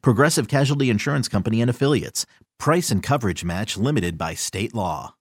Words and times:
Progressive 0.00 0.48
Casualty 0.48 0.90
Insurance 0.90 1.28
Company 1.28 1.60
and 1.60 1.70
Affiliates. 1.70 2.26
Price 2.58 2.90
and 2.90 3.02
coverage 3.02 3.44
match 3.44 3.76
limited 3.76 4.16
by 4.16 4.34
state 4.34 4.74
law. 4.74 5.14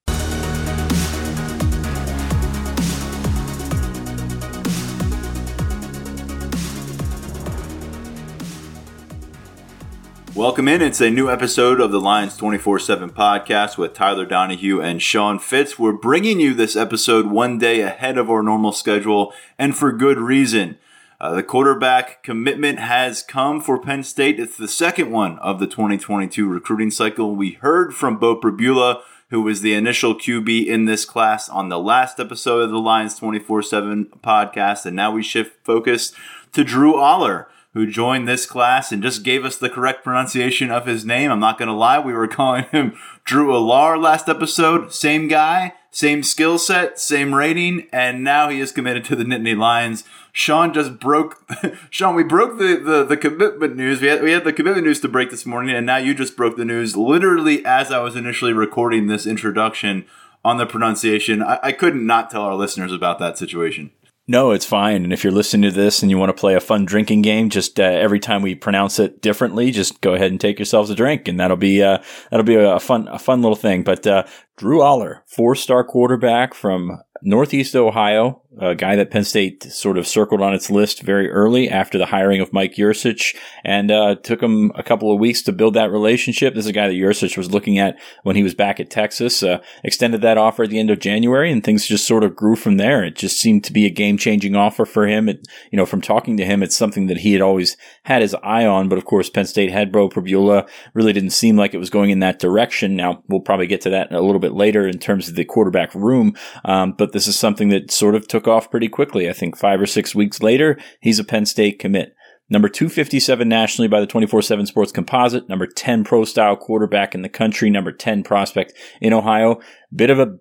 Welcome 10.34 10.70
in. 10.70 10.82
It's 10.82 11.02
a 11.02 11.09
new 11.09 11.30
episode 11.30 11.82
of 11.82 11.91
the 11.91 11.99
Lions 11.99 12.38
24 12.38 12.80
7 12.80 13.09
podcast 13.09 13.77
with 13.77 13.93
Tyler 13.93 14.26
Donahue 14.26 14.80
and 14.80 15.02
Sean 15.02 15.40
Fitz. 15.40 15.77
We're 15.77 15.91
bringing 15.91 16.40
you 16.40 16.54
this 16.54 16.77
episode 16.77 17.26
one 17.26 17.57
day 17.57 17.82
ahead 17.82 18.18
of 18.18 18.30
our 18.30 18.41
normal 18.41 18.71
schedule 18.71 19.34
and 19.59 19.76
for 19.76 19.91
good 19.91 20.18
reason. 20.18 20.77
Uh, 21.21 21.35
the 21.35 21.43
quarterback 21.43 22.23
commitment 22.23 22.80
has 22.80 23.21
come 23.21 23.62
for 23.62 23.79
Penn 23.79 24.02
State. 24.02 24.39
It's 24.39 24.57
the 24.57 24.67
second 24.67 25.12
one 25.12 25.38
of 25.38 25.59
the 25.59 25.67
2022 25.67 26.48
recruiting 26.48 26.89
cycle. 26.89 27.35
We 27.35 27.52
heard 27.52 27.93
from 27.93 28.17
Beau 28.17 28.35
Pribula, 28.35 29.03
who 29.29 29.43
was 29.43 29.62
the 29.62 29.76
initial 29.76 30.15
QB 30.15 30.65
in 30.65 30.85
this 30.85 31.05
class 31.05 31.48
on 31.48 31.70
the 31.70 31.77
last 31.77 32.20
episode 32.20 32.62
of 32.62 32.71
the 32.71 32.79
Lions 32.79 33.13
24 33.20 33.62
7 33.62 34.05
podcast. 34.23 34.87
And 34.87 34.96
now 34.96 35.12
we 35.12 35.21
shift 35.21 35.63
focus 35.63 36.12
to 36.54 36.63
Drew 36.63 36.93
Allar 36.93 37.46
who 37.74 37.87
joined 37.87 38.27
this 38.27 38.46
class 38.46 38.91
and 38.91 39.01
just 39.01 39.24
gave 39.24 39.46
us 39.46 39.57
the 39.57 39.70
correct 39.70 40.03
pronunciation 40.03 40.70
of 40.70 40.85
his 40.85 41.05
name. 41.05 41.31
I'm 41.31 41.40
not 41.40 41.57
going 41.57 41.68
to 41.68 41.74
lie, 41.74 41.99
we 41.99 42.13
were 42.13 42.27
calling 42.27 42.65
him 42.65 42.98
Drew 43.32 43.54
Allar 43.54 43.98
last 43.98 44.27
episode. 44.27 44.91
Same 44.91 45.29
guy, 45.29 45.76
same 45.90 46.21
skill 46.21 46.57
set, 46.57 46.99
same 46.99 47.34
rating, 47.34 47.87
and 47.93 48.26
now 48.26 48.49
he 48.49 48.60
is 48.60 48.74
committed 48.74 49.05
to 49.05 49.15
the 49.15 49.24
Nittany 49.24 49.57
Lions. 49.57 50.04
Sean 50.34 50.74
just 50.74 50.99
broke. 50.99 51.41
Sean, 51.90 52.13
we 52.13 52.26
broke 52.26 52.57
the, 52.57 52.76
the, 52.76 53.05
the 53.05 53.15
commitment 53.15 53.77
news. 53.77 54.02
We 54.02 54.07
had, 54.09 54.21
we 54.21 54.34
had 54.34 54.43
the 54.43 54.52
commitment 54.52 54.85
news 54.85 54.99
to 54.99 55.07
break 55.07 55.32
this 55.32 55.46
morning, 55.46 55.74
and 55.74 55.85
now 55.85 55.96
you 55.96 56.13
just 56.13 56.35
broke 56.35 56.57
the 56.57 56.65
news 56.65 56.98
literally 56.98 57.65
as 57.65 57.90
I 57.90 57.99
was 57.99 58.18
initially 58.18 58.52
recording 58.52 59.07
this 59.07 59.26
introduction 59.26 60.04
on 60.43 60.57
the 60.57 60.65
pronunciation. 60.65 61.41
I, 61.41 61.57
I 61.63 61.71
couldn't 61.71 62.05
not 62.05 62.32
tell 62.32 62.41
our 62.41 62.55
listeners 62.55 62.91
about 62.91 63.18
that 63.20 63.37
situation. 63.37 63.91
No, 64.28 64.52
it's 64.52 64.66
fine. 64.66 65.03
And 65.03 65.12
if 65.12 65.24
you're 65.24 65.34
listening 65.34 65.69
to 65.69 65.75
this 65.75 66.02
and 66.02 66.09
you 66.09 66.18
want 66.18 66.30
to 66.30 66.40
play 66.40 66.56
a 66.56 66.62
fun 66.62 66.86
drinking 66.86 67.24
game, 67.24 67.50
just 67.50 67.80
uh, 67.80 67.84
every 67.84 68.19
time 68.19 68.41
we 68.41 68.56
pronounce 68.56 69.00
it 69.00 69.22
differently, 69.22 69.72
just 69.72 70.00
go 70.00 70.14
ahead 70.14 70.31
and 70.31 70.40
take 70.40 70.59
yourselves 70.59 70.90
a 70.90 70.96
drink, 70.96 71.28
and 71.28 71.40
that'll 71.40 71.58
be 71.58 71.81
uh, 71.81 71.97
that'll 72.30 72.46
be 72.46 72.56
a 72.56 72.80
fun 72.80 73.08
a 73.08 73.19
fun 73.19 73.42
little 73.42 73.56
thing. 73.56 73.84
But 73.84 74.06
uh, 74.06 74.24
Drew 74.58 74.80
Allar, 74.80 75.22
four 75.28 75.56
star 75.56 75.84
quarterback 75.84 76.53
from 76.53 77.02
Northeast 77.24 77.75
Ohio, 77.75 78.41
a 78.59 78.75
guy 78.75 78.96
that 78.96 79.12
Penn 79.12 79.24
State 79.24 79.63
sort 79.63 79.97
of 79.97 80.07
circled 80.07 80.41
on 80.41 80.53
its 80.53 80.69
list 80.69 81.02
very 81.02 81.30
early 81.30 81.69
after 81.69 81.97
the 81.97 82.07
hiring 82.07 82.41
of 82.41 82.52
Mike 82.52 82.75
Yurcich, 82.75 83.35
and 83.63 83.90
uh, 83.90 84.16
took 84.16 84.41
him 84.41 84.72
a 84.75 84.84
couple 84.84 85.13
of 85.13 85.19
weeks 85.19 85.41
to 85.44 85.52
build 85.52 85.74
that 85.75 85.91
relationship. 85.91 86.53
This 86.53 86.66
is 86.66 86.69
a 86.69 86.74
guy 86.74 86.88
that 86.88 86.94
Yurcich 86.96 87.38
was 87.38 87.52
looking 87.52 87.80
at 87.80 87.97
when 88.24 88.35
he 88.35 88.44
was 88.44 88.53
back 88.53 88.80
at 88.80 88.90
Texas. 88.90 89.41
Uh, 89.41 89.59
extended 89.84 90.22
that 90.22 90.38
offer 90.38 90.63
at 90.63 90.69
the 90.69 90.80
end 90.80 90.90
of 90.90 91.00
January, 91.00 91.52
and 91.52 91.63
things 91.63 91.88
just 91.88 92.06
sort 92.06 92.24
of 92.24 92.35
grew 92.35 92.56
from 92.56 92.78
there. 92.78 93.03
It 93.03 93.16
just 93.16 93.40
seemed 93.40 93.63
to 93.63 93.74
be 93.74 93.85
a 93.85 93.90
game 93.90 94.18
changing 94.18 94.56
offer 94.56 94.86
for 94.86 95.08
him. 95.08 95.30
It, 95.30 95.48
you 95.72 95.78
know, 95.78 95.86
from 95.86 96.02
talking 96.02 96.36
to 96.38 96.46
him, 96.46 96.62
it's 96.62 96.75
something 96.75 97.08
that 97.08 97.20
he 97.20 97.34
had 97.34 97.42
always 97.42 97.78
had 98.04 98.22
his 98.22 98.36
eye 98.44 98.66
on. 98.66 98.90
But 98.90 98.98
of 98.98 99.06
course, 99.06 99.30
Penn 99.30 99.46
State 99.46 99.72
had 99.72 99.92
Beau 99.92 100.09
Pribula. 100.09 100.68
Really 100.94 101.14
didn't 101.14 101.30
seem 101.30 101.56
like 101.56 101.74
it 101.74 101.80
was 101.80 101.90
going 101.90 102.09
in 102.09 102.20
that 102.20 102.40
direction. 102.40 102.98
Now 102.98 103.24
we'll 103.30 103.40
probably 103.40 103.68
get 103.68 103.81
to 103.81 103.90
that 103.92 104.12
a 104.12 104.22
little 104.22 104.40
bit 104.40 104.54
later 104.54 104.88
in 104.88 105.00
terms 105.00 105.30
of 105.30 105.36
the 105.36 105.46
quarterback 105.46 105.96
room, 105.96 106.36
um, 106.66 106.94
but 106.98 107.14
this 107.14 107.28
is 107.28 107.40
something 107.40 107.70
that 107.70 107.92
sort 107.92 108.16
of 108.16 108.28
took 108.28 108.41
off 108.47 108.72
pretty 108.72 108.88
quickly. 108.88 109.29
I 109.29 109.34
think 109.34 109.57
five 109.57 109.81
or 109.81 109.85
six 109.85 110.16
weeks 110.16 110.41
later, 110.41 110.79
he's 111.00 111.19
a 111.19 111.24
Penn 111.24 111.46
State 111.46 111.79
commit. 111.79 112.16
Number 112.50 112.68
257 112.68 113.47
nationally 113.47 113.88
by 113.88 114.02
the 114.02 114.07
24 114.07 114.41
7 114.41 114.66
Sports 114.66 114.91
Composite. 114.91 115.47
Number 115.47 115.66
10 115.66 116.03
pro 116.03 116.25
style 116.25 116.57
quarterback 116.57 117.16
in 117.16 117.22
the 117.22 117.30
country. 117.30 117.69
Number 117.69 117.94
10 117.94 118.24
prospect 118.24 118.74
in 119.00 119.13
Ohio. 119.13 119.62
Bit 119.96 120.09
of 120.09 120.19
a 120.19 120.38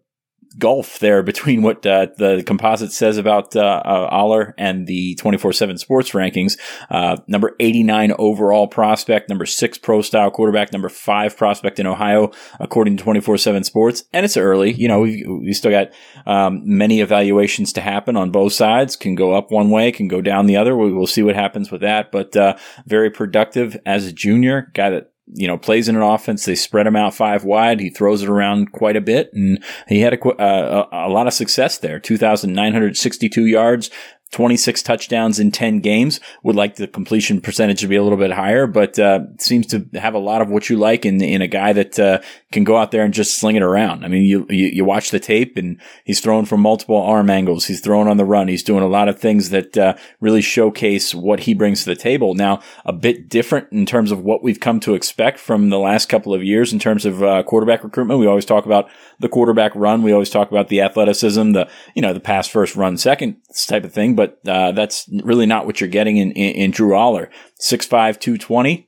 gulf 0.59 0.99
there 0.99 1.23
between 1.23 1.63
what 1.63 1.85
uh, 1.87 2.09
the 2.17 2.43
composite 2.45 2.93
says 2.93 3.17
about 3.17 3.55
uh, 3.55 3.61
uh, 3.85 4.11
Allar 4.15 4.53
and 4.59 4.87
the 4.87 5.17
24-7 5.17 5.79
sports 5.79 6.11
rankings. 6.11 6.59
Uh, 6.91 7.17
number 7.27 7.55
89 7.61 8.13
overall 8.19 8.67
prospect, 8.67 9.29
number 9.29 9.47
6 9.47 9.79
pro 9.79 10.03
style 10.03 10.31
quarterback, 10.31 10.73
number 10.73 10.89
5 10.89 11.37
prospect 11.37 11.79
in 11.79 11.87
Ohio, 11.87 12.31
according 12.59 12.97
to 12.97 13.05
24-7 13.05 13.65
sports. 13.65 14.05
And 14.13 14.25
it's 14.25 14.37
early. 14.37 14.73
You 14.73 14.89
know, 14.89 15.01
we 15.01 15.25
we 15.27 15.53
still 15.53 15.71
got 15.71 15.91
um, 16.27 16.63
many 16.65 17.01
evaluations 17.01 17.73
to 17.75 17.81
happen 17.81 18.17
on 18.17 18.31
both 18.31 18.53
sides. 18.53 18.97
Can 18.97 19.15
go 19.15 19.33
up 19.33 19.51
one 19.51 19.71
way, 19.71 19.93
can 19.93 20.09
go 20.09 20.21
down 20.21 20.47
the 20.47 20.57
other. 20.57 20.77
We 20.77 20.93
will 20.93 21.07
see 21.07 21.23
what 21.23 21.37
happens 21.37 21.71
with 21.71 21.81
that. 21.83 22.11
But 22.11 22.37
uh, 22.37 22.57
very 22.87 23.11
productive 23.11 23.77
as 23.87 24.07
a 24.07 24.13
junior, 24.13 24.71
guy 24.75 24.91
that 24.91 25.13
you 25.27 25.47
know, 25.47 25.57
plays 25.57 25.89
in 25.89 25.97
an 25.97 26.03
offense. 26.03 26.45
They 26.45 26.55
spread 26.55 26.87
him 26.87 26.97
out 26.97 27.15
five 27.15 27.45
wide. 27.45 27.81
He 27.81 27.91
throws 27.91 28.23
it 28.23 28.29
around 28.29 28.73
quite 28.73 28.97
a 28.97 29.01
bit, 29.01 29.31
and 29.33 29.63
he 29.89 30.01
had 30.01 30.15
a, 30.15 30.29
uh, 30.29 30.89
a, 30.93 31.09
lot 31.09 31.27
of 31.27 31.33
success 31.33 31.79
there. 31.79 32.01
2,962 32.01 33.47
yards, 33.47 33.91
26 34.33 34.83
touchdowns 34.83 35.41
in 35.41 35.51
10 35.51 35.81
games. 35.81 36.21
Would 36.43 36.57
like 36.57 36.77
the 36.77 36.87
completion 36.87 37.41
percentage 37.41 37.81
to 37.81 37.89
be 37.89 37.97
a 37.97 38.03
little 38.03 38.19
bit 38.19 38.33
higher, 38.33 38.67
but 38.67 38.99
uh, 38.99 39.21
seems 39.39 39.67
to 39.69 39.87
have 39.95 40.15
a 40.15 40.19
lot 40.19 40.41
of 40.41 40.49
what 40.49 40.71
you 40.71 40.77
like 40.77 41.05
in 41.05 41.21
in 41.23 41.43
a 41.43 41.49
guy 41.49 41.73
that 41.73 41.99
uh, 41.99 42.21
can 42.53 42.65
go 42.65 42.77
out 42.77 42.91
there 42.91 43.05
and 43.05 43.13
just 43.13 43.39
sling 43.39 43.57
it 43.57 43.63
around. 43.63 44.05
I 44.05 44.09
mean, 44.09 44.23
you, 44.23 44.47
you, 44.49 44.67
you 44.67 44.85
watch 44.85 45.11
the 45.11 45.21
tape 45.21 45.57
and 45.57 45.81
he's 46.05 46.21
throwing 46.21 46.47
from 46.47 46.61
multiple 46.61 46.97
arm 46.97 47.31
angles. 47.31 47.67
He's 47.67 47.81
throwing 47.81 48.09
on 48.09 48.17
the 48.17 48.25
run. 48.25 48.49
He's 48.49 48.63
doing 48.63 48.83
a 48.83 48.89
lot 48.89 49.09
of 49.09 49.19
things 49.19 49.51
that 49.51 49.77
uh, 49.77 49.97
really 50.21 50.43
showcase 50.43 51.15
what 51.15 51.41
he 51.41 51.55
brings 51.55 51.85
to 51.85 51.91
the 51.91 51.97
table. 51.97 52.35
Now, 52.35 52.61
a 52.85 52.93
bit 52.93 53.29
different 53.29 53.71
in 53.73 53.87
terms 53.87 54.13
of 54.13 54.23
what 54.23 54.43
we've 54.43 54.61
come 54.61 54.81
to 54.81 54.95
expect 54.95 55.39
from 55.39 55.71
the 55.71 55.79
last 55.79 56.09
couple 56.09 56.33
of 56.33 56.45
years 56.45 56.73
in 56.73 56.79
terms 56.79 57.05
of 57.05 57.23
uh, 57.23 57.43
quarterback 57.43 57.83
recruitment. 57.83 58.21
We 58.21 58.27
always 58.27 58.45
talk 58.45 58.67
about 58.67 58.91
the 59.19 59.29
quarterback 59.29 59.73
run. 59.75 60.03
We 60.03 60.13
always 60.13 60.31
talk 60.31 60.51
about 60.51 60.69
the 60.69 60.81
athleticism, 60.81 61.53
the 61.53 61.69
you 61.95 62.03
know 62.03 62.13
the 62.13 62.21
pass 62.21 62.47
first, 62.49 62.77
run 62.77 62.97
second 62.97 63.37
type 63.67 63.85
of 63.85 63.93
thing 63.93 64.15
but 64.21 64.39
uh, 64.47 64.73
that's 64.73 65.09
really 65.25 65.47
not 65.47 65.65
what 65.65 65.81
you're 65.81 65.89
getting 65.89 66.19
in, 66.19 66.33
in, 66.33 66.55
in 66.55 66.71
Drew 66.73 66.91
Allar. 66.91 67.31
6'5", 67.59 67.89
220 68.21 68.87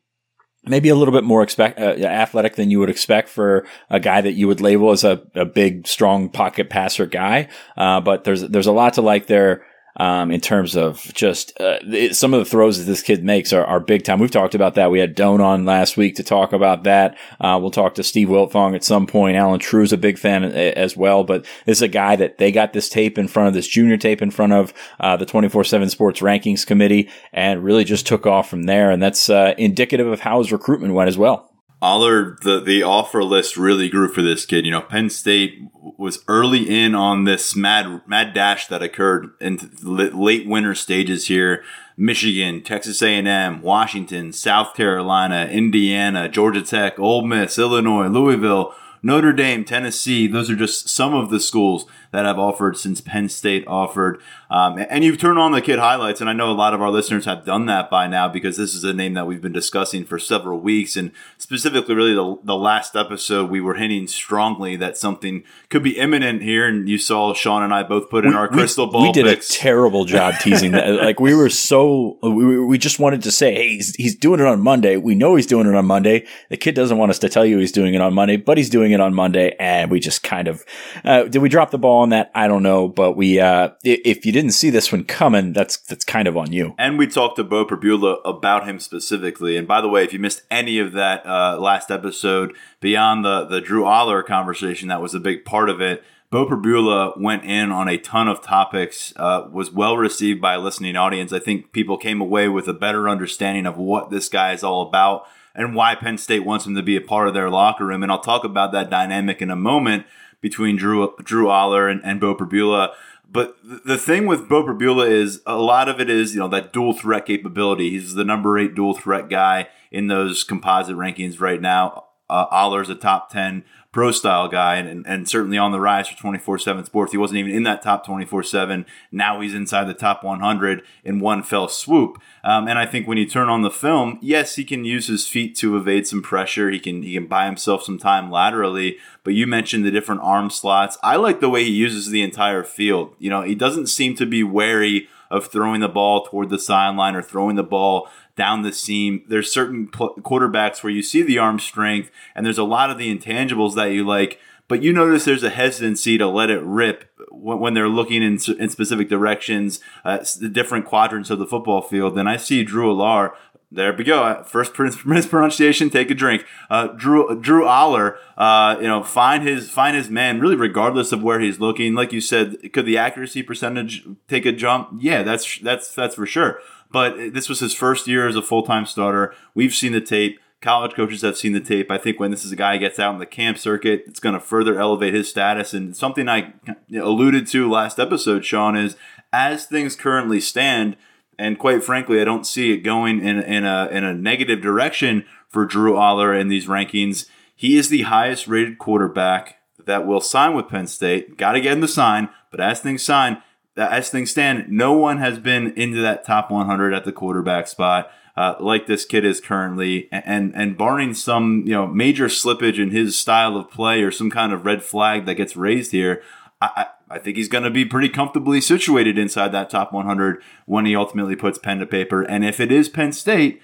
maybe 0.64 0.88
a 0.88 0.94
little 0.94 1.12
bit 1.12 1.24
more 1.24 1.42
expect, 1.42 1.80
uh, 1.80 1.94
athletic 2.04 2.54
than 2.54 2.70
you 2.70 2.78
would 2.78 2.90
expect 2.90 3.28
for 3.28 3.66
a 3.90 3.98
guy 3.98 4.20
that 4.20 4.34
you 4.34 4.46
would 4.46 4.60
label 4.60 4.92
as 4.92 5.02
a, 5.02 5.20
a 5.34 5.44
big, 5.44 5.88
strong 5.88 6.28
pocket 6.28 6.70
passer 6.70 7.06
guy. 7.06 7.48
Uh, 7.76 8.00
but 8.00 8.24
there's 8.24 8.42
there's 8.42 8.68
a 8.68 8.72
lot 8.72 8.94
to 8.94 9.02
like 9.02 9.26
there 9.26 9.64
um, 9.96 10.30
in 10.30 10.40
terms 10.40 10.76
of 10.76 11.02
just 11.14 11.58
uh, 11.60 11.78
it, 11.82 12.16
some 12.16 12.32
of 12.32 12.40
the 12.40 12.44
throws 12.44 12.78
that 12.78 12.84
this 12.84 13.02
kid 13.02 13.24
makes 13.24 13.52
are, 13.52 13.64
are, 13.64 13.80
big 13.80 14.04
time. 14.04 14.18
We've 14.20 14.30
talked 14.30 14.54
about 14.54 14.74
that. 14.76 14.90
We 14.90 15.00
had 15.00 15.14
Doan 15.14 15.40
on 15.40 15.64
last 15.64 15.96
week 15.96 16.16
to 16.16 16.22
talk 16.22 16.52
about 16.52 16.84
that. 16.84 17.18
Uh, 17.40 17.58
we'll 17.60 17.70
talk 17.70 17.94
to 17.96 18.02
Steve 18.02 18.28
Wiltfong 18.28 18.74
at 18.74 18.84
some 18.84 19.06
point. 19.06 19.36
Allen 19.36 19.60
Trieu's 19.60 19.92
a 19.92 19.98
big 19.98 20.18
fan 20.18 20.44
as 20.44 20.96
well, 20.96 21.24
but 21.24 21.44
this 21.66 21.78
is 21.78 21.82
a 21.82 21.88
guy 21.88 22.16
that 22.16 22.38
they 22.38 22.52
got 22.52 22.72
this 22.72 22.88
tape 22.88 23.18
in 23.18 23.28
front 23.28 23.48
of 23.48 23.54
this 23.54 23.68
junior 23.68 23.96
tape 23.96 24.22
in 24.22 24.30
front 24.30 24.52
of 24.52 24.72
uh, 25.00 25.16
the 25.16 25.26
24-7 25.26 25.90
sports 25.90 26.20
rankings 26.20 26.66
committee 26.66 27.10
and 27.32 27.64
really 27.64 27.84
just 27.84 28.06
took 28.06 28.26
off 28.26 28.48
from 28.48 28.64
there. 28.64 28.90
And 28.90 29.02
that's 29.02 29.28
uh, 29.28 29.54
indicative 29.58 30.06
of 30.06 30.20
how 30.20 30.38
his 30.38 30.52
recruitment 30.52 30.94
went 30.94 31.08
as 31.08 31.18
well. 31.18 31.51
Allar, 31.82 32.38
the, 32.42 32.60
the 32.60 32.84
offer 32.84 33.24
list 33.24 33.56
really 33.56 33.88
grew 33.88 34.08
for 34.08 34.22
this 34.22 34.46
kid. 34.46 34.64
You 34.64 34.70
know, 34.70 34.82
Penn 34.82 35.10
State 35.10 35.60
was 35.98 36.22
early 36.28 36.62
in 36.62 36.94
on 36.94 37.24
this 37.24 37.56
mad 37.56 38.02
mad 38.06 38.32
dash 38.32 38.68
that 38.68 38.82
occurred 38.82 39.30
in 39.40 39.58
late 39.82 40.46
winter 40.46 40.76
stages 40.76 41.26
here. 41.26 41.64
Michigan, 41.96 42.62
Texas 42.62 43.02
A&M, 43.02 43.60
Washington, 43.62 44.32
South 44.32 44.74
Carolina, 44.74 45.46
Indiana, 45.50 46.28
Georgia 46.28 46.62
Tech, 46.62 46.98
Ole 46.98 47.26
Miss, 47.26 47.58
Illinois, 47.58 48.06
Louisville, 48.06 48.74
Notre 49.02 49.32
Dame, 49.32 49.64
Tennessee. 49.64 50.26
Those 50.26 50.48
are 50.48 50.56
just 50.56 50.88
some 50.88 51.14
of 51.14 51.30
the 51.30 51.40
schools 51.40 51.84
that 52.12 52.24
have 52.24 52.38
offered 52.38 52.76
since 52.76 53.00
Penn 53.00 53.28
State 53.28 53.66
offered. 53.66 54.20
Um, 54.50 54.78
and 54.90 55.02
you've 55.02 55.18
turned 55.18 55.38
on 55.38 55.52
the 55.52 55.62
kid 55.62 55.78
highlights, 55.78 56.20
and 56.20 56.28
I 56.28 56.34
know 56.34 56.50
a 56.50 56.52
lot 56.52 56.74
of 56.74 56.82
our 56.82 56.90
listeners 56.90 57.24
have 57.24 57.44
done 57.44 57.66
that 57.66 57.90
by 57.90 58.06
now 58.06 58.28
because 58.28 58.56
this 58.56 58.74
is 58.74 58.84
a 58.84 58.92
name 58.92 59.14
that 59.14 59.26
we've 59.26 59.40
been 59.40 59.52
discussing 59.52 60.04
for 60.04 60.18
several 60.18 60.60
weeks. 60.60 60.94
And 60.94 61.10
specifically, 61.38 61.94
really, 61.94 62.14
the, 62.14 62.38
the 62.44 62.56
last 62.56 62.94
episode, 62.94 63.50
we 63.50 63.60
were 63.60 63.74
hinting 63.74 64.06
strongly 64.06 64.76
that 64.76 64.96
something 64.96 65.42
could 65.70 65.82
be 65.82 65.98
imminent 65.98 66.42
here. 66.42 66.68
And 66.68 66.88
you 66.88 66.98
saw 66.98 67.32
Sean 67.32 67.62
and 67.62 67.72
I 67.72 67.82
both 67.82 68.10
put 68.10 68.24
in 68.26 68.32
we, 68.32 68.36
our 68.36 68.46
crystal 68.46 68.86
we, 68.86 68.92
ball. 68.92 69.02
We 69.02 69.12
did 69.12 69.24
picks. 69.24 69.56
a 69.56 69.58
terrible 69.58 70.04
job 70.04 70.34
teasing 70.40 70.72
that. 70.72 71.02
like, 71.02 71.18
we 71.18 71.34
were 71.34 71.48
so, 71.48 72.18
we, 72.22 72.62
we 72.62 72.76
just 72.76 72.98
wanted 72.98 73.22
to 73.22 73.30
say, 73.32 73.54
hey, 73.54 73.68
he's, 73.70 73.94
he's 73.94 74.14
doing 74.14 74.38
it 74.38 74.46
on 74.46 74.60
Monday. 74.60 74.98
We 74.98 75.14
know 75.14 75.34
he's 75.34 75.46
doing 75.46 75.66
it 75.66 75.74
on 75.74 75.86
Monday. 75.86 76.26
The 76.50 76.58
kid 76.58 76.74
doesn't 76.74 76.98
want 76.98 77.10
us 77.10 77.18
to 77.20 77.30
tell 77.30 77.46
you 77.46 77.58
he's 77.58 77.72
doing 77.72 77.94
it 77.94 78.02
on 78.02 78.12
Monday, 78.12 78.36
but 78.36 78.58
he's 78.58 78.68
doing 78.68 78.92
it 78.92 79.00
on 79.00 79.14
Monday. 79.14 79.56
And 79.58 79.90
we 79.90 79.98
just 79.98 80.22
kind 80.22 80.46
of, 80.46 80.62
uh, 81.04 81.24
did 81.24 81.40
we 81.40 81.48
drop 81.48 81.70
the 81.70 81.78
ball 81.78 82.01
on 82.02 82.10
that? 82.10 82.30
I 82.34 82.48
don't 82.48 82.62
know. 82.62 82.88
But 82.88 83.12
we, 83.12 83.40
uh, 83.40 83.70
if 83.82 84.26
you 84.26 84.32
didn't 84.32 84.52
see 84.52 84.70
this 84.70 84.92
one 84.92 85.04
coming, 85.04 85.52
that's, 85.52 85.78
that's 85.78 86.04
kind 86.04 86.28
of 86.28 86.36
on 86.36 86.52
you. 86.52 86.74
And 86.78 86.98
we 86.98 87.06
talked 87.06 87.36
to 87.36 87.44
Beau 87.44 87.64
Pribula 87.64 88.20
about 88.24 88.68
him 88.68 88.78
specifically. 88.78 89.56
And 89.56 89.66
by 89.66 89.80
the 89.80 89.88
way, 89.88 90.04
if 90.04 90.12
you 90.12 90.18
missed 90.18 90.42
any 90.50 90.78
of 90.78 90.92
that 90.92 91.24
uh, 91.24 91.58
last 91.58 91.90
episode, 91.90 92.54
beyond 92.80 93.24
the, 93.24 93.46
the 93.46 93.60
Drew 93.60 93.84
Allar 93.84 94.24
conversation, 94.24 94.88
that 94.88 95.00
was 95.00 95.14
a 95.14 95.20
big 95.20 95.44
part 95.44 95.70
of 95.70 95.80
it. 95.80 96.04
Beau 96.30 96.46
Pribula 96.46 97.20
went 97.20 97.44
in 97.44 97.70
on 97.70 97.88
a 97.88 97.98
ton 97.98 98.26
of 98.26 98.42
topics, 98.42 99.12
uh, 99.16 99.48
was 99.52 99.70
well 99.70 99.98
received 99.98 100.40
by 100.40 100.54
a 100.54 100.58
listening 100.58 100.96
audience. 100.96 101.30
I 101.30 101.38
think 101.38 101.72
people 101.72 101.98
came 101.98 102.22
away 102.22 102.48
with 102.48 102.68
a 102.68 102.72
better 102.72 103.06
understanding 103.06 103.66
of 103.66 103.76
what 103.76 104.10
this 104.10 104.30
guy 104.30 104.54
is 104.54 104.64
all 104.64 104.80
about 104.80 105.26
and 105.54 105.74
why 105.74 105.94
Penn 105.94 106.16
State 106.16 106.46
wants 106.46 106.64
him 106.64 106.74
to 106.74 106.82
be 106.82 106.96
a 106.96 107.02
part 107.02 107.28
of 107.28 107.34
their 107.34 107.50
locker 107.50 107.84
room. 107.84 108.02
And 108.02 108.10
I'll 108.10 108.20
talk 108.20 108.44
about 108.44 108.72
that 108.72 108.88
dynamic 108.88 109.42
in 109.42 109.50
a 109.50 109.56
moment 109.56 110.06
between 110.42 110.76
Drew 110.76 111.14
Drew 111.22 111.46
Allar 111.46 111.90
and, 111.90 112.02
and 112.04 112.20
Beau 112.20 112.34
Pribula. 112.34 112.92
But 113.30 113.56
the 113.62 113.96
thing 113.96 114.26
with 114.26 114.46
Beau 114.46 114.62
Pribula 114.62 115.08
is 115.08 115.40
a 115.46 115.56
lot 115.56 115.88
of 115.88 115.98
it 116.00 116.10
is, 116.10 116.34
you 116.34 116.40
know, 116.40 116.48
that 116.48 116.74
dual 116.74 116.92
threat 116.92 117.24
capability. 117.24 117.88
He's 117.88 118.12
the 118.12 118.24
number 118.24 118.58
eight 118.58 118.74
dual 118.74 118.92
threat 118.92 119.30
guy 119.30 119.68
in 119.90 120.08
those 120.08 120.44
composite 120.44 120.96
rankings 120.96 121.40
right 121.40 121.60
now. 121.60 122.04
Uh, 122.28 122.46
Allar's 122.50 122.90
a 122.90 122.94
top 122.94 123.30
10 123.30 123.64
pro 123.92 124.10
style 124.10 124.48
guy 124.48 124.76
and, 124.76 125.06
and 125.06 125.28
certainly 125.28 125.58
on 125.58 125.70
the 125.70 125.78
rise 125.80 126.08
for 126.08 126.16
24 126.16 126.58
7 126.58 126.84
sports. 126.86 127.12
He 127.12 127.18
wasn't 127.18 127.38
even 127.38 127.52
in 127.52 127.62
that 127.64 127.82
top 127.82 128.04
24 128.06 128.42
7. 128.42 128.86
Now 129.12 129.40
he's 129.40 129.54
inside 129.54 129.84
the 129.84 129.94
top 129.94 130.24
100 130.24 130.82
in 131.04 131.20
one 131.20 131.42
fell 131.42 131.68
swoop. 131.68 132.20
Um, 132.42 132.66
and 132.66 132.78
I 132.78 132.86
think 132.86 133.06
when 133.06 133.18
you 133.18 133.26
turn 133.26 133.48
on 133.48 133.62
the 133.62 133.70
film, 133.70 134.18
yes, 134.22 134.56
he 134.56 134.64
can 134.64 134.84
use 134.84 135.06
his 135.06 135.28
feet 135.28 135.54
to 135.56 135.76
evade 135.76 136.06
some 136.06 136.22
pressure. 136.22 136.70
He 136.70 136.80
can 136.80 137.02
he 137.02 137.14
can 137.14 137.26
buy 137.26 137.46
himself 137.46 137.82
some 137.84 137.98
time 137.98 138.30
laterally. 138.30 138.96
But 139.24 139.34
you 139.34 139.46
mentioned 139.46 139.84
the 139.84 139.90
different 139.90 140.22
arm 140.22 140.50
slots. 140.50 140.98
I 141.02 141.16
like 141.16 141.40
the 141.40 141.50
way 141.50 141.64
he 141.64 141.70
uses 141.70 142.08
the 142.08 142.22
entire 142.22 142.64
field. 142.64 143.14
You 143.18 143.30
know, 143.30 143.42
he 143.42 143.54
doesn't 143.54 143.86
seem 143.86 144.16
to 144.16 144.26
be 144.26 144.42
wary 144.42 145.08
of 145.32 145.46
throwing 145.46 145.80
the 145.80 145.88
ball 145.88 146.26
toward 146.26 146.50
the 146.50 146.58
sideline 146.58 147.16
or 147.16 147.22
throwing 147.22 147.56
the 147.56 147.62
ball 147.62 148.08
down 148.42 148.62
the 148.62 148.72
seam. 148.72 149.22
There's 149.28 149.52
certain 149.52 149.86
pl- 149.86 150.16
quarterbacks 150.16 150.82
where 150.82 150.92
you 150.92 151.00
see 151.00 151.22
the 151.22 151.38
arm 151.38 151.60
strength, 151.60 152.10
and 152.34 152.44
there's 152.44 152.58
a 152.58 152.64
lot 152.64 152.90
of 152.90 152.98
the 152.98 153.16
intangibles 153.16 153.76
that 153.76 153.92
you 153.92 154.04
like. 154.04 154.40
But 154.66 154.82
you 154.82 154.92
notice 154.92 155.24
there's 155.24 155.44
a 155.44 155.50
hesitancy 155.50 156.18
to 156.18 156.26
let 156.26 156.50
it 156.50 156.60
rip 156.62 157.04
when 157.30 157.74
they're 157.74 157.88
looking 157.88 158.20
in, 158.20 158.40
in 158.58 158.68
specific 158.68 159.08
directions, 159.08 159.78
uh, 160.04 160.24
the 160.40 160.48
different 160.48 160.86
quadrants 160.86 161.30
of 161.30 161.38
the 161.38 161.46
football 161.46 161.82
field. 161.82 162.18
And 162.18 162.28
I 162.28 162.36
see 162.36 162.64
Drew 162.64 162.92
Allar 162.92 163.32
there 163.74 163.92
we 163.94 164.04
go. 164.04 164.42
First 164.44 164.78
mispronunciation. 165.06 165.88
Take 165.88 166.10
a 166.10 166.14
drink. 166.14 166.44
Uh, 166.68 166.88
Drew 166.88 167.40
Drew 167.40 167.64
Allar. 167.64 168.18
Uh, 168.36 168.76
you 168.80 168.86
know, 168.86 169.02
find 169.02 169.46
his 169.46 169.70
find 169.70 169.96
his 169.96 170.10
man. 170.10 170.40
Really, 170.40 170.56
regardless 170.56 171.10
of 171.10 171.22
where 171.22 171.40
he's 171.40 171.58
looking. 171.58 171.94
Like 171.94 172.12
you 172.12 172.20
said, 172.20 172.72
could 172.72 172.84
the 172.84 172.98
accuracy 172.98 173.42
percentage 173.42 174.06
take 174.28 174.44
a 174.44 174.52
jump? 174.52 174.98
Yeah, 175.00 175.22
that's 175.22 175.58
that's 175.60 175.94
that's 175.94 176.14
for 176.14 176.26
sure. 176.26 176.60
But 176.92 177.32
this 177.32 177.48
was 177.48 177.60
his 177.60 177.74
first 177.74 178.06
year 178.06 178.28
as 178.28 178.36
a 178.36 178.42
full 178.42 178.62
time 178.62 178.86
starter. 178.86 179.34
We've 179.54 179.74
seen 179.74 179.92
the 179.92 180.00
tape. 180.00 180.38
College 180.60 180.94
coaches 180.94 181.22
have 181.22 181.36
seen 181.36 181.54
the 181.54 181.60
tape. 181.60 181.90
I 181.90 181.98
think 181.98 182.20
when 182.20 182.30
this 182.30 182.44
is 182.44 182.52
a 182.52 182.56
guy 182.56 182.76
gets 182.76 183.00
out 183.00 183.14
in 183.14 183.18
the 183.18 183.26
camp 183.26 183.58
circuit, 183.58 184.04
it's 184.06 184.20
going 184.20 184.34
to 184.34 184.40
further 184.40 184.78
elevate 184.78 185.12
his 185.12 185.28
status. 185.28 185.74
And 185.74 185.96
something 185.96 186.28
I 186.28 186.52
alluded 186.94 187.48
to 187.48 187.68
last 187.68 187.98
episode, 187.98 188.44
Sean, 188.44 188.76
is 188.76 188.94
as 189.32 189.66
things 189.66 189.96
currently 189.96 190.38
stand 190.38 190.96
and 191.38 191.58
quite 191.58 191.82
frankly, 191.82 192.20
I 192.20 192.24
don't 192.24 192.46
see 192.46 192.72
it 192.72 192.78
going 192.78 193.18
in, 193.20 193.42
in 193.42 193.64
a 193.64 193.88
in 193.90 194.04
a 194.04 194.14
negative 194.14 194.60
direction 194.60 195.24
for 195.48 195.64
Drew 195.64 195.94
Allar 195.94 196.38
in 196.38 196.48
these 196.48 196.66
rankings. 196.66 197.26
He 197.54 197.76
is 197.76 197.88
the 197.88 198.02
highest 198.02 198.46
rated 198.46 198.78
quarterback 198.78 199.58
that 199.84 200.06
will 200.06 200.20
sign 200.20 200.54
with 200.54 200.68
Penn 200.68 200.86
State. 200.86 201.36
Got 201.36 201.52
to 201.52 201.60
get 201.60 201.72
him 201.72 201.80
to 201.80 201.88
sign, 201.88 202.28
but 202.50 202.60
as 202.60 202.80
things 202.80 203.02
sign, 203.02 203.42
as 203.76 204.10
things 204.10 204.30
stand, 204.30 204.68
no 204.68 204.92
one 204.92 205.18
has 205.18 205.38
been 205.38 205.72
into 205.72 206.00
that 206.02 206.24
top 206.24 206.50
100 206.50 206.92
at 206.92 207.04
the 207.04 207.12
quarterback 207.12 207.68
spot. 207.68 208.10
Uh, 208.34 208.54
like 208.60 208.86
this 208.86 209.04
kid 209.04 209.26
is 209.26 209.42
currently, 209.42 210.08
and 210.10 210.54
and 210.54 210.78
barring 210.78 211.12
some 211.12 211.64
you 211.66 211.72
know 211.72 211.86
major 211.86 212.28
slippage 212.28 212.78
in 212.78 212.90
his 212.90 213.18
style 213.18 213.56
of 213.58 213.70
play 213.70 214.02
or 214.02 214.10
some 214.10 214.30
kind 214.30 214.54
of 214.54 214.64
red 214.64 214.82
flag 214.82 215.26
that 215.26 215.34
gets 215.34 215.54
raised 215.54 215.92
here, 215.92 216.22
I, 216.62 216.86
I 217.10 217.18
think 217.18 217.36
he's 217.36 217.48
going 217.48 217.64
to 217.64 217.70
be 217.70 217.84
pretty 217.84 218.08
comfortably 218.08 218.62
situated 218.62 219.18
inside 219.18 219.48
that 219.52 219.68
top 219.68 219.92
100 219.92 220.42
when 220.64 220.86
he 220.86 220.96
ultimately 220.96 221.36
puts 221.36 221.58
pen 221.58 221.78
to 221.80 221.86
paper. 221.86 222.22
And 222.22 222.42
if 222.42 222.58
it 222.58 222.72
is 222.72 222.88
Penn 222.88 223.12
State, 223.12 223.60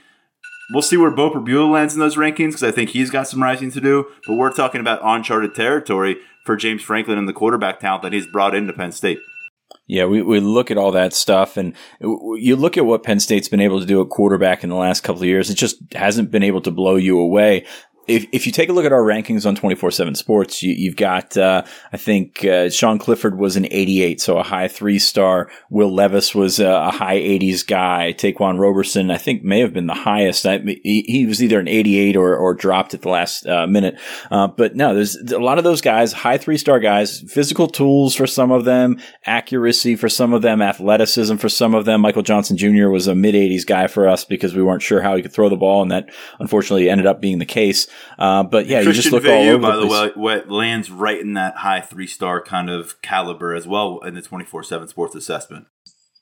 we'll 0.72 0.82
see 0.82 0.98
where 0.98 1.10
Beau 1.10 1.30
Pribula 1.30 1.70
lands 1.70 1.94
in 1.94 2.00
those 2.00 2.16
rankings 2.16 2.48
because 2.48 2.62
I 2.64 2.70
think 2.70 2.90
he's 2.90 3.10
got 3.10 3.26
some 3.26 3.42
rising 3.42 3.70
to 3.70 3.80
do. 3.80 4.06
But 4.26 4.36
we're 4.36 4.52
talking 4.52 4.82
about 4.82 5.00
uncharted 5.02 5.54
territory 5.54 6.18
for 6.44 6.56
James 6.56 6.82
Franklin 6.82 7.16
and 7.16 7.26
the 7.26 7.32
quarterback 7.32 7.80
talent 7.80 8.02
that 8.02 8.12
he's 8.12 8.26
brought 8.26 8.54
into 8.54 8.74
Penn 8.74 8.92
State. 8.92 9.18
Yeah, 9.88 10.04
we, 10.04 10.20
we 10.20 10.38
look 10.38 10.70
at 10.70 10.76
all 10.76 10.92
that 10.92 11.14
stuff, 11.14 11.56
and 11.56 11.74
you 12.00 12.56
look 12.56 12.76
at 12.76 12.84
what 12.84 13.02
Penn 13.02 13.20
State's 13.20 13.48
been 13.48 13.60
able 13.60 13.80
to 13.80 13.86
do 13.86 14.02
at 14.02 14.10
quarterback 14.10 14.62
in 14.62 14.68
the 14.68 14.76
last 14.76 15.00
couple 15.00 15.22
of 15.22 15.28
years. 15.28 15.48
It 15.48 15.54
just 15.54 15.78
hasn't 15.94 16.30
been 16.30 16.42
able 16.42 16.60
to 16.60 16.70
blow 16.70 16.96
you 16.96 17.18
away 17.18 17.66
if, 18.08 18.26
if 18.32 18.46
you 18.46 18.52
take 18.52 18.70
a 18.70 18.72
look 18.72 18.86
at 18.86 18.92
our 18.92 19.02
rankings 19.02 19.46
on 19.46 19.54
24-7 19.54 20.16
sports, 20.16 20.62
you, 20.62 20.90
have 20.90 20.96
got, 20.96 21.36
uh, 21.36 21.62
I 21.92 21.96
think, 21.98 22.44
uh, 22.44 22.70
Sean 22.70 22.98
Clifford 22.98 23.38
was 23.38 23.56
an 23.56 23.66
88, 23.70 24.20
so 24.20 24.38
a 24.38 24.42
high 24.42 24.68
three 24.68 24.98
star. 24.98 25.50
Will 25.70 25.92
Levis 25.92 26.34
was 26.34 26.58
a, 26.58 26.68
a 26.68 26.90
high 26.90 27.18
80s 27.18 27.66
guy. 27.66 28.12
Ta'Quan 28.12 28.58
Roberson, 28.58 29.10
I 29.10 29.18
think, 29.18 29.44
may 29.44 29.60
have 29.60 29.74
been 29.74 29.86
the 29.86 29.94
highest. 29.94 30.46
I, 30.46 30.58
he, 30.58 31.04
he, 31.06 31.26
was 31.26 31.42
either 31.42 31.60
an 31.60 31.68
88 31.68 32.16
or, 32.16 32.34
or 32.34 32.54
dropped 32.54 32.94
at 32.94 33.02
the 33.02 33.10
last 33.10 33.46
uh, 33.46 33.66
minute. 33.66 33.98
Uh, 34.30 34.48
but 34.48 34.74
no, 34.74 34.94
there's 34.94 35.16
a 35.16 35.38
lot 35.38 35.58
of 35.58 35.64
those 35.64 35.82
guys, 35.82 36.12
high 36.12 36.38
three 36.38 36.56
star 36.56 36.80
guys, 36.80 37.20
physical 37.28 37.68
tools 37.68 38.14
for 38.14 38.26
some 38.26 38.50
of 38.50 38.64
them, 38.64 38.98
accuracy 39.26 39.96
for 39.96 40.08
some 40.08 40.32
of 40.32 40.40
them, 40.40 40.62
athleticism 40.62 41.36
for 41.36 41.50
some 41.50 41.74
of 41.74 41.84
them. 41.84 42.00
Michael 42.00 42.22
Johnson 42.22 42.56
Jr. 42.56 42.88
was 42.88 43.06
a 43.06 43.14
mid 43.14 43.34
80s 43.34 43.66
guy 43.66 43.86
for 43.86 44.08
us 44.08 44.24
because 44.24 44.54
we 44.54 44.62
weren't 44.62 44.82
sure 44.82 45.02
how 45.02 45.14
he 45.14 45.22
could 45.22 45.32
throw 45.32 45.50
the 45.50 45.56
ball, 45.56 45.82
and 45.82 45.90
that 45.90 46.08
unfortunately 46.40 46.88
ended 46.88 47.06
up 47.06 47.20
being 47.20 47.38
the 47.38 47.46
case. 47.46 47.86
Uh, 48.18 48.42
but 48.42 48.66
yeah, 48.66 48.82
Christian 48.82 48.88
you 48.88 49.02
just 49.02 49.12
look 49.12 49.24
Veilleux, 49.24 49.48
all 49.48 49.54
over 49.54 49.58
by 49.58 49.76
the, 49.76 49.82
the 49.82 50.12
place. 50.12 50.16
way, 50.16 50.42
lands 50.46 50.90
right 50.90 51.20
in 51.20 51.34
that 51.34 51.56
high 51.58 51.80
three 51.80 52.06
star 52.06 52.40
kind 52.42 52.68
of 52.70 53.00
caliber 53.02 53.54
as 53.54 53.66
well 53.66 54.00
in 54.00 54.14
the 54.14 54.22
twenty 54.22 54.44
four 54.44 54.62
seven 54.62 54.88
sports 54.88 55.14
assessment. 55.14 55.66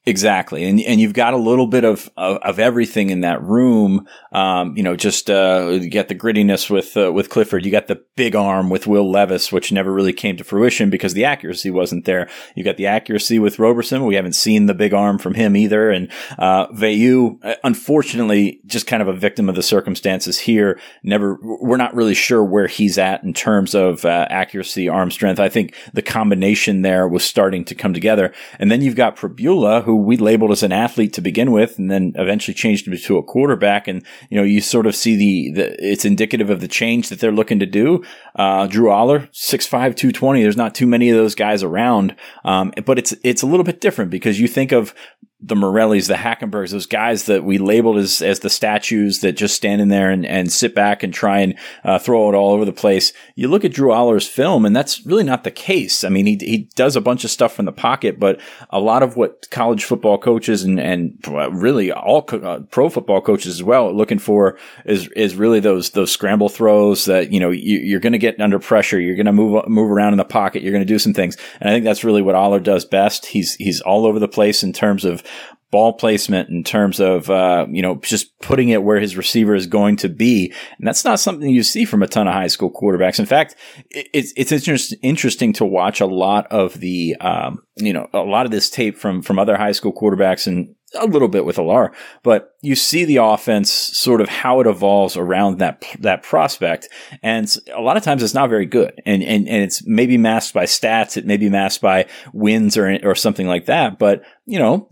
Exactly, 0.09 0.63
and 0.63 0.81
and 0.81 1.01
you've 1.01 1.15
got 1.15 1.35
a 1.35 1.37
little 1.37 1.67
bit 1.67 1.83
of 1.83 2.09
of, 2.17 2.37
of 2.37 2.61
everything 2.61 3.11
in 3.11 3.23
that 3.23 3.43
room. 3.43 4.07
Um, 4.31 4.77
you 4.77 4.85
know, 4.85 4.95
just 4.95 5.29
uh, 5.29 5.69
you 5.73 5.91
get 5.91 6.07
the 6.07 6.15
grittiness 6.15 6.71
with 6.71 6.97
uh, 6.97 7.13
with 7.13 7.29
Clifford. 7.29 7.65
You 7.65 7.73
got 7.73 7.89
the 7.89 8.01
big 8.15 8.37
arm 8.37 8.71
with 8.71 8.87
Will 8.87 9.11
Levis, 9.11 9.51
which 9.51 9.73
never 9.73 9.93
really 9.93 10.13
came 10.13 10.37
to 10.37 10.45
fruition 10.45 10.91
because 10.91 11.15
the 11.15 11.25
accuracy 11.25 11.73
wasn't 11.73 12.05
there. 12.05 12.29
You 12.55 12.63
got 12.63 12.77
the 12.77 12.87
accuracy 12.87 13.41
with 13.41 13.59
Roberson. 13.59 14.07
We 14.07 14.15
haven't 14.15 14.35
seen 14.35 14.67
the 14.67 14.75
big 14.75 14.95
arm 14.95 15.19
from 15.19 15.35
him 15.35 15.57
either. 15.57 15.91
And 15.91 16.09
uh, 16.39 16.69
uh, 16.71 17.55
unfortunately, 17.65 18.61
just 18.65 18.87
kind 18.87 19.03
of 19.03 19.09
a 19.09 19.13
victim 19.13 19.49
of 19.49 19.57
the 19.57 19.63
circumstances 19.63 20.39
here. 20.39 20.79
Never, 21.03 21.37
we're 21.43 21.77
not 21.77 21.97
really 21.97 22.15
sure 22.15 22.45
where 22.45 22.69
he's 22.69 22.97
at 22.97 23.25
in 23.25 23.35
terms 23.35 23.75
of 23.75 24.05
uh, 24.05 24.27
accuracy, 24.31 24.89
arm 24.89 25.11
strength. 25.11 25.41
I 25.41 25.49
think 25.49 25.75
the 25.95 26.03
combination 26.03 26.83
there 26.83 27.09
was 27.09 27.25
starting 27.25 27.65
to 27.65 27.75
come 27.75 27.93
together. 27.93 28.33
And 28.61 28.71
then 28.71 28.83
you've 28.83 28.95
got 28.95 29.17
Pribula 29.17 29.83
who 29.83 29.96
we 29.97 30.17
labeled 30.17 30.51
as 30.51 30.63
an 30.63 30.73
athlete 30.73 31.13
to 31.15 31.21
begin 31.21 31.53
with, 31.53 31.79
and 31.79 31.91
then 31.91 32.13
eventually 32.17 32.55
changed 32.55 32.87
him 32.87 32.97
to 32.97 33.19
a 33.19 33.23
quarterback. 33.23 33.89
And 33.89 34.05
you 34.31 34.37
know, 34.37 34.45
you 34.45 34.61
sort 34.61 34.87
of 34.87 34.95
see 34.95 35.17
the, 35.17 35.61
the 35.61 35.93
it's 35.93 36.05
indicative 36.05 36.51
of 36.51 36.61
the 36.61 36.69
change 36.69 37.09
that 37.09 37.21
they're 37.21 37.33
looking 37.33 37.59
to 37.61 37.67
do. 37.67 38.05
Uh, 38.35 38.67
Drew 38.67 38.89
Allar, 38.89 39.31
6'5", 39.33 39.71
220. 39.71 40.43
There's 40.43 40.57
not 40.57 40.75
too 40.75 40.87
many 40.87 41.11
of 41.11 41.17
those 41.17 41.35
guys 41.35 41.63
around, 41.63 42.15
um, 42.45 42.73
but 42.85 42.99
it's 42.99 43.15
it's 43.25 43.43
a 43.43 43.47
little 43.47 43.65
bit 43.65 43.81
different 43.81 44.11
because 44.11 44.41
you 44.41 44.49
think 44.49 44.73
of 44.73 44.95
the 45.39 45.55
Morellis, 45.55 46.09
the 46.09 46.15
Hackenbergs, 46.15 46.71
those 46.71 46.87
guys 46.87 47.25
that 47.27 47.45
we 47.45 47.59
labeled 47.59 47.99
as, 47.99 48.23
as 48.23 48.41
the 48.41 48.49
statues 48.49 49.21
that 49.21 49.33
just 49.33 49.55
stand 49.55 49.83
in 49.83 49.89
there 49.89 50.11
and, 50.11 50.25
and 50.25 50.51
sit 50.51 50.75
back 50.75 51.03
and 51.03 51.13
try 51.13 51.41
and 51.41 51.59
uh, 51.85 51.99
throw 51.99 52.31
it 52.31 52.35
all 52.35 52.53
over 52.53 52.65
the 52.65 52.73
place. 52.73 53.13
You 53.35 53.49
look 53.49 53.63
at 53.63 53.73
Drew 53.73 53.91
Allar's 53.91 54.27
film, 54.27 54.65
and 54.65 54.75
that's 54.75 55.05
really 55.05 55.25
not 55.25 55.45
the 55.45 55.51
case. 55.51 56.05
I 56.05 56.09
mean, 56.09 56.25
he, 56.25 56.37
he 56.41 56.71
does 56.75 56.97
a 56.97 57.03
bunch 57.03 57.23
of 57.23 57.31
stuff 57.31 57.55
from 57.55 57.67
the 57.67 57.73
pocket, 57.73 58.19
but 58.19 58.41
a 58.71 58.81
lot 58.81 59.03
of 59.03 59.17
what 59.17 59.51
college 59.51 59.85
football 59.85 60.17
coaches 60.17 60.63
and, 60.63 60.81
and 60.81 61.23
really 61.53 61.93
all 61.93 62.23
co- 62.23 62.39
uh, 62.39 62.61
pro 62.71 62.89
football 62.89 63.21
coaches 63.21 63.57
as 63.57 63.63
well 63.63 63.95
looking 63.95 64.19
for 64.19 64.59
is, 64.87 65.09
is 65.09 65.37
really 65.37 65.61
those, 65.61 65.91
those 65.91 66.11
scramble 66.11 66.49
throws 66.49 67.05
that, 67.05 67.31
you 67.31 67.41
know, 67.41 67.51
you, 67.51 67.95
are 67.95 68.01
going 68.01 68.15
to 68.15 68.19
get 68.19 68.41
under 68.41 68.59
pressure. 68.59 68.99
You're 68.99 69.17
going 69.17 69.27
to 69.27 69.33
move, 69.33 69.69
move 69.69 69.91
around 69.91 70.15
in 70.15 70.19
the 70.19 70.25
pocket. 70.25 70.63
You're 70.63 70.73
going 70.73 70.81
to 70.81 70.87
do 70.87 70.99
some 70.99 71.13
things. 71.13 71.37
And 71.61 71.69
I 71.69 71.75
think 71.75 71.85
that's 71.85 72.05
really 72.05 72.23
what 72.23 72.35
Allar 72.35 72.63
does 72.63 72.87
best. 72.87 73.27
He's, 73.27 73.55
he's 73.57 73.83
all 73.83 74.07
over 74.07 74.19
the 74.19 74.29
place 74.29 74.63
in 74.63 74.73
terms 74.73 75.05
of 75.05 75.23
ball 75.71 75.93
placement 75.93 76.49
in 76.49 76.63
terms 76.63 77.01
of 77.01 77.29
uh, 77.29 77.67
you 77.71 77.83
know 77.83 77.97
just 77.97 78.39
putting 78.41 78.69
it 78.69 78.83
where 78.83 79.01
his 79.01 79.17
receiver 79.17 79.55
is 79.55 79.67
going 79.67 79.97
to 79.97 80.09
be, 80.09 80.53
and 80.79 80.87
that's 80.87 81.05
not 81.05 81.21
something 81.21 81.51
you 81.51 81.63
see 81.63 81.85
from 81.85 82.03
a 82.03 82.07
ton 82.07 82.29
of 82.29 82.35
high 82.35 82.47
school 82.47 82.71
quarterbacks. 82.71 83.19
In 83.19 83.27
fact, 83.27 83.57
it's 83.91 84.33
it's 84.37 84.53
interest, 84.53 84.95
interesting 85.03 85.53
to 85.55 85.65
watch 85.65 86.01
a 86.01 86.07
lot 86.07 86.47
of 86.51 86.79
the 86.81 87.17
um, 87.21 87.63
you 87.77 87.93
know 87.93 88.09
a 88.13 88.21
lot 88.21 88.47
of 88.47 88.53
this 88.53 88.71
tape 88.71 88.97
from 88.97 89.23
from 89.23 89.39
other 89.39 89.57
high 89.57 89.73
school 89.73 89.93
quarterbacks 89.93 90.47
and 90.47 90.75
a 90.95 91.07
little 91.07 91.29
bit 91.29 91.45
with 91.45 91.57
Allar, 91.57 91.93
but 92.23 92.55
you 92.63 92.77
see 92.77 93.05
the 93.05 93.17
offense 93.17 93.71
sort 93.71 94.21
of 94.21 94.29
how 94.29 94.61
it 94.61 94.67
evolves 94.67 95.17
around 95.17 95.59
that 95.59 95.85
that 95.99 96.23
prospect, 96.23 96.89
and 97.23 97.55
a 97.75 97.81
lot 97.81 97.97
of 97.97 98.03
times 98.03 98.23
it's 98.23 98.35
not 98.35 98.49
very 98.49 98.67
good, 98.67 99.01
and 99.05 99.23
and 99.23 99.49
and 99.49 99.63
it's 99.63 99.87
maybe 99.87 100.17
masked 100.17 100.55
by 100.55 100.65
stats, 100.65 101.17
it 101.17 101.27
may 101.27 101.37
be 101.37 101.49
masked 101.49 101.83
by 101.83 102.07
wins 102.33 102.77
or 102.77 102.99
or 103.03 103.15
something 103.15 103.47
like 103.47 103.67
that, 103.67 103.99
but 103.99 104.23
you 104.47 104.59
know, 104.59 104.89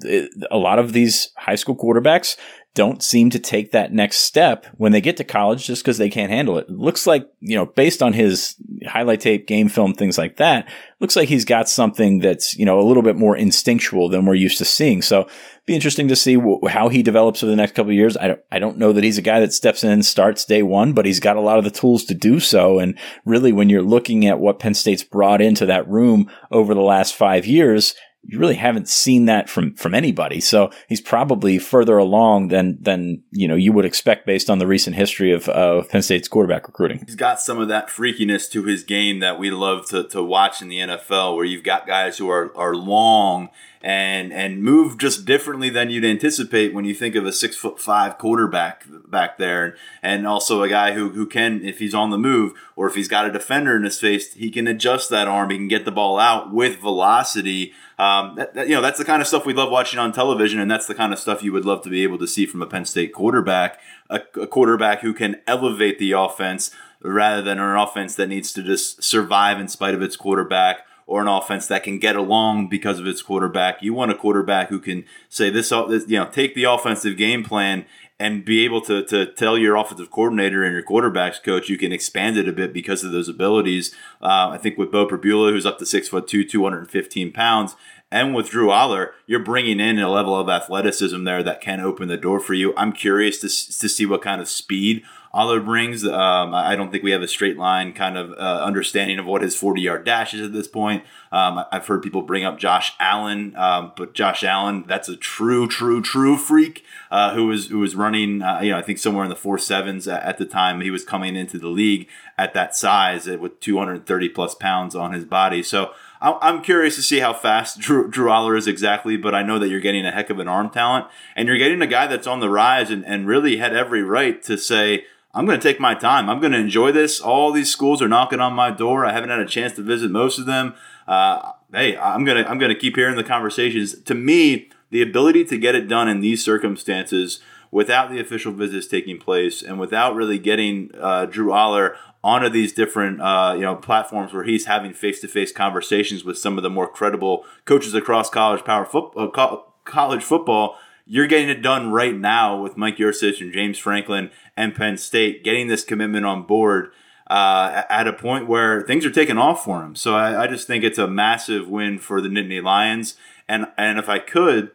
a 0.51 0.59
lot 0.59 0.79
of 0.79 0.93
these 0.93 1.31
high 1.37 1.55
school 1.55 1.77
quarterbacks 1.77 2.37
don't 2.75 3.05
seem 3.05 3.31
to 3.31 3.39
take 3.39 3.71
that 3.71 3.93
next 3.93 4.19
step 4.19 4.67
when 4.77 4.91
they 4.91 5.01
get 5.01 5.17
to 5.17 5.25
college 5.25 5.65
just 5.65 5.83
because 5.83 5.97
they 5.97 6.11
can't 6.11 6.33
handle 6.33 6.59
it. 6.59 6.69
Looks 6.69 7.07
like, 7.07 7.29
you 7.39 7.57
know, 7.57 7.67
based 7.67 8.03
on 8.03 8.13
his 8.13 8.57
highlight 8.85 9.21
tape, 9.21 9.47
game 9.47 9.69
film, 9.69 9.95
things 9.95 10.19
like 10.19 10.39
that, 10.39 10.69
looks 10.99 11.15
like 11.15 11.29
he's 11.29 11.45
got 11.45 11.69
something 11.69 12.19
that's, 12.19 12.57
you 12.57 12.65
know, 12.65 12.81
a 12.81 12.83
little 12.83 13.05
bit 13.05 13.15
more 13.15 13.37
instinctual 13.37 14.09
than 14.09 14.27
we're 14.27 14.35
used 14.35 14.59
to 14.59 14.65
seeing. 14.65 15.03
So 15.03 15.29
be 15.67 15.75
interesting 15.75 16.09
to 16.09 16.17
see 16.17 16.35
wh- 16.35 16.69
how 16.69 16.89
he 16.89 17.03
develops 17.03 17.45
over 17.45 17.51
the 17.51 17.57
next 17.57 17.77
couple 17.77 17.91
of 17.91 17.97
years. 17.97 18.17
I 18.17 18.27
don't, 18.27 18.41
I 18.51 18.59
don't 18.59 18.79
know 18.79 18.93
that 18.93 19.05
he's 19.05 19.19
a 19.19 19.23
guy 19.23 19.39
that 19.39 19.53
steps 19.53 19.85
in, 19.85 20.03
starts 20.03 20.45
day 20.45 20.65
one, 20.65 20.95
but 20.95 21.07
he's 21.07 21.21
got 21.21 21.37
a 21.37 21.41
lot 21.41 21.59
of 21.59 21.65
the 21.65 21.71
tools 21.71 22.05
to 22.07 22.15
do 22.15 22.41
so. 22.41 22.81
And 22.81 22.99
really, 23.25 23.53
when 23.53 23.71
you're 23.71 23.83
looking 23.83 24.27
at 24.27 24.41
what 24.41 24.59
Penn 24.59 24.75
State's 24.75 25.05
brought 25.05 25.41
into 25.41 25.65
that 25.67 25.89
room 25.89 26.29
over 26.51 26.75
the 26.75 26.81
last 26.81 27.15
five 27.15 27.47
years, 27.47 27.95
you 28.27 28.39
really 28.39 28.55
haven't 28.55 28.89
seen 28.89 29.27
that 29.27 29.49
from 29.49 29.75
from 29.75 29.95
anybody. 29.95 30.41
So 30.41 30.71
he's 30.89 31.01
probably 31.01 31.59
further 31.59 31.99
along 31.99 32.49
than 32.49 32.79
than 32.81 33.23
you 33.31 33.47
know 33.47 33.55
you 33.55 33.73
would 33.73 33.85
expect 33.85 34.27
based 34.27 34.49
on 34.49 34.59
the 34.59 34.67
recent 34.67 34.97
history 34.97 35.33
of, 35.33 35.49
of 35.49 35.89
Penn 35.89 36.03
State's 36.03 36.29
quarterback 36.29 36.67
recruiting. 36.67 37.03
He's 37.05 37.15
got 37.15 37.41
some 37.41 37.61
of 37.61 37.69
that 37.69 37.89
freakiness 37.89 38.51
to 38.53 38.65
his 38.65 38.83
game 38.83 39.21
that 39.21 39.39
we 39.39 39.51
love 39.51 39.89
to, 39.89 40.05
to 40.09 40.23
watch 40.23 40.63
in 40.63 40.69
the 40.69 40.79
NFL, 40.79 41.37
where 41.37 41.45
you've 41.45 41.65
got 41.65 41.87
guys 41.87 42.19
who 42.19 42.29
are 42.29 42.57
are 42.57 42.75
long 42.75 43.51
and 43.85 44.33
and 44.33 44.63
move 44.63 44.97
just 44.97 45.27
differently 45.27 45.69
than 45.69 45.91
you'd 45.91 46.07
anticipate 46.07 46.73
when 46.73 46.87
you 46.87 46.95
think 46.95 47.15
of 47.15 47.27
a 47.27 47.33
six 47.33 47.55
foot 47.55 47.79
five 47.79 48.17
quarterback 48.17 48.87
back 49.07 49.37
there, 49.37 49.77
and 50.03 50.27
also 50.27 50.63
a 50.63 50.69
guy 50.71 50.95
who 50.95 51.11
who 51.11 51.27
can, 51.27 51.63
if 51.63 51.81
he's 51.81 51.95
on 51.95 52.09
the 52.09 52.17
move 52.17 52.55
or 52.77 52.89
if 52.89 52.95
he's 52.95 53.09
got 53.09 53.27
a 53.27 53.31
defender 53.31 53.77
in 53.77 53.85
his 53.85 54.01
face, 54.01 54.33
he 54.33 54.51
can 54.51 54.67
adjust 54.67 55.11
that 55.11 55.29
arm, 55.29 55.51
he 55.51 55.59
can 55.59 55.69
get 55.69 55.85
the 55.85 55.93
ball 55.93 56.19
out 56.19 56.51
with 56.51 56.79
velocity. 56.79 57.75
Um, 57.99 58.37
that, 58.37 58.55
that, 58.55 58.69
you 58.69 58.75
know, 58.75 58.81
that's 58.81 58.99
the 58.99 59.05
kind 59.05 59.21
of 59.21 59.29
stuff 59.29 59.45
we 59.45 59.53
love 59.53 59.71
watching 59.71 60.01
on 60.01 60.13
television, 60.13 60.61
and 60.61 60.71
that's 60.71 60.87
the 60.87 60.95
kind 60.95 61.13
of 61.13 61.19
stuff 61.19 61.43
you 61.43 61.53
would 61.53 61.67
love 61.67 61.83
to 61.83 61.91
be 61.91 62.03
able 62.03 62.19
to 62.19 62.27
see 62.27 62.47
from 62.47 62.63
a 62.63 62.67
Penn 62.67 62.87
State 62.87 63.13
quarterback, 63.13 63.79
a, 64.09 64.23
a 64.41 64.47
quarterback 64.47 65.01
who 65.01 65.13
can 65.13 65.43
elevate 65.47 65.99
the 65.99 66.13
offense 66.13 66.71
rather 67.03 67.43
than 67.43 67.59
an 67.59 67.77
offense 67.77 68.15
that 68.15 68.29
needs 68.29 68.51
to 68.55 68.63
just 68.63 69.05
survive 69.05 69.61
in 69.61 69.69
spite 69.69 69.95
of 69.95 70.01
its 70.01 70.17
quarterback 70.17 70.87
or 71.07 71.21
an 71.21 71.29
offense 71.29 71.67
that 71.67 71.83
can 71.83 71.99
get 71.99 72.17
along 72.17 72.69
because 72.69 72.99
of 72.99 73.07
its 73.07 73.23
quarterback. 73.23 73.83
You 73.83 73.95
want 73.95 74.11
a 74.11 74.15
quarterback 74.15 74.69
who 74.69 74.81
can 74.81 75.05
say 75.29 75.51
this, 75.51 75.69
this 75.69 76.09
you 76.09 76.19
know, 76.19 76.27
take 76.27 76.55
the 76.55 76.65
offensive 76.65 77.17
game 77.17 77.45
plan 77.45 77.85
and 78.19 78.45
be 78.45 78.65
able 78.65 78.81
to, 78.83 79.05
to 79.05 79.27
tell 79.27 79.59
your 79.59 79.77
offensive 79.77 80.11
coordinator 80.11 80.63
and 80.63 80.73
your 80.73 80.85
quarterbacks 80.85 81.43
coach 81.43 81.69
you 81.69 81.77
can 81.77 81.93
expand 81.93 82.37
it 82.37 82.49
a 82.49 82.53
bit 82.53 82.73
because 82.73 83.03
of 83.03 83.13
those 83.13 83.29
abilities. 83.29 83.95
Uh, 84.23 84.51
I 84.53 84.59
think 84.59 84.79
with 84.79 84.93
Beau 84.93 85.07
Pribula, 85.07 85.51
who's 85.51 85.67
up 85.67 85.79
to 85.79 85.87
six 85.87 86.09
foot 86.09 86.29
two, 86.29 86.45
215 86.45 87.33
pounds, 87.33 87.77
and 88.11 88.33
with 88.33 88.51
Drew 88.51 88.69
Allar, 88.69 89.11
you're 89.27 89.41
bringing 89.41 89.81
in 89.81 89.99
a 89.99 90.09
level 90.09 90.39
of 90.39 90.49
athleticism 90.49 91.25
there 91.25 91.43
that 91.43 91.61
can 91.61 91.81
open 91.81 92.07
the 92.07 92.17
door 92.17 92.39
for 92.39 92.55
you. 92.55 92.73
I'm 92.77 92.93
curious 92.93 93.41
to, 93.41 93.49
to 93.49 93.89
see 93.89 94.07
what 94.07 94.23
kind 94.23 94.41
of 94.41 94.49
speed 94.49 95.03
Allar 95.35 95.65
brings. 95.65 96.07
Um, 96.07 96.55
I 96.55 96.77
don't 96.77 96.93
think 96.93 97.03
we 97.03 97.11
have 97.11 97.23
a 97.23 97.29
straight 97.29 97.59
line 97.59 97.93
kind 97.93 98.17
of 98.17 98.31
uh, 98.33 98.63
understanding 98.65 99.19
of 99.19 99.27
what 99.27 99.43
his 99.43 99.57
40 99.57 99.83
yard 99.83 100.05
dash 100.05 100.33
is 100.33 100.43
at 100.43 100.53
this 100.53 100.69
point. 100.69 101.03
Um, 101.33 101.65
I've 101.73 101.87
heard 101.87 102.03
people 102.03 102.23
bring 102.23 102.45
up 102.45 102.59
Josh 102.59 102.93
Allen, 103.01 103.57
um, 103.57 103.93
but 103.97 104.15
Josh 104.15 104.45
Allen, 104.45 104.85
that's 104.87 105.09
a 105.09 105.17
true, 105.17 105.67
true, 105.67 106.01
true 106.01 106.37
freak 106.37 106.85
uh, 107.11 107.35
who 107.35 107.47
was 107.47 107.67
who 107.67 107.81
was 107.81 107.97
running, 107.97 108.43
uh, 108.43 108.61
you 108.61 108.71
know, 108.71 108.79
I 108.79 108.83
think 108.83 108.99
somewhere 108.99 109.25
in 109.25 109.31
the 109.31 109.37
four 109.37 109.59
sevens 109.59 110.07
at 110.07 110.39
the 110.39 110.47
time 110.47 110.81
he 110.81 110.91
was 110.91 111.05
coming 111.05 111.35
into 111.35 111.59
the 111.59 111.69
league 111.69 112.09
at 112.39 112.55
that 112.55 112.77
size 112.77 113.27
with 113.27 113.59
230 113.61 114.29
plus 114.29 114.55
pounds 114.55 114.95
on 114.95 115.13
his 115.13 115.25
body. 115.25 115.63
So 115.63 115.93
I'm 116.25 116.63
curious 116.63 116.97
to 116.97 117.03
see 117.03 117.19
how 117.19 117.35
fast 117.35 117.79
Drew, 117.81 118.09
Drew 118.09 118.29
Allar 118.29 118.57
is 118.57 118.67
exactly, 118.67 119.17
but 119.17 119.35
I 119.35 119.43
know 119.43 119.59
that 119.59 119.69
you're 119.69 119.81
getting 119.81 120.07
a 120.07 120.11
heck 120.11 120.31
of 120.31 120.39
an 120.39 120.49
arm 120.49 120.71
talent, 120.71 121.07
and 121.37 121.49
you're 121.49 121.59
getting 121.59 121.83
a 121.83 121.87
guy 121.87 122.07
that's 122.07 122.27
on 122.27 122.41
the 122.41 122.49
rise 122.49 122.91
and, 122.91 123.05
and 123.05 123.27
really 123.27 123.59
had 123.59 123.75
every 123.75 124.03
right 124.03 124.43
to 124.45 124.57
say, 124.57 125.05
I'm 125.35 125.47
going 125.47 125.59
to 125.59 125.63
take 125.63 125.81
my 125.81 125.95
time. 125.95 126.31
I'm 126.31 126.39
going 126.39 126.53
to 126.53 126.59
enjoy 126.59 126.93
this. 126.93 127.21
All 127.21 127.51
these 127.51 127.71
schools 127.71 128.01
are 128.01 128.09
knocking 128.09 128.41
on 128.41 128.53
my 128.53 128.71
door. 128.71 129.05
I 129.05 129.13
haven't 129.13 129.31
had 129.31 129.41
a 129.41 129.47
chance 129.47 129.73
to 129.75 129.83
visit 129.83 130.11
most 130.11 130.39
of 130.39 130.47
them. 130.47 130.75
Uh, 131.09 131.53
hey, 131.73 131.97
I'm 131.97 132.25
going 132.25 132.43
to 132.43 132.49
I'm 132.49 132.59
going 132.59 132.73
to 132.73 132.79
keep 132.79 132.95
hearing 132.95 133.17
the 133.17 133.25
conversations. 133.25 134.01
To 134.03 134.15
me, 134.15 134.71
the 134.91 135.03
ability 135.03 135.45
to 135.47 135.59
get 135.59 135.75
it 135.75 135.89
done 135.89 136.09
in 136.09 136.21
these 136.21 136.45
circumstances 136.45 137.41
without 137.73 138.11
the 138.11 138.21
official 138.21 138.53
visits 138.53 138.87
taking 138.87 139.19
place 139.19 139.61
and 139.61 139.81
without 139.81 140.15
really 140.15 140.39
getting 140.39 140.91
uh, 141.01 141.27
Drew 141.27 141.49
Allar 141.49 141.97
onto 142.23 142.49
these 142.49 142.73
different 142.73 143.21
uh, 143.21 143.55
you 143.57 143.63
know 143.63 143.75
platforms 143.75 144.33
where 144.33 144.45
he's 144.45 144.67
having 144.67 144.93
face 144.93 145.21
to 145.21 145.29
face 145.29 145.51
conversations 145.51 146.25
with 146.25 146.39
some 146.39 146.57
of 146.57 146.63
the 146.63 146.71
more 146.71 146.87
credible 146.87 147.45
coaches 147.65 147.93
across 147.93 148.31
college 148.31 148.65
power 148.65 148.85
football, 148.85 149.25
uh, 149.25 149.31
co- 149.31 149.65
college 149.85 150.23
football 150.23 150.79
you're 151.07 151.27
getting 151.27 151.49
it 151.49 151.63
done 151.63 151.93
right 151.93 152.17
now 152.17 152.61
with 152.61 152.77
Mike 152.77 152.97
Yurcich 152.97 153.41
and 153.41 153.53
James 153.53 153.79
Franklin 153.79 154.31
and 154.57 154.75
Penn 154.75 154.97
State, 154.97 155.45
getting 155.45 155.69
this 155.69 155.85
commitment 155.85 156.25
on 156.27 156.43
board 156.43 156.91
uh, 157.29 157.83
at 157.89 158.07
a 158.07 158.13
point 158.13 158.47
where 158.47 158.83
things 158.83 159.05
are 159.07 159.11
taking 159.11 159.39
off 159.39 159.65
for 159.65 159.83
him. 159.83 159.97
So 159.97 160.15
I, 160.15 160.45
I, 160.45 160.47
just 160.47 160.67
think 160.67 160.85
it's 160.85 160.99
a 160.99 161.09
massive 161.09 161.69
win 161.69 161.99
for 161.99 162.21
the 162.21 162.29
Nittany 162.29 162.63
Lions. 162.63 163.17
And 163.49 163.67
and 163.79 163.99
if 163.99 164.09
I 164.09 164.19
could, 164.19 164.71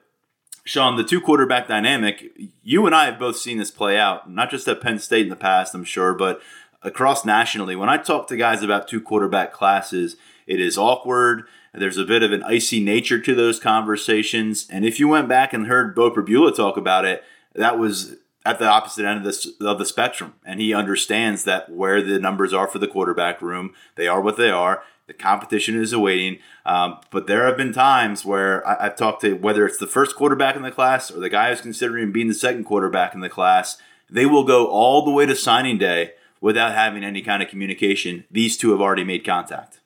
Sean, 0.64 0.98
the 0.98 1.04
two 1.04 1.22
quarterback 1.22 1.68
dynamic, 1.68 2.32
you 2.64 2.86
and 2.86 2.96
I 2.96 3.06
have 3.06 3.20
both 3.20 3.38
seen 3.38 3.60
this 3.60 3.72
play 3.72 3.98
out, 3.98 4.30
not 4.32 4.50
just 4.50 4.68
at 4.68 4.82
Penn 4.82 5.00
State 5.00 5.24
in 5.24 5.30
the 5.30 5.36
past, 5.36 5.76
I'm 5.76 5.84
sure, 5.84 6.14
but 6.14 6.42
across 6.82 7.26
nationally. 7.26 7.76
When 7.76 7.90
I 7.90 7.98
talk 7.98 8.28
to 8.28 8.38
guys 8.38 8.64
about 8.64 8.88
two 8.88 9.02
quarterback 9.02 9.52
classes, 9.52 10.16
it 10.48 10.60
is 10.60 10.78
awkward. 10.78 11.44
There's 11.74 11.98
a 11.98 12.06
bit 12.06 12.24
of 12.24 12.32
an 12.32 12.44
icy 12.44 12.84
nature 12.84 13.20
to 13.20 13.36
those 13.36 13.60
conversations. 13.60 14.68
And 14.72 14.86
if 14.86 15.00
you 15.00 15.08
went 15.08 15.30
back 15.30 15.54
and 15.54 15.68
heard 15.68 15.94
Beau 15.94 16.10
Pribula 16.10 16.56
talk 16.56 16.78
about 16.78 17.06
it, 17.06 17.24
that 17.54 17.78
was 17.78 18.16
at 18.46 18.60
the 18.60 18.68
opposite 18.68 19.06
end 19.06 19.26
of 19.26 19.36
the, 19.60 19.68
of 19.68 19.80
the 19.80 19.86
spectrum. 19.86 20.34
And 20.46 20.60
he 20.60 20.74
understands 20.74 21.44
that 21.44 21.72
where 21.72 22.02
the 22.02 22.20
numbers 22.20 22.54
are 22.54 22.68
for 22.68 22.80
the 22.80 22.88
quarterback 22.88 23.42
room, 23.42 23.74
they 23.96 24.08
are 24.08 24.22
what 24.22 24.38
they 24.38 24.50
are. 24.50 24.84
The 25.08 25.14
competition 25.14 25.82
is 25.82 25.92
awaiting. 25.92 26.40
Um, 26.66 27.00
but 27.12 27.28
there 27.28 27.46
have 27.46 27.58
been 27.58 27.74
times 27.74 28.24
where 28.24 28.66
I, 28.68 28.84
have 28.84 28.96
talked 28.96 29.22
to 29.22 29.34
whether 29.34 29.66
it's 29.66 29.78
the 29.78 29.88
first 29.88 30.16
quarterback 30.16 30.56
in 30.56 30.62
the 30.62 30.72
class 30.72 31.12
or 31.12 31.20
the 31.20 31.30
guy 31.30 31.50
who's 31.50 31.62
considering 31.62 32.12
being 32.12 32.28
the 32.28 32.34
second 32.34 32.66
quarterback 32.66 33.14
in 33.14 33.20
the 33.20 33.30
class, 33.30 33.78
they 34.10 34.26
will 34.26 34.44
go 34.44 34.68
all 34.68 35.04
the 35.04 35.12
way 35.12 35.26
to 35.26 35.36
signing 35.36 35.78
day 35.78 36.14
without 36.42 36.74
having 36.74 37.04
any 37.04 37.22
kind 37.22 37.44
of 37.44 37.50
communication. 37.50 38.24
These 38.32 38.58
two 38.58 38.72
have 38.72 38.82
already 38.82 39.04
made 39.04 39.26
contact. 39.26 39.79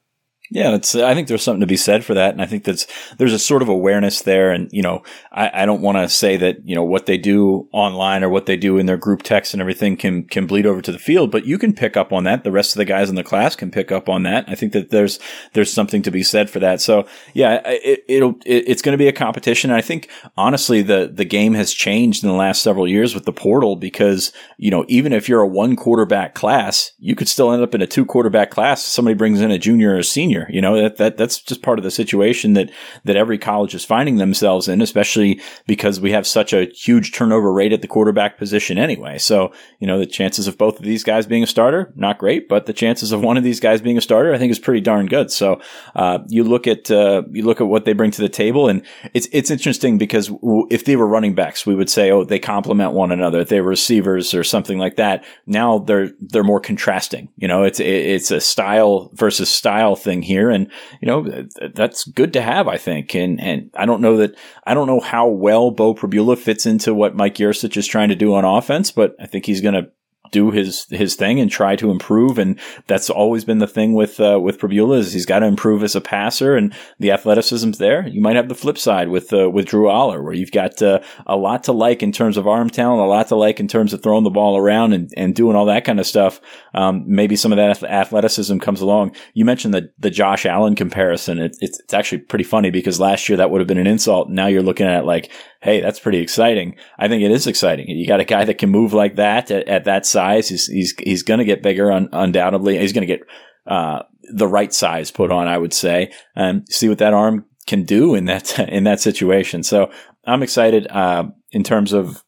Yeah, 0.53 0.75
it's. 0.75 0.93
I 0.93 1.15
think 1.15 1.27
there's 1.27 1.41
something 1.41 1.61
to 1.61 1.65
be 1.65 1.75
said 1.75 2.05
for 2.05 2.13
that, 2.13 2.31
and 2.31 2.39
I 2.39 2.45
think 2.45 2.63
that's 2.63 2.85
there's 3.17 3.33
a 3.33 3.39
sort 3.39 3.63
of 3.63 3.69
awareness 3.69 4.21
there. 4.21 4.51
And 4.51 4.69
you 4.71 4.83
know, 4.83 5.01
I, 5.31 5.63
I 5.63 5.65
don't 5.65 5.81
want 5.81 5.97
to 5.97 6.07
say 6.07 6.37
that 6.37 6.57
you 6.63 6.75
know 6.75 6.83
what 6.83 7.07
they 7.07 7.17
do 7.17 7.67
online 7.71 8.23
or 8.23 8.29
what 8.29 8.45
they 8.45 8.55
do 8.55 8.77
in 8.77 8.85
their 8.85 8.95
group 8.95 9.23
text 9.23 9.55
and 9.55 9.61
everything 9.61 9.97
can 9.97 10.25
can 10.25 10.45
bleed 10.45 10.67
over 10.67 10.79
to 10.79 10.91
the 10.91 10.99
field, 10.99 11.31
but 11.31 11.47
you 11.47 11.57
can 11.57 11.73
pick 11.73 11.97
up 11.97 12.13
on 12.13 12.23
that. 12.25 12.43
The 12.43 12.51
rest 12.51 12.73
of 12.73 12.77
the 12.77 12.85
guys 12.85 13.09
in 13.09 13.15
the 13.15 13.23
class 13.23 13.55
can 13.55 13.71
pick 13.71 13.91
up 13.91 14.07
on 14.07 14.21
that. 14.23 14.45
I 14.47 14.53
think 14.53 14.73
that 14.73 14.91
there's 14.91 15.17
there's 15.53 15.73
something 15.73 16.03
to 16.03 16.11
be 16.11 16.21
said 16.21 16.51
for 16.51 16.59
that. 16.59 16.79
So 16.81 17.07
yeah, 17.33 17.59
it, 17.65 18.03
it'll 18.07 18.35
it, 18.45 18.65
it's 18.67 18.83
going 18.83 18.93
to 18.93 19.03
be 19.03 19.07
a 19.07 19.11
competition. 19.11 19.71
And 19.71 19.77
I 19.77 19.81
think 19.81 20.07
honestly, 20.37 20.83
the 20.83 21.09
the 21.11 21.25
game 21.25 21.55
has 21.55 21.73
changed 21.73 22.23
in 22.23 22.29
the 22.29 22.35
last 22.35 22.61
several 22.61 22.87
years 22.87 23.15
with 23.15 23.25
the 23.25 23.33
portal 23.33 23.75
because 23.75 24.31
you 24.57 24.69
know 24.69 24.85
even 24.87 25.13
if 25.13 25.27
you're 25.27 25.41
a 25.41 25.47
one 25.47 25.75
quarterback 25.75 26.35
class, 26.35 26.91
you 26.99 27.15
could 27.15 27.27
still 27.27 27.51
end 27.51 27.63
up 27.63 27.73
in 27.73 27.81
a 27.81 27.87
two 27.87 28.05
quarterback 28.05 28.51
class. 28.51 28.83
Somebody 28.83 29.15
brings 29.15 29.41
in 29.41 29.49
a 29.49 29.57
junior 29.57 29.95
or 29.95 29.97
a 29.97 30.03
senior 30.03 30.42
You 30.49 30.61
know, 30.61 30.81
that, 30.81 30.97
that, 30.97 31.17
that's 31.17 31.41
just 31.41 31.61
part 31.61 31.79
of 31.79 31.83
the 31.83 31.91
situation 31.91 32.53
that, 32.53 32.71
that 33.03 33.15
every 33.15 33.37
college 33.37 33.75
is 33.75 33.85
finding 33.85 34.17
themselves 34.17 34.67
in, 34.67 34.81
especially 34.81 35.39
because 35.67 35.99
we 35.99 36.11
have 36.11 36.25
such 36.25 36.53
a 36.53 36.65
huge 36.65 37.11
turnover 37.11 37.51
rate 37.51 37.73
at 37.73 37.81
the 37.81 37.87
quarterback 37.87 38.37
position 38.37 38.77
anyway. 38.77 39.17
So, 39.17 39.53
you 39.79 39.87
know, 39.87 39.99
the 39.99 40.05
chances 40.05 40.47
of 40.47 40.57
both 40.57 40.77
of 40.77 40.85
these 40.85 41.03
guys 41.03 41.27
being 41.27 41.43
a 41.43 41.47
starter, 41.47 41.93
not 41.95 42.17
great, 42.17 42.49
but 42.49 42.65
the 42.65 42.73
chances 42.73 43.11
of 43.11 43.21
one 43.21 43.37
of 43.37 43.43
these 43.43 43.59
guys 43.59 43.81
being 43.81 43.97
a 43.97 44.01
starter, 44.01 44.33
I 44.33 44.37
think 44.37 44.51
is 44.51 44.59
pretty 44.59 44.81
darn 44.81 45.05
good. 45.05 45.31
So, 45.31 45.61
uh, 45.95 46.19
you 46.27 46.43
look 46.43 46.67
at, 46.67 46.89
uh, 46.89 47.23
you 47.31 47.43
look 47.43 47.61
at 47.61 47.67
what 47.67 47.85
they 47.85 47.93
bring 47.93 48.11
to 48.11 48.21
the 48.21 48.29
table 48.29 48.67
and 48.67 48.83
it's, 49.13 49.27
it's 49.31 49.51
interesting 49.51 49.97
because 49.97 50.31
if 50.69 50.85
they 50.85 50.95
were 50.95 51.07
running 51.07 51.35
backs, 51.35 51.65
we 51.65 51.75
would 51.75 51.89
say, 51.89 52.11
oh, 52.11 52.23
they 52.23 52.39
complement 52.39 52.93
one 52.93 53.11
another. 53.11 53.41
If 53.41 53.49
they 53.49 53.61
were 53.61 53.69
receivers 53.69 54.33
or 54.33 54.43
something 54.43 54.77
like 54.77 54.95
that, 54.95 55.23
now 55.45 55.79
they're, 55.79 56.09
they're 56.19 56.43
more 56.43 56.59
contrasting. 56.59 57.29
You 57.37 57.47
know, 57.47 57.63
it's, 57.63 57.79
it's 57.79 58.31
a 58.31 58.41
style 58.41 59.11
versus 59.13 59.49
style 59.49 59.95
thing 59.95 60.21
here. 60.23 60.49
And, 60.49 60.71
you 61.01 61.07
know, 61.07 61.47
that's 61.73 62.05
good 62.05 62.33
to 62.33 62.41
have, 62.41 62.67
I 62.67 62.77
think. 62.77 63.13
And, 63.15 63.39
and 63.41 63.69
I 63.75 63.85
don't 63.85 64.01
know 64.01 64.17
that, 64.17 64.35
I 64.65 64.73
don't 64.73 64.87
know 64.87 64.99
how 64.99 65.27
well 65.27 65.71
Beau 65.71 65.93
Pribula 65.93 66.37
fits 66.37 66.65
into 66.65 66.93
what 66.93 67.15
Mike 67.15 67.35
Yurcich 67.35 67.77
is 67.77 67.87
trying 67.87 68.09
to 68.09 68.15
do 68.15 68.33
on 68.33 68.45
offense, 68.45 68.91
but 68.91 69.15
I 69.19 69.27
think 69.27 69.45
he's 69.45 69.61
going 69.61 69.75
to 69.75 69.89
do 70.33 70.51
his 70.51 70.85
his 70.89 71.15
thing 71.15 71.39
and 71.39 71.49
try 71.49 71.77
to 71.77 71.91
improve. 71.91 72.37
And 72.37 72.59
that's 72.87 73.09
always 73.09 73.45
been 73.45 73.59
the 73.59 73.67
thing 73.67 73.93
with 73.93 74.19
uh, 74.19 74.39
with 74.41 74.59
Pribula 74.59 74.97
is 74.97 75.13
he's 75.13 75.25
got 75.25 75.39
to 75.39 75.45
improve 75.45 75.83
as 75.83 75.95
a 75.95 76.01
passer, 76.01 76.57
and 76.57 76.73
the 76.99 77.11
athleticism's 77.11 77.77
there. 77.77 78.05
You 78.07 78.19
might 78.19 78.35
have 78.35 78.49
the 78.49 78.55
flip 78.55 78.77
side 78.77 79.07
with 79.09 79.31
uh, 79.31 79.49
with 79.49 79.67
Drew 79.67 79.85
Allar, 79.85 80.21
where 80.21 80.33
you've 80.33 80.51
got 80.51 80.81
uh, 80.81 80.99
a 81.25 81.37
lot 81.37 81.63
to 81.65 81.71
like 81.71 82.03
in 82.03 82.11
terms 82.11 82.35
of 82.35 82.47
arm 82.47 82.69
talent, 82.69 83.01
a 83.01 83.05
lot 83.05 83.29
to 83.29 83.35
like 83.35 83.59
in 83.59 83.67
terms 83.67 83.93
of 83.93 84.01
throwing 84.03 84.23
the 84.23 84.29
ball 84.29 84.57
around 84.57 84.93
and, 84.93 85.09
and 85.15 85.35
doing 85.35 85.55
all 85.55 85.65
that 85.65 85.85
kind 85.85 85.99
of 85.99 86.05
stuff. 86.05 86.41
Um, 86.73 87.03
maybe 87.07 87.35
some 87.35 87.53
of 87.53 87.57
that 87.57 87.83
athleticism 87.83 88.57
comes 88.57 88.81
along. 88.81 89.15
You 89.33 89.45
mentioned 89.45 89.73
the 89.73 89.91
the 89.99 90.09
Josh 90.09 90.45
Allen 90.45 90.75
comparison. 90.75 91.39
It, 91.39 91.55
it's 91.61 91.79
it's 91.79 91.93
actually 91.93 92.19
pretty 92.19 92.43
funny 92.43 92.71
because 92.71 92.99
last 92.99 93.29
year 93.29 93.37
that 93.37 93.51
would 93.51 93.61
have 93.61 93.67
been 93.67 93.77
an 93.77 93.87
insult. 93.87 94.29
Now 94.29 94.47
you're 94.47 94.63
looking 94.63 94.87
at 94.87 95.05
like 95.05 95.31
hey, 95.63 95.79
that's 95.79 95.99
pretty 95.99 96.19
exciting. 96.19 96.75
I 96.99 97.07
think 97.07 97.23
it 97.23 97.31
is 97.31 97.47
exciting. 97.47 97.87
You 97.87 98.05
got 98.05 98.19
a 98.19 98.25
guy 98.25 98.43
that 98.43 98.57
can 98.57 98.69
move 98.69 98.91
like 98.91 99.15
that 99.15 99.49
at, 99.49 99.67
at 99.67 99.85
that 99.85 100.05
size. 100.05 100.49
He's 100.49 100.67
he's 100.67 100.93
he's 100.99 101.23
going 101.23 101.39
to 101.39 101.45
get 101.45 101.63
bigger, 101.63 101.91
un, 101.91 102.09
undoubtedly. 102.11 102.77
He's 102.77 102.93
going 102.93 103.07
to 103.07 103.17
get 103.17 103.25
uh, 103.65 104.03
the 104.33 104.47
right 104.47 104.73
size 104.73 105.09
put 105.09 105.31
on, 105.31 105.47
I 105.47 105.57
would 105.57 105.73
say, 105.73 106.11
and 106.35 106.67
see 106.69 106.89
what 106.89 106.97
that 106.97 107.13
arm 107.13 107.45
can 107.65 107.83
do 107.83 108.13
in 108.13 108.25
that 108.25 108.59
in 108.69 108.83
that 108.83 108.99
situation. 108.99 109.63
So 109.63 109.89
I'm 110.25 110.43
excited 110.43 110.85
uh, 110.87 111.29
in 111.51 111.63
terms 111.63 111.93
of 111.93 112.23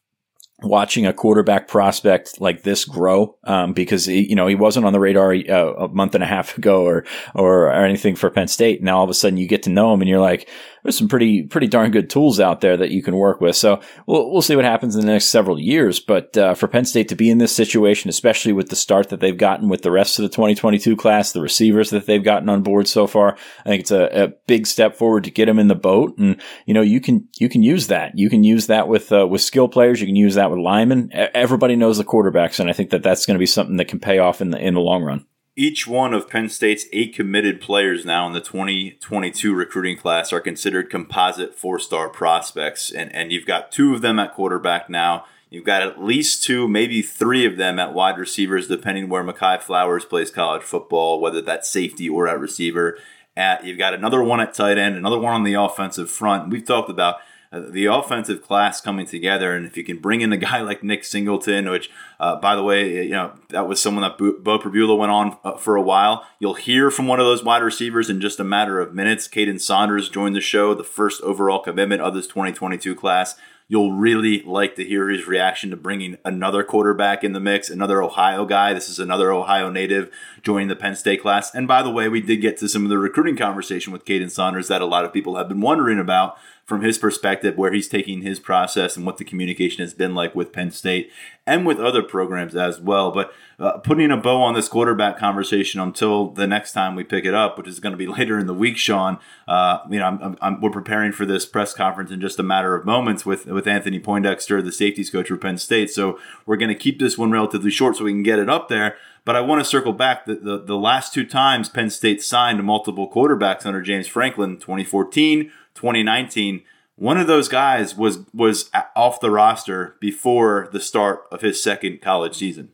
watching 0.62 1.04
a 1.04 1.12
quarterback 1.12 1.68
prospect 1.68 2.40
like 2.40 2.62
this 2.62 2.86
grow 2.86 3.36
um, 3.44 3.74
because 3.74 4.06
he, 4.06 4.26
you 4.26 4.34
know 4.34 4.46
he 4.46 4.54
wasn't 4.54 4.86
on 4.86 4.92
the 4.92 5.00
radar 5.00 5.34
uh, 5.34 5.84
a 5.84 5.88
month 5.88 6.14
and 6.14 6.24
a 6.24 6.26
half 6.26 6.56
ago 6.58 6.84
or, 6.84 7.04
or, 7.34 7.66
or 7.66 7.84
anything 7.84 8.16
for 8.16 8.30
Penn 8.30 8.48
State. 8.48 8.82
Now 8.82 8.98
all 8.98 9.04
of 9.04 9.10
a 9.10 9.14
sudden 9.14 9.36
you 9.36 9.46
get 9.46 9.64
to 9.64 9.70
know 9.70 9.92
him 9.92 10.00
and 10.00 10.08
you're 10.08 10.20
like, 10.20 10.48
there's 10.86 10.96
some 10.96 11.08
pretty 11.08 11.42
pretty 11.42 11.66
darn 11.66 11.90
good 11.90 12.08
tools 12.08 12.38
out 12.38 12.60
there 12.60 12.76
that 12.76 12.92
you 12.92 13.02
can 13.02 13.16
work 13.16 13.40
with. 13.40 13.56
So 13.56 13.80
we'll 14.06 14.30
we'll 14.30 14.40
see 14.40 14.54
what 14.54 14.64
happens 14.64 14.94
in 14.94 15.00
the 15.00 15.12
next 15.12 15.26
several 15.26 15.58
years. 15.58 15.98
But 15.98 16.36
uh, 16.36 16.54
for 16.54 16.68
Penn 16.68 16.84
State 16.84 17.08
to 17.08 17.16
be 17.16 17.28
in 17.28 17.38
this 17.38 17.54
situation, 17.54 18.08
especially 18.08 18.52
with 18.52 18.68
the 18.68 18.76
start 18.76 19.08
that 19.08 19.18
they've 19.18 19.36
gotten 19.36 19.68
with 19.68 19.82
the 19.82 19.90
rest 19.90 20.18
of 20.18 20.22
the 20.22 20.28
2022 20.28 20.96
class, 20.96 21.32
the 21.32 21.40
receivers 21.40 21.90
that 21.90 22.06
they've 22.06 22.22
gotten 22.22 22.48
on 22.48 22.62
board 22.62 22.86
so 22.86 23.08
far, 23.08 23.36
I 23.64 23.68
think 23.68 23.80
it's 23.80 23.90
a, 23.90 24.24
a 24.24 24.28
big 24.46 24.66
step 24.68 24.94
forward 24.94 25.24
to 25.24 25.30
get 25.32 25.46
them 25.46 25.58
in 25.58 25.66
the 25.66 25.74
boat. 25.74 26.16
And 26.18 26.40
you 26.66 26.74
know 26.74 26.82
you 26.82 27.00
can 27.00 27.28
you 27.38 27.48
can 27.48 27.64
use 27.64 27.88
that. 27.88 28.12
You 28.14 28.30
can 28.30 28.44
use 28.44 28.68
that 28.68 28.86
with 28.86 29.10
uh, 29.10 29.26
with 29.26 29.40
skill 29.40 29.66
players. 29.66 30.00
You 30.00 30.06
can 30.06 30.14
use 30.14 30.36
that 30.36 30.50
with 30.50 30.60
linemen. 30.60 31.10
Everybody 31.12 31.74
knows 31.74 31.98
the 31.98 32.04
quarterbacks, 32.04 32.60
and 32.60 32.70
I 32.70 32.72
think 32.72 32.90
that 32.90 33.02
that's 33.02 33.26
going 33.26 33.34
to 33.34 33.40
be 33.40 33.46
something 33.46 33.76
that 33.78 33.88
can 33.88 33.98
pay 33.98 34.20
off 34.20 34.40
in 34.40 34.50
the 34.50 34.58
in 34.58 34.74
the 34.74 34.80
long 34.80 35.02
run 35.02 35.26
each 35.58 35.86
one 35.86 36.12
of 36.12 36.28
Penn 36.28 36.50
State's 36.50 36.84
eight 36.92 37.14
committed 37.14 37.62
players 37.62 38.04
now 38.04 38.26
in 38.26 38.34
the 38.34 38.42
2022 38.42 39.54
recruiting 39.54 39.96
class 39.96 40.30
are 40.30 40.40
considered 40.40 40.90
composite 40.90 41.54
four 41.54 41.78
star 41.78 42.10
prospects. 42.10 42.90
And, 42.90 43.12
and 43.14 43.32
you've 43.32 43.46
got 43.46 43.72
two 43.72 43.94
of 43.94 44.02
them 44.02 44.18
at 44.18 44.34
quarterback 44.34 44.90
now. 44.90 45.24
You've 45.48 45.64
got 45.64 45.80
at 45.80 46.02
least 46.02 46.44
two, 46.44 46.68
maybe 46.68 47.00
three 47.00 47.46
of 47.46 47.56
them 47.56 47.78
at 47.78 47.94
wide 47.94 48.18
receivers, 48.18 48.68
depending 48.68 49.08
where 49.08 49.24
Mehki 49.24 49.62
Flowers 49.62 50.04
plays 50.04 50.30
college 50.30 50.62
football, 50.62 51.20
whether 51.20 51.40
that's 51.40 51.70
safety 51.70 52.08
or 52.08 52.28
at 52.28 52.38
receiver. 52.38 52.98
At, 53.34 53.64
you've 53.64 53.78
got 53.78 53.94
another 53.94 54.22
one 54.22 54.40
at 54.40 54.52
tight 54.52 54.76
end, 54.76 54.96
another 54.96 55.18
one 55.18 55.32
on 55.32 55.44
the 55.44 55.54
offensive 55.54 56.10
front. 56.10 56.50
We've 56.50 56.64
talked 56.64 56.90
about 56.90 57.16
the 57.52 57.86
offensive 57.86 58.42
class 58.42 58.80
coming 58.80 59.06
together. 59.06 59.54
And 59.54 59.66
if 59.66 59.76
you 59.76 59.84
can 59.84 59.98
bring 59.98 60.20
in 60.20 60.32
a 60.32 60.36
guy 60.36 60.60
like 60.60 60.82
Nick 60.82 61.04
Singleton, 61.04 61.68
which, 61.70 61.90
uh, 62.20 62.36
by 62.36 62.56
the 62.56 62.62
way, 62.62 63.04
you 63.04 63.10
know, 63.10 63.32
that 63.50 63.68
was 63.68 63.80
someone 63.80 64.02
that 64.02 64.18
Beau 64.18 64.58
Pribula 64.58 64.96
went 64.96 65.12
on 65.12 65.38
uh, 65.44 65.56
for 65.56 65.76
a 65.76 65.82
while. 65.82 66.26
You'll 66.38 66.54
hear 66.54 66.90
from 66.90 67.06
one 67.06 67.20
of 67.20 67.26
those 67.26 67.44
wide 67.44 67.62
receivers 67.62 68.10
in 68.10 68.20
just 68.20 68.40
a 68.40 68.44
matter 68.44 68.80
of 68.80 68.94
minutes. 68.94 69.28
Kaden 69.28 69.60
Saunders 69.60 70.08
joined 70.08 70.36
the 70.36 70.40
show, 70.40 70.74
the 70.74 70.84
first 70.84 71.22
overall 71.22 71.60
commitment 71.60 72.02
of 72.02 72.14
this 72.14 72.26
2022 72.26 72.94
class. 72.94 73.36
You'll 73.68 73.94
really 73.94 74.42
like 74.42 74.76
to 74.76 74.84
hear 74.84 75.08
his 75.08 75.26
reaction 75.26 75.70
to 75.70 75.76
bringing 75.76 76.18
another 76.24 76.62
quarterback 76.62 77.24
in 77.24 77.32
the 77.32 77.40
mix, 77.40 77.68
another 77.68 78.00
Ohio 78.00 78.44
guy. 78.44 78.72
This 78.72 78.88
is 78.88 79.00
another 79.00 79.32
Ohio 79.32 79.70
native 79.70 80.08
joining 80.42 80.68
the 80.68 80.76
Penn 80.76 80.94
State 80.94 81.20
class. 81.20 81.52
And 81.52 81.66
by 81.66 81.82
the 81.82 81.90
way, 81.90 82.08
we 82.08 82.20
did 82.20 82.36
get 82.36 82.58
to 82.58 82.68
some 82.68 82.84
of 82.84 82.90
the 82.90 82.98
recruiting 82.98 83.36
conversation 83.36 83.92
with 83.92 84.04
Kaden 84.04 84.30
Saunders 84.30 84.68
that 84.68 84.82
a 84.82 84.86
lot 84.86 85.04
of 85.04 85.12
people 85.12 85.36
have 85.36 85.48
been 85.48 85.60
wondering 85.60 85.98
about 85.98 86.38
from 86.66 86.82
his 86.82 86.98
perspective, 86.98 87.56
where 87.56 87.72
he's 87.72 87.88
taking 87.88 88.22
his 88.22 88.40
process 88.40 88.96
and 88.96 89.06
what 89.06 89.18
the 89.18 89.24
communication 89.24 89.82
has 89.82 89.94
been 89.94 90.14
like 90.14 90.34
with 90.34 90.52
Penn 90.52 90.70
State 90.70 91.10
and 91.46 91.64
with 91.64 91.78
other 91.78 92.02
programs 92.02 92.56
as 92.56 92.80
well. 92.80 93.12
But 93.12 93.32
uh, 93.58 93.78
putting 93.78 94.10
a 94.10 94.16
bow 94.16 94.42
on 94.42 94.54
this 94.54 94.68
quarterback 94.68 95.18
conversation 95.18 95.80
until 95.80 96.28
the 96.30 96.46
next 96.46 96.72
time 96.72 96.94
we 96.94 97.04
pick 97.04 97.24
it 97.24 97.32
up, 97.32 97.56
which 97.56 97.66
is 97.66 97.80
going 97.80 97.92
to 97.92 97.96
be 97.96 98.06
later 98.18 98.38
in 98.38 98.46
the 98.46 98.54
week, 98.54 98.76
Sean. 98.76 99.18
Uh, 99.48 99.78
you 99.90 99.98
know, 99.98 100.06
I'm, 100.06 100.36
I'm, 100.40 100.60
we're 100.60 100.70
preparing 100.70 101.12
for 101.12 101.24
this 101.24 101.46
press 101.46 101.72
conference 101.72 102.10
in 102.10 102.20
just 102.20 102.38
a 102.38 102.42
matter 102.42 102.74
of 102.74 102.84
moments 102.84 103.24
with 103.24 103.46
with 103.46 103.66
Anthony 103.66 103.98
Poindexter, 103.98 104.60
the 104.62 104.72
safeties 104.72 105.10
coach 105.10 105.28
for 105.28 105.36
Penn 105.36 105.58
State. 105.58 105.90
So 105.90 106.18
we're 106.44 106.56
going 106.56 106.68
to 106.68 106.74
keep 106.74 106.98
this 106.98 107.16
one 107.16 107.30
relatively 107.30 107.70
short 107.70 107.96
so 107.96 108.04
we 108.04 108.12
can 108.12 108.22
get 108.22 108.38
it 108.38 108.50
up 108.50 108.68
there. 108.68 108.96
But 109.24 109.36
I 109.36 109.40
want 109.40 109.60
to 109.60 109.64
circle 109.64 109.92
back. 109.92 110.26
The, 110.26 110.36
the, 110.36 110.58
the 110.58 110.76
last 110.76 111.12
two 111.12 111.26
times 111.26 111.68
Penn 111.68 111.90
State 111.90 112.22
signed 112.22 112.62
multiple 112.62 113.10
quarterbacks 113.10 113.66
under 113.66 113.82
James 113.82 114.06
Franklin, 114.06 114.58
2014, 114.58 115.50
2019. 115.74 116.62
One 116.94 117.18
of 117.18 117.26
those 117.26 117.48
guys 117.48 117.94
was 117.96 118.20
was 118.32 118.70
off 118.94 119.20
the 119.20 119.30
roster 119.30 119.96
before 120.00 120.68
the 120.72 120.80
start 120.80 121.24
of 121.32 121.40
his 121.40 121.62
second 121.62 122.00
college 122.00 122.36
season. 122.36 122.70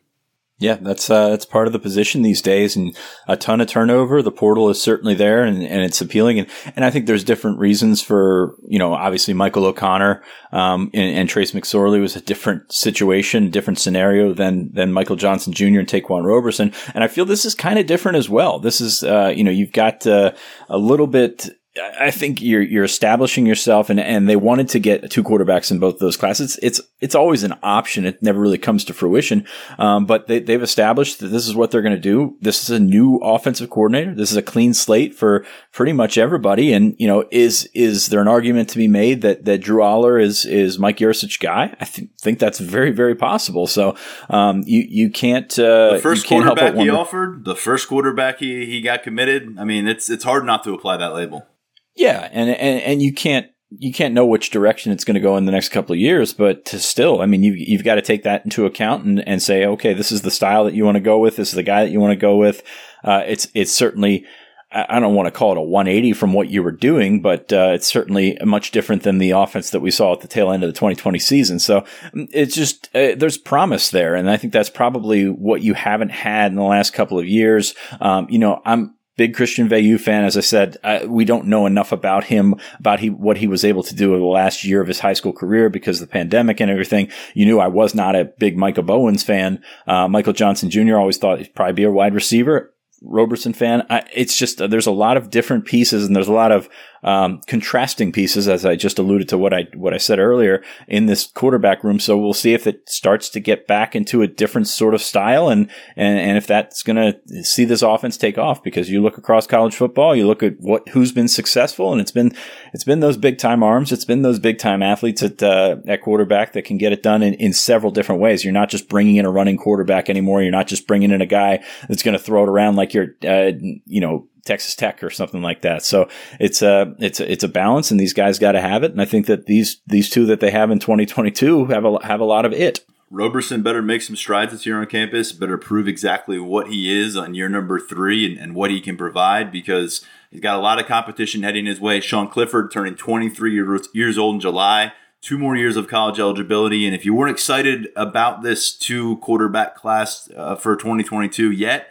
Yeah, 0.62 0.78
that's 0.80 1.10
uh, 1.10 1.30
that's 1.30 1.44
part 1.44 1.66
of 1.66 1.72
the 1.72 1.80
position 1.80 2.22
these 2.22 2.40
days, 2.40 2.76
and 2.76 2.96
a 3.26 3.36
ton 3.36 3.60
of 3.60 3.66
turnover. 3.66 4.22
The 4.22 4.30
portal 4.30 4.70
is 4.70 4.80
certainly 4.80 5.14
there, 5.14 5.42
and, 5.42 5.60
and 5.60 5.82
it's 5.82 6.00
appealing. 6.00 6.38
And, 6.38 6.48
and 6.76 6.84
I 6.84 6.90
think 6.90 7.06
there's 7.06 7.24
different 7.24 7.58
reasons 7.58 8.00
for 8.00 8.54
you 8.68 8.78
know 8.78 8.94
obviously 8.94 9.34
Michael 9.34 9.64
O'Connor 9.64 10.22
um, 10.52 10.88
and, 10.94 11.16
and, 11.16 11.28
Trace 11.28 11.50
McSorley 11.50 12.00
was 12.00 12.14
a 12.14 12.20
different 12.20 12.72
situation, 12.72 13.50
different 13.50 13.80
scenario 13.80 14.32
than 14.34 14.70
than 14.72 14.92
Michael 14.92 15.16
Johnson 15.16 15.52
Jr. 15.52 15.80
and 15.80 15.88
Ta'Quan 15.88 16.24
Roberson. 16.24 16.72
And 16.94 17.02
I 17.02 17.08
feel 17.08 17.24
this 17.24 17.44
is 17.44 17.56
kind 17.56 17.80
of 17.80 17.86
different 17.86 18.16
as 18.16 18.30
well. 18.30 18.60
This 18.60 18.80
is 18.80 19.02
uh, 19.02 19.32
you 19.34 19.42
know 19.42 19.50
you've 19.50 19.72
got 19.72 20.06
uh, 20.06 20.30
a 20.68 20.78
little 20.78 21.08
bit 21.08 21.50
I 21.80 22.10
think 22.10 22.42
you're 22.42 22.60
you're 22.60 22.84
establishing 22.84 23.46
yourself, 23.46 23.88
and, 23.88 23.98
and 23.98 24.28
they 24.28 24.36
wanted 24.36 24.68
to 24.70 24.78
get 24.78 25.10
two 25.10 25.24
quarterbacks 25.24 25.70
in 25.70 25.78
both 25.78 25.98
those 26.00 26.18
classes. 26.18 26.58
It's 26.60 26.78
it's 26.80 26.88
it's 27.00 27.14
always 27.14 27.44
an 27.44 27.54
option. 27.62 28.04
It 28.04 28.22
never 28.22 28.38
really 28.40 28.58
comes 28.58 28.84
to 28.84 28.94
fruition. 28.94 29.46
Um, 29.78 30.04
but 30.04 30.26
they 30.26 30.40
they've 30.40 30.62
established 30.62 31.20
that 31.20 31.28
this 31.28 31.48
is 31.48 31.54
what 31.54 31.70
they're 31.70 31.80
going 31.80 31.94
to 31.94 32.00
do. 32.00 32.36
This 32.42 32.62
is 32.62 32.70
a 32.70 32.78
new 32.78 33.16
offensive 33.22 33.70
coordinator. 33.70 34.14
This 34.14 34.30
is 34.30 34.36
a 34.36 34.42
clean 34.42 34.74
slate 34.74 35.14
for 35.14 35.46
pretty 35.72 35.94
much 35.94 36.18
everybody. 36.18 36.74
And 36.74 36.94
you 36.98 37.08
know, 37.08 37.24
is 37.30 37.70
is 37.72 38.08
there 38.08 38.20
an 38.20 38.28
argument 38.28 38.68
to 38.70 38.76
be 38.76 38.88
made 38.88 39.22
that 39.22 39.46
that 39.46 39.62
Drew 39.62 39.80
Allar 39.80 40.22
is 40.22 40.44
is 40.44 40.78
Mike 40.78 40.98
Yurcich 40.98 41.40
guy? 41.40 41.74
I 41.80 41.86
th- 41.86 42.10
think 42.20 42.38
that's 42.38 42.58
very 42.58 42.90
very 42.90 43.14
possible. 43.14 43.66
So 43.66 43.96
um, 44.28 44.62
you 44.66 44.84
you 44.86 45.10
can't 45.10 45.50
uh, 45.58 45.94
the 45.94 46.00
first 46.02 46.26
can't 46.26 46.44
quarterback 46.44 46.74
he 46.74 46.90
offered, 46.90 47.46
the 47.46 47.56
first 47.56 47.88
quarterback 47.88 48.40
he 48.40 48.66
he 48.66 48.82
got 48.82 49.02
committed. 49.02 49.56
I 49.58 49.64
mean, 49.64 49.88
it's 49.88 50.10
it's 50.10 50.24
hard 50.24 50.44
not 50.44 50.64
to 50.64 50.74
apply 50.74 50.98
that 50.98 51.14
label. 51.14 51.46
Yeah, 51.94 52.28
and 52.32 52.50
and 52.50 52.80
and 52.80 53.02
you 53.02 53.12
can't 53.12 53.46
you 53.78 53.92
can't 53.92 54.14
know 54.14 54.26
which 54.26 54.50
direction 54.50 54.92
it's 54.92 55.04
going 55.04 55.14
to 55.14 55.20
go 55.20 55.36
in 55.36 55.46
the 55.46 55.52
next 55.52 55.70
couple 55.70 55.92
of 55.92 55.98
years, 55.98 56.32
but 56.32 56.68
still, 56.68 57.20
I 57.20 57.26
mean, 57.26 57.42
you 57.42 57.52
you've 57.52 57.84
got 57.84 57.96
to 57.96 58.02
take 58.02 58.22
that 58.24 58.44
into 58.44 58.66
account 58.66 59.04
and, 59.04 59.26
and 59.26 59.42
say, 59.42 59.64
okay, 59.64 59.94
this 59.94 60.12
is 60.12 60.22
the 60.22 60.30
style 60.30 60.64
that 60.64 60.74
you 60.74 60.84
want 60.84 60.96
to 60.96 61.00
go 61.00 61.18
with. 61.18 61.36
This 61.36 61.48
is 61.48 61.54
the 61.54 61.62
guy 61.62 61.84
that 61.84 61.90
you 61.90 62.00
want 62.00 62.12
to 62.12 62.16
go 62.16 62.36
with. 62.36 62.62
Uh, 63.04 63.22
it's 63.26 63.48
it's 63.54 63.72
certainly. 63.72 64.26
I 64.74 65.00
don't 65.00 65.14
want 65.14 65.26
to 65.26 65.38
call 65.38 65.52
it 65.52 65.58
a 65.58 65.60
180 65.60 66.14
from 66.14 66.32
what 66.32 66.48
you 66.48 66.62
were 66.62 66.72
doing, 66.72 67.20
but 67.20 67.52
uh, 67.52 67.72
it's 67.74 67.86
certainly 67.86 68.38
much 68.42 68.70
different 68.70 69.02
than 69.02 69.18
the 69.18 69.32
offense 69.32 69.68
that 69.68 69.80
we 69.80 69.90
saw 69.90 70.14
at 70.14 70.22
the 70.22 70.28
tail 70.28 70.50
end 70.50 70.64
of 70.64 70.68
the 70.68 70.72
2020 70.72 71.18
season. 71.18 71.58
So 71.58 71.82
mm, 72.14 72.26
it's 72.32 72.54
just 72.54 72.88
uh, 72.94 73.14
there's 73.14 73.36
promise 73.36 73.90
there, 73.90 74.14
and 74.14 74.30
I 74.30 74.38
think 74.38 74.54
that's 74.54 74.70
probably 74.70 75.28
what 75.28 75.60
you 75.60 75.74
haven't 75.74 76.08
had 76.08 76.52
in 76.52 76.56
the 76.56 76.62
last 76.62 76.94
couple 76.94 77.18
of 77.18 77.28
years. 77.28 77.74
Um, 78.00 78.28
you 78.30 78.38
know, 78.38 78.62
I'm 78.64 78.94
big 79.16 79.34
Christian 79.34 79.68
Veilleux 79.68 80.00
fan. 80.00 80.24
As 80.24 80.36
I 80.36 80.40
said, 80.40 80.76
I, 80.82 81.04
we 81.04 81.24
don't 81.24 81.46
know 81.46 81.66
enough 81.66 81.92
about 81.92 82.24
him, 82.24 82.54
about 82.78 83.00
he, 83.00 83.10
what 83.10 83.36
he 83.36 83.46
was 83.46 83.64
able 83.64 83.82
to 83.82 83.94
do 83.94 84.14
in 84.14 84.20
the 84.20 84.26
last 84.26 84.64
year 84.64 84.80
of 84.80 84.88
his 84.88 85.00
high 85.00 85.12
school 85.12 85.32
career 85.32 85.68
because 85.68 86.00
of 86.00 86.08
the 86.08 86.12
pandemic 86.12 86.60
and 86.60 86.70
everything. 86.70 87.10
You 87.34 87.46
knew 87.46 87.58
I 87.58 87.68
was 87.68 87.94
not 87.94 88.16
a 88.16 88.24
big 88.24 88.56
Michael 88.56 88.84
Bowens 88.84 89.22
fan. 89.22 89.62
Uh, 89.86 90.08
Michael 90.08 90.32
Johnson 90.32 90.70
Jr. 90.70 90.96
always 90.96 91.18
thought 91.18 91.38
he'd 91.38 91.54
probably 91.54 91.74
be 91.74 91.84
a 91.84 91.90
wide 91.90 92.14
receiver 92.14 92.72
Roberson 93.02 93.52
fan. 93.52 93.84
I, 93.90 94.04
it's 94.14 94.36
just 94.36 94.62
uh, 94.62 94.66
there's 94.66 94.86
a 94.86 94.92
lot 94.92 95.16
of 95.16 95.30
different 95.30 95.66
pieces, 95.66 96.06
and 96.06 96.14
there's 96.14 96.28
a 96.28 96.32
lot 96.32 96.52
of 96.52 96.68
um, 97.02 97.40
contrasting 97.46 98.12
pieces, 98.12 98.48
as 98.48 98.64
I 98.64 98.76
just 98.76 98.98
alluded 98.98 99.28
to 99.30 99.38
what 99.38 99.52
I 99.52 99.66
what 99.74 99.92
I 99.92 99.96
said 99.96 100.18
earlier 100.18 100.62
in 100.86 101.06
this 101.06 101.26
quarterback 101.26 101.82
room. 101.82 101.98
So 101.98 102.16
we'll 102.16 102.32
see 102.32 102.54
if 102.54 102.66
it 102.66 102.88
starts 102.88 103.28
to 103.30 103.40
get 103.40 103.66
back 103.66 103.96
into 103.96 104.22
a 104.22 104.28
different 104.28 104.68
sort 104.68 104.94
of 104.94 105.02
style, 105.02 105.48
and 105.48 105.68
and, 105.96 106.18
and 106.18 106.36
if 106.36 106.46
that's 106.46 106.82
going 106.82 106.96
to 106.96 107.44
see 107.44 107.64
this 107.64 107.82
offense 107.82 108.16
take 108.16 108.38
off. 108.38 108.62
Because 108.62 108.90
you 108.90 109.02
look 109.02 109.18
across 109.18 109.46
college 109.46 109.74
football, 109.74 110.14
you 110.14 110.26
look 110.26 110.42
at 110.42 110.54
what 110.60 110.88
who's 110.90 111.12
been 111.12 111.28
successful, 111.28 111.92
and 111.92 112.00
it's 112.00 112.12
been 112.12 112.32
it's 112.72 112.84
been 112.84 113.00
those 113.00 113.16
big 113.16 113.38
time 113.38 113.62
arms, 113.62 113.90
it's 113.90 114.04
been 114.04 114.22
those 114.22 114.38
big 114.38 114.58
time 114.58 114.82
athletes 114.82 115.22
at 115.22 115.42
uh, 115.42 115.76
at 115.88 116.02
quarterback 116.02 116.52
that 116.52 116.64
can 116.64 116.78
get 116.78 116.92
it 116.92 117.02
done 117.02 117.22
in, 117.22 117.34
in 117.34 117.52
several 117.52 117.90
different 117.90 118.20
ways. 118.20 118.44
You're 118.44 118.52
not 118.52 118.70
just 118.70 118.88
bringing 118.88 119.16
in 119.16 119.24
a 119.24 119.30
running 119.30 119.56
quarterback 119.56 120.08
anymore. 120.08 120.42
You're 120.42 120.52
not 120.52 120.68
just 120.68 120.86
bringing 120.86 121.10
in 121.10 121.20
a 121.20 121.26
guy 121.26 121.64
that's 121.88 122.02
going 122.02 122.16
to 122.16 122.22
throw 122.22 122.44
it 122.44 122.48
around 122.48 122.76
like 122.76 122.94
you're 122.94 123.14
uh, 123.26 123.52
you 123.86 124.00
know 124.00 124.28
Texas 124.44 124.74
Tech 124.74 125.02
or 125.02 125.10
something 125.10 125.42
like 125.42 125.62
that. 125.62 125.82
So 125.84 126.08
it's 126.40 126.62
a 126.62 126.94
it's 126.98 127.20
a, 127.20 127.30
it's 127.30 127.44
a 127.44 127.48
balance, 127.48 127.90
and 127.90 127.98
these 127.98 128.12
guys 128.12 128.38
got 128.38 128.52
to 128.52 128.60
have 128.60 128.82
it. 128.82 128.92
And 128.92 129.00
I 129.00 129.04
think 129.04 129.26
that 129.26 129.46
these 129.46 129.80
these 129.86 130.10
two 130.10 130.26
that 130.26 130.40
they 130.40 130.50
have 130.50 130.70
in 130.70 130.78
2022 130.78 131.66
have 131.66 131.84
a 131.84 132.06
have 132.06 132.20
a 132.20 132.24
lot 132.24 132.44
of 132.44 132.52
it. 132.52 132.84
Roberson 133.10 133.62
better 133.62 133.82
make 133.82 134.00
some 134.00 134.16
strides 134.16 134.52
this 134.52 134.64
year 134.64 134.80
on 134.80 134.86
campus. 134.86 135.32
Better 135.32 135.58
prove 135.58 135.86
exactly 135.86 136.38
what 136.38 136.68
he 136.68 136.98
is 136.98 137.14
on 137.14 137.34
year 137.34 137.48
number 137.48 137.78
three 137.78 138.24
and, 138.24 138.38
and 138.38 138.54
what 138.54 138.70
he 138.70 138.80
can 138.80 138.96
provide 138.96 139.52
because 139.52 140.02
he's 140.30 140.40
got 140.40 140.56
a 140.56 140.62
lot 140.62 140.80
of 140.80 140.86
competition 140.86 141.42
heading 141.42 141.66
his 141.66 141.78
way. 141.78 142.00
Sean 142.00 142.26
Clifford 142.26 142.72
turning 142.72 142.94
23 142.94 143.52
years, 143.52 143.88
years 143.92 144.16
old 144.16 144.36
in 144.36 144.40
July 144.40 144.92
two 145.22 145.38
more 145.38 145.56
years 145.56 145.76
of 145.76 145.88
college 145.88 146.18
eligibility. 146.18 146.84
And 146.84 146.94
if 146.94 147.06
you 147.06 147.14
weren't 147.14 147.30
excited 147.30 147.88
about 147.96 148.42
this 148.42 148.72
two 148.72 149.16
quarterback 149.18 149.76
class 149.76 150.28
uh, 150.36 150.56
for 150.56 150.76
2022 150.76 151.52
yet, 151.52 151.88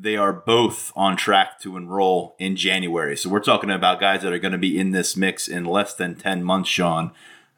they 0.00 0.16
are 0.16 0.32
both 0.32 0.92
on 0.96 1.16
track 1.16 1.60
to 1.60 1.76
enroll 1.76 2.34
in 2.38 2.56
January. 2.56 3.16
So 3.16 3.28
we're 3.28 3.40
talking 3.40 3.70
about 3.70 4.00
guys 4.00 4.22
that 4.22 4.32
are 4.32 4.38
going 4.38 4.52
to 4.52 4.58
be 4.58 4.78
in 4.78 4.92
this 4.92 5.16
mix 5.16 5.46
in 5.46 5.64
less 5.64 5.92
than 5.94 6.14
10 6.14 6.42
months, 6.42 6.70
Sean. 6.70 7.12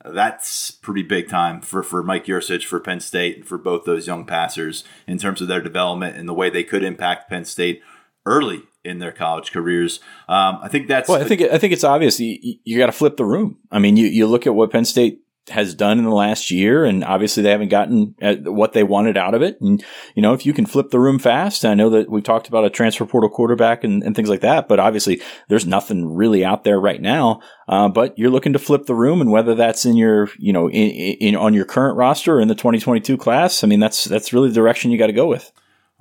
That's 0.05 0.73
pretty 0.73 1.05
big 1.05 1.29
time 1.29 1.61
for, 1.61 1.85
for 1.85 2.03
Mike 2.03 2.27
Yurcich, 2.27 2.65
for 2.65 2.81
Penn 2.81 2.99
State, 2.99 3.37
and 3.37 3.47
for 3.47 3.59
both 3.59 3.85
those 3.85 4.09
young 4.09 4.25
passers 4.25 4.83
in 5.07 5.19
terms 5.19 5.41
of 5.41 5.47
their 5.47 5.61
development 5.61 6.17
and 6.17 6.29
the 6.29 6.35
way 6.35 6.51
they 6.51 6.65
could 6.65 6.83
impact 6.83 7.31
Penn 7.31 7.45
State 7.45 7.81
early 8.27 8.65
in 8.85 8.99
their 8.99 9.13
college 9.13 9.53
careers. 9.53 10.01
Um, 10.29 10.59
I 10.61 10.69
think 10.69 10.89
that's. 10.89 11.09
Well, 11.09 11.21
I 11.21 11.25
think 11.25 11.43
I 11.43 11.59
think 11.59 11.73
it's 11.73 11.85
obvious. 11.85 12.19
You, 12.19 12.57
you 12.65 12.79
got 12.79 12.87
to 12.87 12.93
flip 12.93 13.17
the 13.17 13.25
room. 13.25 13.59
I 13.71 13.79
mean, 13.79 13.97
you 13.97 14.07
you 14.07 14.27
look 14.27 14.45
at 14.45 14.57
what 14.57 14.73
Penn 14.73 14.85
State 14.85 15.22
has 15.51 15.75
done 15.75 15.99
in 15.99 16.05
the 16.05 16.11
last 16.11 16.51
year. 16.51 16.85
And 16.85 17.03
obviously 17.03 17.43
they 17.43 17.51
haven't 17.51 17.69
gotten 17.69 18.15
uh, 18.23 18.37
what 18.45 18.73
they 18.73 18.85
wanted 18.85 19.17
out 19.17 19.35
of 19.35 19.43
it. 19.43 19.61
And, 19.61 19.85
you 20.15 20.23
know, 20.23 20.35
if 20.35 20.47
you 20.47 20.53
can 20.53 20.67
flip 20.67 20.91
the 20.91 21.01
room 21.01 21.19
fast, 21.19 21.65
I 21.65 21.75
know 21.75 21.91
that 21.91 22.09
we've 22.09 22.23
talked 22.23 22.49
about 22.49 22.65
a 22.65 22.71
transfer 22.71 23.05
portal 23.05 23.29
quarterback 23.29 23.83
and, 23.83 24.03
and 24.03 24.15
things 24.15 24.29
like 24.29 24.41
that, 24.41 24.69
but 24.69 24.79
obviously 24.79 25.21
there's 25.49 25.67
nothing 25.67 26.15
really 26.15 26.45
out 26.45 26.63
there 26.63 26.81
right 26.81 27.01
now. 27.01 27.41
Uh, 27.69 27.89
but 27.89 28.17
you're 28.17 28.31
looking 28.31 28.53
to 28.53 28.59
flip 28.59 28.87
the 28.87 28.95
room 28.95 29.21
and 29.21 29.33
whether 29.33 29.55
that's 29.55 29.85
in 29.85 29.97
your, 29.97 30.29
you 30.39 30.53
know, 30.53 30.69
in, 30.71 30.91
in 30.91 31.37
on 31.37 31.55
your 31.55 31.65
current 31.65 31.97
roster 31.97 32.37
or 32.37 32.41
in 32.41 32.49
the 32.49 32.55
2022 32.55 33.17
class, 33.17 33.65
I 33.65 33.67
mean, 33.67 33.81
that's, 33.81 34.05
that's 34.05 34.33
really 34.33 34.49
the 34.49 34.55
direction 34.55 34.91
you 34.91 34.99
got 34.99 35.09
to 35.09 35.13
go 35.13 35.27
with. 35.27 35.51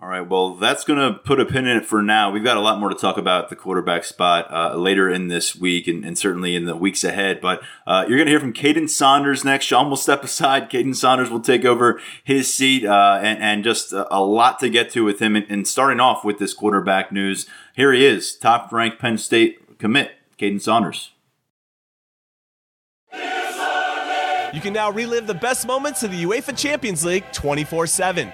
All 0.01 0.09
right, 0.09 0.27
well, 0.27 0.55
that's 0.55 0.83
going 0.83 0.97
to 0.97 1.19
put 1.19 1.39
a 1.39 1.45
pin 1.45 1.67
in 1.67 1.77
it 1.77 1.85
for 1.85 2.01
now. 2.01 2.31
We've 2.31 2.43
got 2.43 2.57
a 2.57 2.59
lot 2.59 2.79
more 2.79 2.89
to 2.89 2.95
talk 2.95 3.17
about 3.17 3.49
the 3.49 3.55
quarterback 3.55 4.03
spot 4.03 4.51
uh, 4.51 4.75
later 4.75 5.07
in 5.07 5.27
this 5.27 5.55
week 5.55 5.87
and, 5.87 6.03
and, 6.03 6.17
certainly 6.17 6.55
in 6.55 6.65
the 6.65 6.75
weeks 6.75 7.03
ahead. 7.03 7.39
But 7.39 7.61
uh, 7.85 8.05
you're 8.07 8.17
going 8.17 8.25
to 8.25 8.31
hear 8.31 8.39
from 8.39 8.51
Kaden 8.51 8.89
Saunders 8.89 9.45
next. 9.45 9.65
Sean 9.65 9.91
will 9.91 9.97
step 9.97 10.23
aside. 10.23 10.71
Kaden 10.71 10.95
Saunders 10.95 11.29
will 11.29 11.39
take 11.39 11.65
over 11.65 12.01
his 12.23 12.51
seat 12.51 12.83
uh, 12.83 13.19
and, 13.21 13.43
and, 13.43 13.63
just 13.63 13.93
a, 13.93 14.23
lot 14.23 14.57
to 14.61 14.69
get 14.69 14.89
to 14.93 15.03
with 15.03 15.19
him. 15.19 15.35
And, 15.35 15.45
and, 15.49 15.67
starting 15.67 15.99
off 15.99 16.25
with 16.25 16.39
this 16.39 16.55
quarterback 16.55 17.11
news, 17.11 17.45
here 17.75 17.93
he 17.93 18.03
is, 18.03 18.35
top 18.35 18.71
ranked 18.71 18.97
Penn 18.97 19.19
State 19.19 19.77
commit, 19.77 20.13
Kaden 20.39 20.59
Saunders. 20.59 21.11
You 24.51 24.61
can 24.61 24.73
now 24.73 24.89
relive 24.89 25.27
the 25.27 25.35
best 25.35 25.67
moments 25.67 26.01
of 26.01 26.09
the 26.09 26.23
UEFA 26.23 26.57
Champions 26.57 27.05
League 27.05 27.23
24 27.33 27.85
7. 27.85 28.33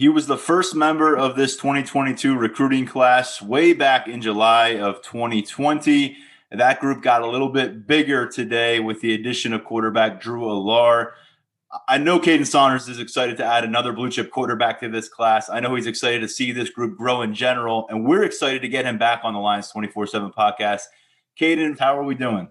He 0.00 0.08
was 0.08 0.26
the 0.26 0.38
first 0.38 0.74
member 0.74 1.14
of 1.14 1.36
this 1.36 1.58
2022 1.58 2.34
recruiting 2.34 2.86
class 2.86 3.42
way 3.42 3.74
back 3.74 4.08
in 4.08 4.22
July 4.22 4.78
of 4.78 5.02
2020. 5.02 6.16
That 6.52 6.80
group 6.80 7.02
got 7.02 7.20
a 7.20 7.26
little 7.26 7.50
bit 7.50 7.86
bigger 7.86 8.26
today 8.26 8.80
with 8.80 9.02
the 9.02 9.12
addition 9.12 9.52
of 9.52 9.62
quarterback 9.62 10.18
Drew 10.18 10.44
Allar. 10.44 11.10
I 11.86 11.98
know 11.98 12.18
Kaden 12.18 12.46
Saunders 12.46 12.88
is 12.88 12.98
excited 12.98 13.36
to 13.36 13.44
add 13.44 13.62
another 13.62 13.92
blue 13.92 14.10
chip 14.10 14.30
quarterback 14.30 14.80
to 14.80 14.88
this 14.88 15.06
class. 15.06 15.50
I 15.50 15.60
know 15.60 15.74
he's 15.74 15.86
excited 15.86 16.20
to 16.20 16.28
see 16.28 16.50
this 16.50 16.70
group 16.70 16.96
grow 16.96 17.20
in 17.20 17.34
general, 17.34 17.86
and 17.90 18.06
we're 18.06 18.24
excited 18.24 18.62
to 18.62 18.68
get 18.68 18.86
him 18.86 18.96
back 18.96 19.20
on 19.22 19.34
the 19.34 19.38
Lions 19.38 19.70
24 19.70 20.06
7 20.06 20.32
podcast. 20.32 20.84
Kaden, 21.38 21.78
how 21.78 21.98
are 21.98 22.04
we 22.04 22.14
doing? 22.14 22.48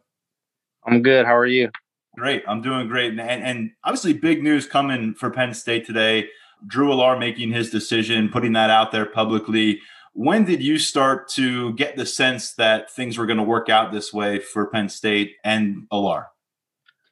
I'm 0.86 1.02
good. 1.02 1.26
How 1.26 1.36
are 1.36 1.48
you? 1.48 1.72
Great. 2.16 2.44
I'm 2.48 2.62
doing 2.62 2.88
great. 2.88 3.14
And, 3.14 3.20
and 3.22 3.72
obviously, 3.84 4.14
big 4.14 4.44
news 4.44 4.68
coming 4.68 5.16
for 5.16 5.32
Penn 5.32 5.56
State 5.56 5.88
today. 5.88 6.30
Drew 6.68 6.90
Allar 6.90 7.18
making 7.20 7.52
his 7.52 7.70
decision, 7.70 8.30
putting 8.30 8.54
that 8.54 8.70
out 8.70 8.92
there 8.92 9.06
publicly. 9.06 9.82
When 10.14 10.44
did 10.46 10.62
you 10.62 10.78
start 10.78 11.30
to 11.30 11.74
get 11.74 11.96
the 11.96 12.06
sense 12.06 12.54
that 12.56 12.92
things 12.92 13.18
were 13.18 13.26
going 13.26 13.38
to 13.38 13.44
work 13.44 13.70
out 13.70 13.92
this 13.92 14.12
way 14.12 14.40
for 14.40 14.70
Penn 14.70 14.90
State 14.90 15.34
and 15.44 15.88
Allar? 15.92 16.26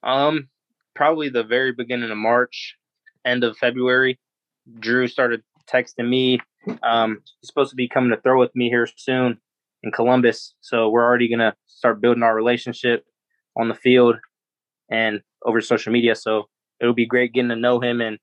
Um, 0.03 0.49
probably 0.95 1.29
the 1.29 1.43
very 1.43 1.71
beginning 1.71 2.11
of 2.11 2.17
March, 2.17 2.75
end 3.25 3.43
of 3.43 3.57
February. 3.57 4.19
Drew 4.79 5.07
started 5.07 5.43
texting 5.71 6.09
me. 6.09 6.39
Um, 6.83 7.21
he's 7.39 7.47
supposed 7.47 7.69
to 7.69 7.75
be 7.75 7.87
coming 7.87 8.09
to 8.11 8.21
throw 8.21 8.39
with 8.39 8.55
me 8.55 8.69
here 8.69 8.87
soon 8.97 9.37
in 9.83 9.91
Columbus. 9.91 10.55
So 10.61 10.89
we're 10.89 11.05
already 11.05 11.29
gonna 11.29 11.55
start 11.67 12.01
building 12.01 12.23
our 12.23 12.35
relationship 12.35 13.05
on 13.55 13.69
the 13.69 13.75
field 13.75 14.15
and 14.89 15.21
over 15.45 15.61
social 15.61 15.93
media. 15.93 16.15
So 16.15 16.49
it'll 16.81 16.93
be 16.93 17.05
great 17.05 17.33
getting 17.33 17.49
to 17.49 17.55
know 17.55 17.79
him 17.79 18.01
and 18.01 18.17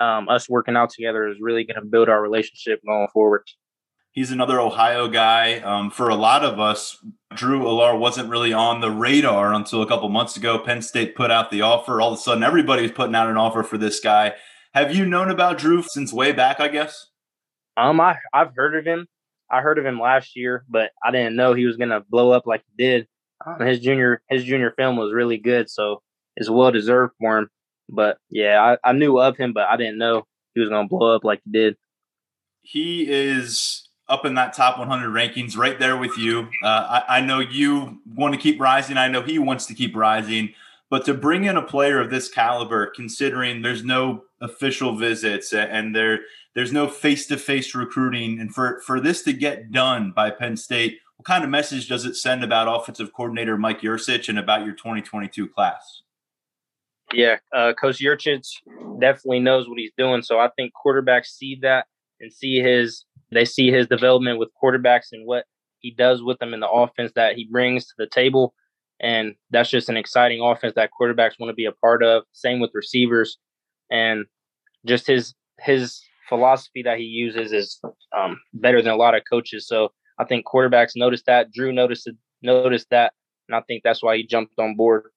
um, 0.00 0.28
us 0.28 0.48
working 0.48 0.76
out 0.76 0.90
together 0.90 1.28
is 1.28 1.38
really 1.40 1.64
going 1.64 1.80
to 1.80 1.86
build 1.86 2.08
our 2.08 2.20
relationship 2.22 2.80
going 2.86 3.08
forward. 3.12 3.44
He's 4.12 4.30
another 4.30 4.58
Ohio 4.58 5.06
guy. 5.08 5.60
Um, 5.60 5.90
for 5.90 6.08
a 6.08 6.14
lot 6.14 6.44
of 6.44 6.58
us, 6.58 6.98
Drew 7.34 7.60
Allar 7.60 7.98
wasn't 7.98 8.30
really 8.30 8.52
on 8.52 8.80
the 8.80 8.90
radar 8.90 9.52
until 9.52 9.82
a 9.82 9.86
couple 9.86 10.08
months 10.08 10.36
ago. 10.36 10.58
Penn 10.58 10.82
State 10.82 11.14
put 11.14 11.30
out 11.30 11.50
the 11.50 11.60
offer. 11.60 12.00
All 12.00 12.12
of 12.12 12.18
a 12.18 12.20
sudden, 12.20 12.42
everybody 12.42 12.82
was 12.82 12.90
putting 12.90 13.14
out 13.14 13.28
an 13.30 13.36
offer 13.36 13.62
for 13.62 13.78
this 13.78 14.00
guy. 14.00 14.34
Have 14.74 14.94
you 14.94 15.06
known 15.06 15.30
about 15.30 15.58
Drew 15.58 15.82
since 15.82 16.12
way 16.12 16.32
back? 16.32 16.58
I 16.58 16.68
guess. 16.68 17.06
Um, 17.76 18.00
I 18.00 18.16
I've 18.34 18.54
heard 18.56 18.76
of 18.76 18.84
him. 18.84 19.06
I 19.50 19.60
heard 19.60 19.78
of 19.78 19.86
him 19.86 20.00
last 20.00 20.36
year, 20.36 20.64
but 20.68 20.90
I 21.04 21.10
didn't 21.10 21.36
know 21.36 21.54
he 21.54 21.64
was 21.64 21.76
going 21.76 21.90
to 21.90 22.00
blow 22.08 22.32
up 22.32 22.46
like 22.46 22.62
he 22.66 22.84
did. 22.84 23.06
Um, 23.46 23.64
his 23.64 23.78
junior 23.80 24.20
his 24.28 24.44
junior 24.44 24.72
film 24.76 24.96
was 24.96 25.12
really 25.12 25.38
good, 25.38 25.70
so 25.70 26.02
it's 26.36 26.50
well 26.50 26.72
deserved 26.72 27.14
for 27.20 27.38
him. 27.38 27.48
But 27.88 28.18
yeah, 28.30 28.76
I, 28.84 28.90
I 28.90 28.92
knew 28.92 29.18
of 29.18 29.36
him, 29.36 29.52
but 29.52 29.64
I 29.68 29.76
didn't 29.76 29.98
know 29.98 30.26
he 30.54 30.60
was 30.60 30.68
going 30.68 30.86
to 30.86 30.88
blow 30.88 31.14
up 31.14 31.24
like 31.24 31.40
he 31.44 31.50
did. 31.50 31.76
He 32.60 33.10
is 33.10 33.88
up 34.08 34.24
in 34.24 34.34
that 34.34 34.54
top 34.54 34.78
100 34.78 35.08
rankings, 35.10 35.56
right 35.56 35.78
there 35.78 35.96
with 35.96 36.16
you. 36.16 36.48
Uh, 36.62 37.02
I, 37.08 37.18
I 37.18 37.20
know 37.20 37.40
you 37.40 38.00
want 38.14 38.34
to 38.34 38.40
keep 38.40 38.60
rising. 38.60 38.96
I 38.96 39.08
know 39.08 39.22
he 39.22 39.38
wants 39.38 39.66
to 39.66 39.74
keep 39.74 39.94
rising. 39.94 40.54
But 40.90 41.04
to 41.04 41.14
bring 41.14 41.44
in 41.44 41.56
a 41.56 41.62
player 41.62 42.00
of 42.00 42.10
this 42.10 42.30
caliber, 42.30 42.86
considering 42.86 43.60
there's 43.60 43.84
no 43.84 44.24
official 44.40 44.96
visits 44.96 45.52
and 45.52 45.94
there 45.94 46.20
there's 46.54 46.72
no 46.72 46.88
face-to-face 46.88 47.74
recruiting, 47.74 48.40
and 48.40 48.52
for 48.54 48.80
for 48.80 48.98
this 48.98 49.22
to 49.24 49.32
get 49.34 49.70
done 49.70 50.12
by 50.12 50.30
Penn 50.30 50.56
State 50.56 50.98
what 51.18 51.26
kind 51.26 51.42
of 51.42 51.50
message 51.50 51.88
does 51.88 52.04
it 52.04 52.14
send 52.14 52.44
about 52.44 52.72
offensive 52.72 53.12
coordinator 53.12 53.58
Mike 53.58 53.80
Yurcich 53.80 54.28
and 54.28 54.38
about 54.38 54.64
your 54.64 54.74
2022 54.74 55.48
class? 55.48 56.02
Yeah, 57.12 57.36
uh, 57.54 57.72
Coach 57.72 58.00
Yurcich 58.00 58.46
definitely 59.00 59.40
knows 59.40 59.68
what 59.68 59.78
he's 59.78 59.92
doing. 59.96 60.22
So 60.22 60.38
I 60.38 60.50
think 60.56 60.72
quarterbacks 60.84 61.26
see 61.26 61.58
that 61.62 61.86
and 62.20 62.32
see 62.32 62.60
his 62.60 63.04
they 63.30 63.44
see 63.44 63.70
his 63.70 63.86
development 63.86 64.38
with 64.38 64.50
quarterbacks 64.62 65.08
and 65.12 65.26
what 65.26 65.44
he 65.80 65.90
does 65.90 66.22
with 66.22 66.38
them 66.38 66.54
in 66.54 66.60
the 66.60 66.68
offense 66.68 67.12
that 67.14 67.36
he 67.36 67.46
brings 67.50 67.86
to 67.86 67.94
the 67.98 68.06
table. 68.06 68.54
And 69.00 69.34
that's 69.50 69.70
just 69.70 69.88
an 69.88 69.96
exciting 69.96 70.42
offense 70.42 70.74
that 70.74 70.90
quarterbacks 70.98 71.38
want 71.38 71.50
to 71.50 71.54
be 71.54 71.66
a 71.66 71.72
part 71.72 72.02
of. 72.02 72.24
Same 72.32 72.60
with 72.60 72.70
receivers. 72.74 73.38
And 73.90 74.26
just 74.86 75.06
his 75.06 75.34
his 75.60 76.00
philosophy 76.28 76.82
that 76.82 76.98
he 76.98 77.04
uses 77.04 77.52
is 77.52 77.80
um, 78.16 78.38
better 78.52 78.82
than 78.82 78.92
a 78.92 78.96
lot 78.96 79.14
of 79.14 79.22
coaches. 79.30 79.66
So 79.66 79.90
I 80.18 80.24
think 80.24 80.46
quarterbacks 80.46 80.92
noticed 80.96 81.26
that. 81.26 81.52
Drew 81.52 81.72
noticed 81.72 82.08
noticed 82.42 82.88
that, 82.90 83.12
and 83.48 83.56
I 83.56 83.60
think 83.62 83.82
that's 83.82 84.02
why 84.02 84.16
he 84.16 84.26
jumped 84.26 84.58
on 84.58 84.76
board. 84.76 85.10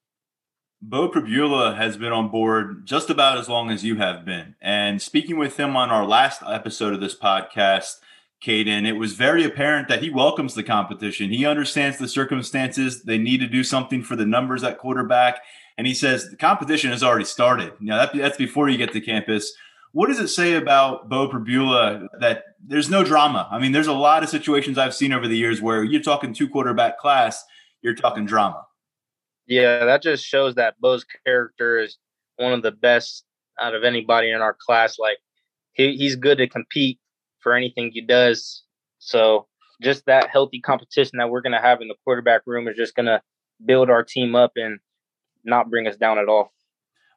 Beau 0.83 1.07
Pribula 1.07 1.77
has 1.77 1.95
been 1.95 2.11
on 2.11 2.29
board 2.29 2.87
just 2.87 3.11
about 3.11 3.37
as 3.37 3.47
long 3.47 3.69
as 3.69 3.85
you 3.85 3.97
have 3.97 4.25
been. 4.25 4.55
And 4.59 4.99
speaking 4.99 5.37
with 5.37 5.59
him 5.59 5.77
on 5.77 5.91
our 5.91 6.07
last 6.07 6.41
episode 6.41 6.95
of 6.95 6.99
this 6.99 7.15
podcast, 7.15 7.99
Kaden, 8.43 8.87
it 8.87 8.93
was 8.93 9.13
very 9.13 9.43
apparent 9.43 9.89
that 9.89 10.01
he 10.01 10.09
welcomes 10.09 10.55
the 10.55 10.63
competition. 10.63 11.29
He 11.29 11.45
understands 11.45 11.99
the 11.99 12.07
circumstances. 12.07 13.03
They 13.03 13.19
need 13.19 13.41
to 13.41 13.47
do 13.47 13.63
something 13.63 14.01
for 14.01 14.15
the 14.15 14.25
numbers 14.25 14.63
at 14.63 14.79
quarterback. 14.79 15.41
And 15.77 15.85
he 15.85 15.93
says 15.93 16.31
the 16.31 16.35
competition 16.35 16.89
has 16.89 17.03
already 17.03 17.25
started. 17.25 17.73
Know, 17.79 17.97
that, 17.97 18.15
that's 18.15 18.37
before 18.37 18.67
you 18.67 18.79
get 18.79 18.91
to 18.93 19.01
campus. 19.01 19.53
What 19.91 20.07
does 20.07 20.19
it 20.19 20.29
say 20.29 20.55
about 20.55 21.09
Beau 21.09 21.29
Pribula 21.29 22.07
that 22.19 22.45
there's 22.59 22.89
no 22.89 23.03
drama? 23.03 23.47
I 23.51 23.59
mean, 23.59 23.71
there's 23.71 23.85
a 23.85 23.93
lot 23.93 24.23
of 24.23 24.29
situations 24.29 24.79
I've 24.79 24.95
seen 24.95 25.13
over 25.13 25.27
the 25.27 25.37
years 25.37 25.61
where 25.61 25.83
you're 25.83 26.01
talking 26.01 26.33
two 26.33 26.49
quarterback 26.49 26.97
class, 26.97 27.43
you're 27.83 27.93
talking 27.93 28.25
drama. 28.25 28.65
Yeah, 29.51 29.83
that 29.83 30.01
just 30.01 30.23
shows 30.23 30.55
that 30.55 30.75
Beau's 30.81 31.05
character 31.25 31.77
is 31.77 31.97
one 32.37 32.53
of 32.53 32.61
the 32.61 32.71
best 32.71 33.25
out 33.59 33.75
of 33.75 33.83
anybody 33.83 34.31
in 34.31 34.39
our 34.39 34.55
class. 34.57 34.97
Like 34.97 35.17
he, 35.73 35.97
he's 35.97 36.15
good 36.15 36.37
to 36.37 36.47
compete 36.47 36.99
for 37.41 37.53
anything 37.53 37.91
he 37.91 37.99
does. 37.99 38.63
So 38.99 39.47
just 39.81 40.05
that 40.05 40.29
healthy 40.29 40.61
competition 40.61 41.17
that 41.17 41.29
we're 41.29 41.41
gonna 41.41 41.59
have 41.59 41.81
in 41.81 41.89
the 41.89 41.95
quarterback 42.05 42.43
room 42.45 42.69
is 42.69 42.77
just 42.77 42.95
gonna 42.95 43.21
build 43.65 43.89
our 43.89 44.05
team 44.05 44.35
up 44.35 44.53
and 44.55 44.79
not 45.43 45.69
bring 45.69 45.85
us 45.85 45.97
down 45.97 46.17
at 46.17 46.29
all. 46.29 46.53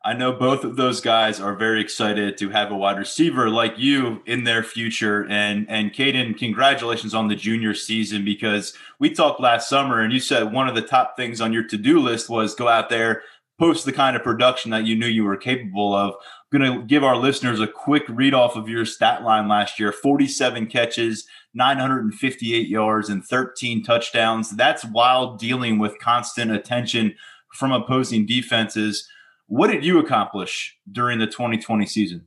I 0.07 0.12
know 0.12 0.33
both 0.33 0.64
of 0.64 0.77
those 0.77 1.01
guys 1.01 1.40
are 1.40 1.55
very 1.57 1.81
excited 1.81 2.37
to 2.37 2.51
have 2.51 2.71
a 2.71 2.77
wide 2.77 2.99
receiver 2.99 3.49
like 3.49 3.79
you 3.79 4.23
in 4.27 4.45
their 4.45 4.62
future. 4.62 5.27
And 5.31 5.67
and 5.71 5.95
Kaden, 5.95 6.37
congratulations 6.37 7.14
on 7.14 7.29
the 7.29 7.35
junior 7.35 7.73
season 7.73 8.23
because 8.23 8.75
we 8.99 9.09
talked 9.09 9.40
last 9.40 9.67
summer 9.67 10.03
and 10.03 10.12
you 10.12 10.21
said 10.21 10.53
one 10.53 10.69
of 10.69 10.75
the 10.75 10.83
top 10.83 11.17
things 11.17 11.40
on 11.40 11.55
your 11.55 11.67
to-do 11.67 12.01
list 12.01 12.29
was 12.29 12.55
go 12.55 12.69
out 12.69 12.90
there, 12.90 13.23
post 13.59 13.87
the 13.87 13.93
kind 13.93 14.14
of 14.14 14.23
production 14.23 14.71
that 14.73 14.85
you 14.85 14.95
knew 14.95 15.07
you 15.07 15.25
were 15.25 15.38
capable 15.38 15.95
of. 15.95 16.14
I'm 16.53 16.61
going 16.61 16.81
to 16.81 16.87
give 16.87 17.03
our 17.03 17.17
listeners 17.17 17.61
a 17.61 17.67
quick 17.67 18.05
read 18.09 18.35
off 18.35 18.57
of 18.57 18.69
your 18.69 18.85
stat 18.85 19.23
line 19.23 19.49
last 19.49 19.81
year 19.81 19.90
47 19.90 20.67
catches, 20.67 21.27
958 21.55 22.69
yards, 22.69 23.09
and 23.09 23.25
13 23.25 23.83
touchdowns. 23.83 24.51
That's 24.51 24.85
while 24.85 25.37
dealing 25.37 25.79
with 25.79 25.99
constant 25.99 26.51
attention 26.53 27.14
from 27.55 27.73
opposing 27.73 28.27
defenses. 28.27 29.09
What 29.55 29.71
did 29.71 29.85
you 29.85 30.01
accomplish 30.01 30.77
during 30.90 31.21
the 31.21 31.29
2020 31.29 31.87
season? 31.87 32.27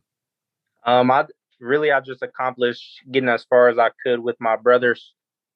Um, 0.85 1.11
I 1.11 1.25
really 1.59 1.91
I 1.91 1.99
just 1.99 2.21
accomplished 2.21 3.01
getting 3.11 3.27
as 3.27 3.43
far 3.43 3.67
as 3.67 3.77
I 3.77 3.89
could 4.01 4.21
with 4.21 4.37
my 4.39 4.55
brothers 4.55 5.13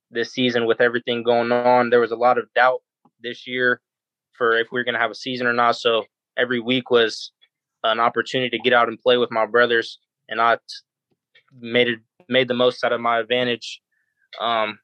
this 0.10 0.34
season 0.34 0.66
with 0.66 0.82
everything 0.82 1.24
going 1.24 1.54
on. 1.54 1.90
There 1.90 2.02
was 2.02 2.12
a 2.12 2.18
lot 2.18 2.38
of 2.38 2.54
doubt 2.56 2.82
this 3.22 3.48
year 3.48 3.80
for 4.34 4.58
if 4.58 4.68
we 4.70 4.82
are 4.82 4.84
going 4.84 4.96
to 4.96 5.00
have 5.00 5.12
a 5.12 5.16
season 5.16 5.48
or 5.48 5.54
not. 5.54 5.78
So 5.78 6.04
every 6.38 6.60
week 6.60 6.92
was 6.92 7.32
an 7.86 8.02
opportunity 8.02 8.50
to 8.50 8.62
get 8.62 8.74
out 8.74 8.90
and 8.90 9.00
play 9.00 9.16
with 9.16 9.32
my 9.32 9.46
brothers, 9.46 9.98
and 10.28 10.42
I 10.42 10.58
made 11.58 11.88
it 11.88 12.00
made 12.28 12.50
the 12.50 12.54
most 12.54 12.84
out 12.84 12.92
of 12.92 13.00
my 13.00 13.18
advantage. 13.18 13.80
Um, 14.42 14.78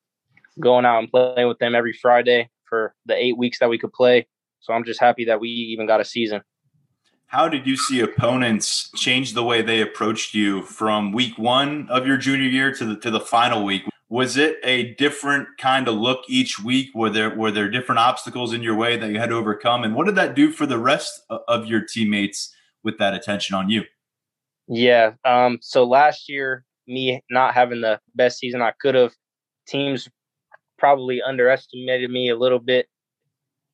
going 0.61 0.85
out 0.85 0.99
and 0.99 1.11
playing 1.11 1.49
with 1.49 1.59
them 1.59 1.75
every 1.75 1.99
Friday 2.01 2.49
for 2.63 2.95
the 3.05 3.21
eight 3.21 3.37
weeks 3.37 3.59
that 3.59 3.69
we 3.69 3.77
could 3.77 3.91
play. 3.91 4.25
So 4.61 4.71
I'm 4.71 4.85
just 4.85 5.01
happy 5.01 5.25
that 5.25 5.41
we 5.41 5.49
even 5.49 5.85
got 5.85 5.99
a 5.99 6.05
season. 6.05 6.43
How 7.27 7.49
did 7.49 7.67
you 7.67 7.75
see 7.75 7.99
opponents 7.99 8.89
change 8.95 9.33
the 9.33 9.43
way 9.43 9.61
they 9.61 9.81
approached 9.81 10.33
you 10.33 10.61
from 10.63 11.11
week 11.11 11.37
one 11.37 11.87
of 11.89 12.07
your 12.07 12.15
junior 12.15 12.47
year 12.47 12.73
to 12.73 12.85
the 12.85 12.95
to 13.01 13.11
the 13.11 13.19
final 13.19 13.65
week? 13.65 13.83
Was 14.09 14.37
it 14.37 14.57
a 14.63 14.93
different 14.93 15.49
kind 15.57 15.89
of 15.89 15.95
look 15.95 16.21
each 16.29 16.57
week? 16.57 16.87
Were 16.95 17.09
there 17.09 17.35
were 17.35 17.51
there 17.51 17.69
different 17.69 17.99
obstacles 17.99 18.53
in 18.53 18.63
your 18.63 18.75
way 18.75 18.95
that 18.95 19.11
you 19.11 19.19
had 19.19 19.29
to 19.29 19.35
overcome? 19.35 19.83
And 19.83 19.93
what 19.93 20.05
did 20.05 20.15
that 20.15 20.35
do 20.35 20.51
for 20.51 20.65
the 20.65 20.79
rest 20.79 21.21
of 21.29 21.65
your 21.65 21.81
teammates 21.81 22.55
with 22.83 22.97
that 22.99 23.13
attention 23.13 23.55
on 23.55 23.69
you? 23.69 23.83
Yeah. 24.69 25.13
Um, 25.25 25.59
so 25.61 25.83
last 25.83 26.29
year, 26.29 26.63
me 26.87 27.21
not 27.29 27.53
having 27.53 27.81
the 27.81 27.99
best 28.15 28.39
season 28.39 28.61
I 28.61 28.71
could 28.79 28.95
have, 28.95 29.13
teams 29.67 30.07
probably 30.77 31.21
underestimated 31.21 32.09
me 32.09 32.29
a 32.29 32.37
little 32.37 32.59
bit 32.59 32.87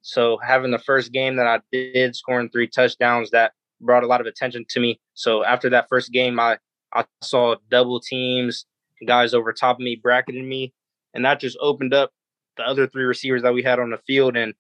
so 0.04 0.38
having 0.44 0.72
the 0.72 0.80
first 0.80 1.14
game 1.14 1.38
that 1.38 1.48
I 1.48 1.62
did, 1.72 2.16
scoring 2.16 2.50
three 2.50 2.68
touchdowns, 2.68 3.32
that 3.32 3.54
brought 3.80 4.04
a 4.04 4.08
lot 4.08 4.22
of 4.22 4.28
attention 4.28 4.66
to 4.70 4.80
me. 4.80 5.00
So 5.14 5.44
after 5.46 5.70
that 5.72 5.88
first 5.90 6.12
game, 6.12 6.40
I 6.40 6.58
I 6.94 7.06
saw 7.22 7.56
double 7.72 8.00
teams, 8.00 8.66
guys 9.08 9.34
over 9.34 9.52
top 9.54 9.78
of 9.78 9.82
me, 9.82 9.96
bracketing 9.96 10.48
me, 10.48 10.74
and 11.14 11.24
that 11.26 11.40
just 11.40 11.58
opened 11.62 11.94
up 11.94 12.12
the 12.58 12.64
other 12.64 12.86
three 12.86 13.06
receivers 13.06 13.42
that 13.44 13.54
we 13.54 13.64
had 13.64 13.80
on 13.80 13.90
the 13.90 13.98
field. 14.06 14.36
And 14.36 14.54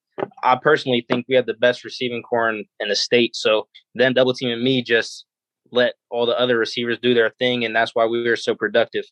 I 0.43 0.55
personally 0.55 1.05
think 1.09 1.25
we 1.27 1.35
had 1.35 1.45
the 1.45 1.53
best 1.53 1.83
receiving 1.83 2.23
core 2.23 2.49
in, 2.49 2.65
in 2.79 2.87
the 2.87 2.95
state. 2.95 3.35
So 3.35 3.67
then 3.93 4.13
double 4.13 4.33
teaming 4.33 4.63
me 4.63 4.81
just 4.81 5.25
let 5.71 5.95
all 6.09 6.25
the 6.25 6.39
other 6.39 6.57
receivers 6.57 6.97
do 7.01 7.13
their 7.13 7.31
thing, 7.37 7.65
and 7.65 7.75
that's 7.75 7.93
why 7.93 8.05
we 8.05 8.27
were 8.27 8.37
so 8.37 8.55
productive. 8.55 9.03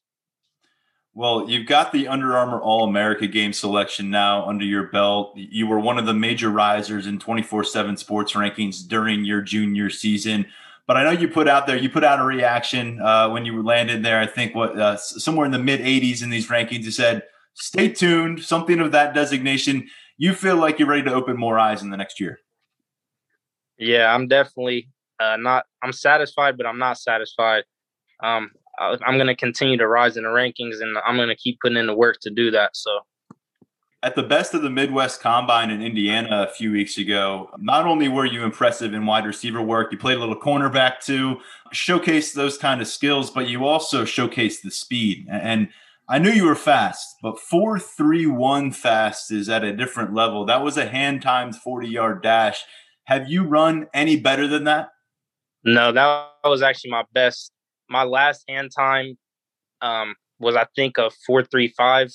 Well, 1.14 1.50
you've 1.50 1.68
got 1.68 1.92
the 1.92 2.08
Under 2.08 2.38
Armour 2.38 2.62
All 2.62 2.86
America 2.86 3.28
game 3.28 3.52
selection 3.52 4.10
now 4.10 4.48
under 4.48 4.64
your 4.64 4.88
belt. 4.88 5.34
You 5.36 5.68
were 5.68 5.80
one 5.80 5.98
of 5.98 6.06
the 6.06 6.14
major 6.14 6.50
risers 6.50 7.06
in 7.06 7.20
24 7.20 7.66
7 7.66 7.98
sports 7.98 8.34
rankings 8.34 8.88
during 8.88 9.26
your 9.26 9.42
junior 9.42 9.90
season. 9.90 10.46
But 10.88 10.98
I 10.98 11.04
know 11.04 11.12
you 11.12 11.28
put 11.28 11.48
out 11.48 11.68
there, 11.68 11.76
you 11.76 11.90
put 11.90 12.06
out 12.06 12.20
a 12.20 12.24
reaction 12.24 13.00
uh, 13.02 13.30
when 13.30 13.46
you 13.46 13.62
landed 13.62 14.04
there, 14.04 14.20
I 14.20 14.26
think, 14.26 14.56
what 14.56 14.78
uh, 14.80 14.98
somewhere 14.98 15.46
in 15.46 15.52
the 15.52 15.60
mid 15.60 15.82
80s 15.82 16.24
in 16.24 16.30
these 16.30 16.48
rankings. 16.48 16.84
You 16.84 16.92
said, 16.92 17.24
stay 17.54 17.90
tuned, 17.90 18.44
something 18.44 18.80
of 18.80 18.94
that 18.94 19.14
designation. 19.14 19.90
You 20.18 20.34
feel 20.34 20.56
like 20.56 20.80
you're 20.80 20.88
ready 20.88 21.04
to 21.04 21.14
open 21.14 21.38
more 21.38 21.60
eyes 21.60 21.82
in 21.82 21.90
the 21.90 21.98
next 21.98 22.20
year. 22.20 22.40
Yeah, 23.78 24.14
I'm 24.14 24.28
definitely 24.28 24.90
uh, 25.20 25.38
not, 25.38 25.66
I'm 25.82 25.92
satisfied, 25.92 26.58
but 26.58 26.66
I'm 26.66 26.78
not 26.78 26.98
satisfied. 26.98 27.64
Um, 28.24 28.52
I'm 28.80 29.18
going 29.18 29.28
to 29.28 29.36
continue 29.36 29.78
to 29.78 29.88
rise 29.88 30.18
in 30.18 30.24
the 30.24 30.30
rankings, 30.30 30.82
and 30.82 30.98
I'm 31.06 31.16
going 31.16 31.30
to 31.30 31.36
keep 31.36 31.60
putting 31.62 31.78
in 31.78 31.88
the 31.88 31.96
work 31.96 32.20
to 32.22 32.30
do 32.30 32.52
that. 32.52 32.76
So, 32.76 33.00
at 34.04 34.16
the 34.16 34.24
best 34.24 34.54
of 34.56 34.64
the 34.64 34.70
Midwest 34.70 35.22
Combine 35.22 35.70
in 35.70 35.82
Indiana 35.82 36.48
a 36.50 36.52
few 36.52 36.72
weeks 36.72 36.98
ago, 36.98 37.52
not 37.60 37.86
only 37.86 38.08
were 38.08 38.26
you 38.26 38.44
impressive 38.44 38.94
in 38.94 39.06
wide 39.06 39.26
receiver 39.26 39.62
work, 39.62 39.92
you 39.92 39.98
played 39.98 40.18
a 40.18 40.20
little 40.20 40.40
cornerback 40.40 41.02
too, 41.02 41.38
showcased 41.74 42.34
those 42.34 42.58
kind 42.58 42.82
of 42.82 42.88
skills, 42.88 43.30
but 43.30 43.48
you 43.48 43.66
also 43.66 44.04
showcased 44.04 44.64
the 44.64 44.72
speed. 44.72 45.28
And 45.30 45.70
I 46.10 46.18
knew 46.18 46.32
you 46.32 46.46
were 46.46 46.56
fast, 46.56 47.18
but 47.22 47.40
431 47.40 48.72
fast 48.72 49.32
is 49.32 49.50
at 49.50 49.64
a 49.64 49.76
different 49.76 50.16
level. 50.16 50.46
That 50.46 50.64
was 50.64 50.78
a 50.78 50.88
hand 50.88 51.22
timed 51.22 51.56
40 51.56 51.88
yard 51.88 52.24
dash. 52.24 52.64
Have 53.04 53.30
you 53.30 53.44
run 53.44 53.88
any 53.94 54.20
better 54.20 54.48
than 54.48 54.64
that? 54.64 54.90
No, 55.64 55.92
that 55.92 56.32
was 56.44 56.64
actually 56.64 56.90
my 56.90 57.04
best 57.14 57.52
my 57.92 58.04
last 58.04 58.46
hand 58.48 58.72
time 58.76 59.18
um, 59.82 60.16
was 60.40 60.56
I 60.56 60.66
think 60.76 60.98
a 60.98 61.12
four 61.28 61.44
three 61.44 61.68
five. 61.68 62.10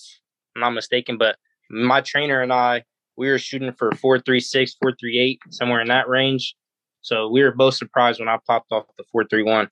I'm 0.57 0.61
not 0.61 0.71
mistaken, 0.71 1.19
but 1.19 1.37
my 1.71 2.01
trainer 2.01 2.41
and 2.41 2.53
I 2.53 2.85
we 3.17 3.29
were 3.29 3.39
shooting 3.39 3.73
for 3.73 3.93
four 3.93 4.19
three 4.19 4.41
six, 4.41 4.75
four 4.81 4.93
three 4.99 5.19
eight, 5.19 5.41
somewhere 5.51 5.81
in 5.81 5.89
that 5.89 6.09
range. 6.09 6.55
So 7.03 7.29
we 7.29 7.43
were 7.43 7.53
both 7.53 7.75
surprised 7.75 8.19
when 8.19 8.29
I 8.29 8.39
popped 8.47 8.73
off 8.73 8.87
the 8.97 9.05
four 9.13 9.25
three 9.25 9.43
one. 9.43 9.69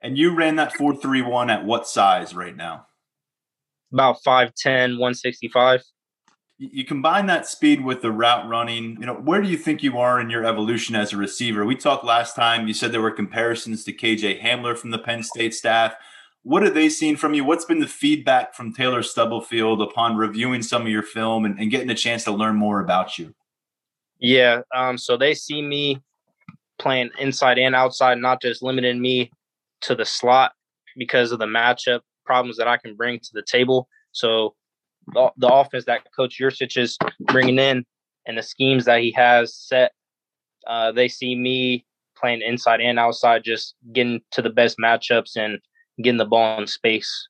And 0.00 0.16
you 0.16 0.34
ran 0.34 0.56
that 0.56 0.74
four 0.74 0.94
three 0.94 1.22
one 1.22 1.50
at 1.50 1.64
what 1.64 1.88
size 1.88 2.34
right 2.34 2.56
now? 2.56 2.86
About 3.92 4.18
5'10, 4.26 4.98
165 4.98 5.82
you 6.58 6.84
combine 6.84 7.26
that 7.26 7.46
speed 7.46 7.84
with 7.84 8.00
the 8.00 8.10
route 8.10 8.48
running 8.48 8.96
you 8.98 9.06
know 9.06 9.14
where 9.14 9.42
do 9.42 9.48
you 9.48 9.56
think 9.56 9.82
you 9.82 9.98
are 9.98 10.20
in 10.20 10.30
your 10.30 10.44
evolution 10.44 10.96
as 10.96 11.12
a 11.12 11.16
receiver? 11.16 11.66
We 11.66 11.76
talked 11.76 12.04
last 12.04 12.34
time 12.34 12.66
you 12.66 12.74
said 12.74 12.92
there 12.92 13.02
were 13.02 13.10
comparisons 13.10 13.84
to 13.84 13.92
kj 13.92 14.40
hamler 14.40 14.76
from 14.76 14.90
the 14.90 14.98
penn 14.98 15.22
state 15.22 15.54
staff. 15.54 15.94
What 16.42 16.62
have 16.62 16.74
they 16.74 16.88
seen 16.88 17.16
from 17.16 17.34
you? 17.34 17.44
What's 17.44 17.64
been 17.64 17.80
the 17.80 17.86
feedback 17.86 18.54
from 18.54 18.72
taylor 18.72 19.02
stubblefield 19.02 19.82
upon 19.82 20.16
reviewing 20.16 20.62
some 20.62 20.82
of 20.82 20.88
your 20.88 21.02
film 21.02 21.44
and, 21.44 21.58
and 21.58 21.70
getting 21.70 21.90
a 21.90 21.94
chance 21.94 22.24
to 22.24 22.32
learn 22.32 22.56
more 22.56 22.80
about 22.80 23.18
you? 23.18 23.34
Yeah 24.18 24.62
um, 24.74 24.96
so 24.96 25.16
they 25.16 25.34
see 25.34 25.60
me 25.60 26.00
playing 26.78 27.10
inside 27.18 27.58
and 27.58 27.74
outside 27.74 28.18
not 28.18 28.40
just 28.40 28.62
limiting 28.62 29.00
me 29.00 29.30
to 29.82 29.94
the 29.94 30.04
slot 30.04 30.52
because 30.96 31.32
of 31.32 31.38
the 31.38 31.46
matchup 31.46 32.00
problems 32.24 32.56
that 32.56 32.66
i 32.66 32.76
can 32.76 32.96
bring 32.96 33.20
to 33.20 33.30
the 33.34 33.42
table. 33.42 33.88
So 34.12 34.54
the, 35.12 35.30
the 35.36 35.48
offense 35.48 35.84
that 35.84 36.06
Coach 36.14 36.38
Yurcich 36.40 36.76
is 36.76 36.98
bringing 37.20 37.58
in 37.58 37.84
and 38.26 38.36
the 38.36 38.42
schemes 38.42 38.84
that 38.86 39.00
he 39.00 39.12
has 39.12 39.54
set. 39.54 39.92
Uh, 40.66 40.92
they 40.92 41.08
see 41.08 41.34
me 41.34 41.84
playing 42.16 42.42
inside 42.42 42.80
and 42.80 42.98
outside, 42.98 43.44
just 43.44 43.74
getting 43.92 44.20
to 44.32 44.42
the 44.42 44.50
best 44.50 44.78
matchups 44.82 45.36
and 45.36 45.58
getting 46.02 46.18
the 46.18 46.24
ball 46.24 46.60
in 46.60 46.66
space. 46.66 47.28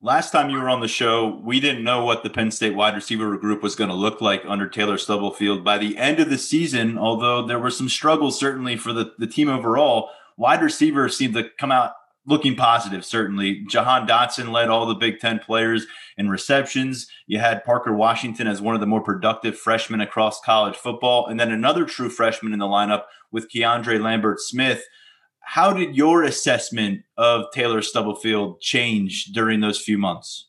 Last 0.00 0.30
time 0.30 0.48
you 0.48 0.58
were 0.58 0.68
on 0.68 0.80
the 0.80 0.88
show, 0.88 1.40
we 1.42 1.58
didn't 1.58 1.82
know 1.82 2.04
what 2.04 2.22
the 2.22 2.30
Penn 2.30 2.52
State 2.52 2.76
wide 2.76 2.94
receiver 2.94 3.36
group 3.36 3.62
was 3.62 3.74
going 3.74 3.90
to 3.90 3.96
look 3.96 4.20
like 4.20 4.42
under 4.46 4.68
Taylor 4.68 4.96
Stubblefield. 4.96 5.64
By 5.64 5.76
the 5.76 5.96
end 5.96 6.20
of 6.20 6.30
the 6.30 6.38
season, 6.38 6.96
although 6.96 7.44
there 7.44 7.58
were 7.58 7.70
some 7.70 7.88
struggles 7.88 8.38
certainly 8.38 8.76
for 8.76 8.92
the, 8.92 9.12
the 9.18 9.26
team 9.26 9.48
overall, 9.48 10.10
wide 10.36 10.62
receivers 10.62 11.16
seemed 11.16 11.34
to 11.34 11.50
come 11.58 11.72
out 11.72 11.94
looking 12.28 12.54
positive, 12.54 13.04
certainly. 13.04 13.64
Jahan 13.68 14.06
Dotson 14.06 14.52
led 14.52 14.68
all 14.68 14.86
the 14.86 14.94
Big 14.94 15.18
Ten 15.18 15.38
players 15.38 15.86
in 16.16 16.28
receptions. 16.28 17.08
You 17.26 17.38
had 17.38 17.64
Parker 17.64 17.94
Washington 17.94 18.46
as 18.46 18.60
one 18.60 18.74
of 18.74 18.80
the 18.80 18.86
more 18.86 19.02
productive 19.02 19.58
freshmen 19.58 20.00
across 20.00 20.40
college 20.40 20.76
football, 20.76 21.26
and 21.26 21.40
then 21.40 21.50
another 21.50 21.84
true 21.84 22.10
freshman 22.10 22.52
in 22.52 22.58
the 22.58 22.66
lineup 22.66 23.04
with 23.32 23.50
Keandre 23.50 24.00
Lambert 24.00 24.40
Smith. 24.40 24.84
How 25.40 25.72
did 25.72 25.96
your 25.96 26.22
assessment 26.22 27.02
of 27.16 27.46
Taylor 27.52 27.80
Stubblefield 27.80 28.60
change 28.60 29.26
during 29.26 29.60
those 29.60 29.80
few 29.80 29.96
months? 29.96 30.46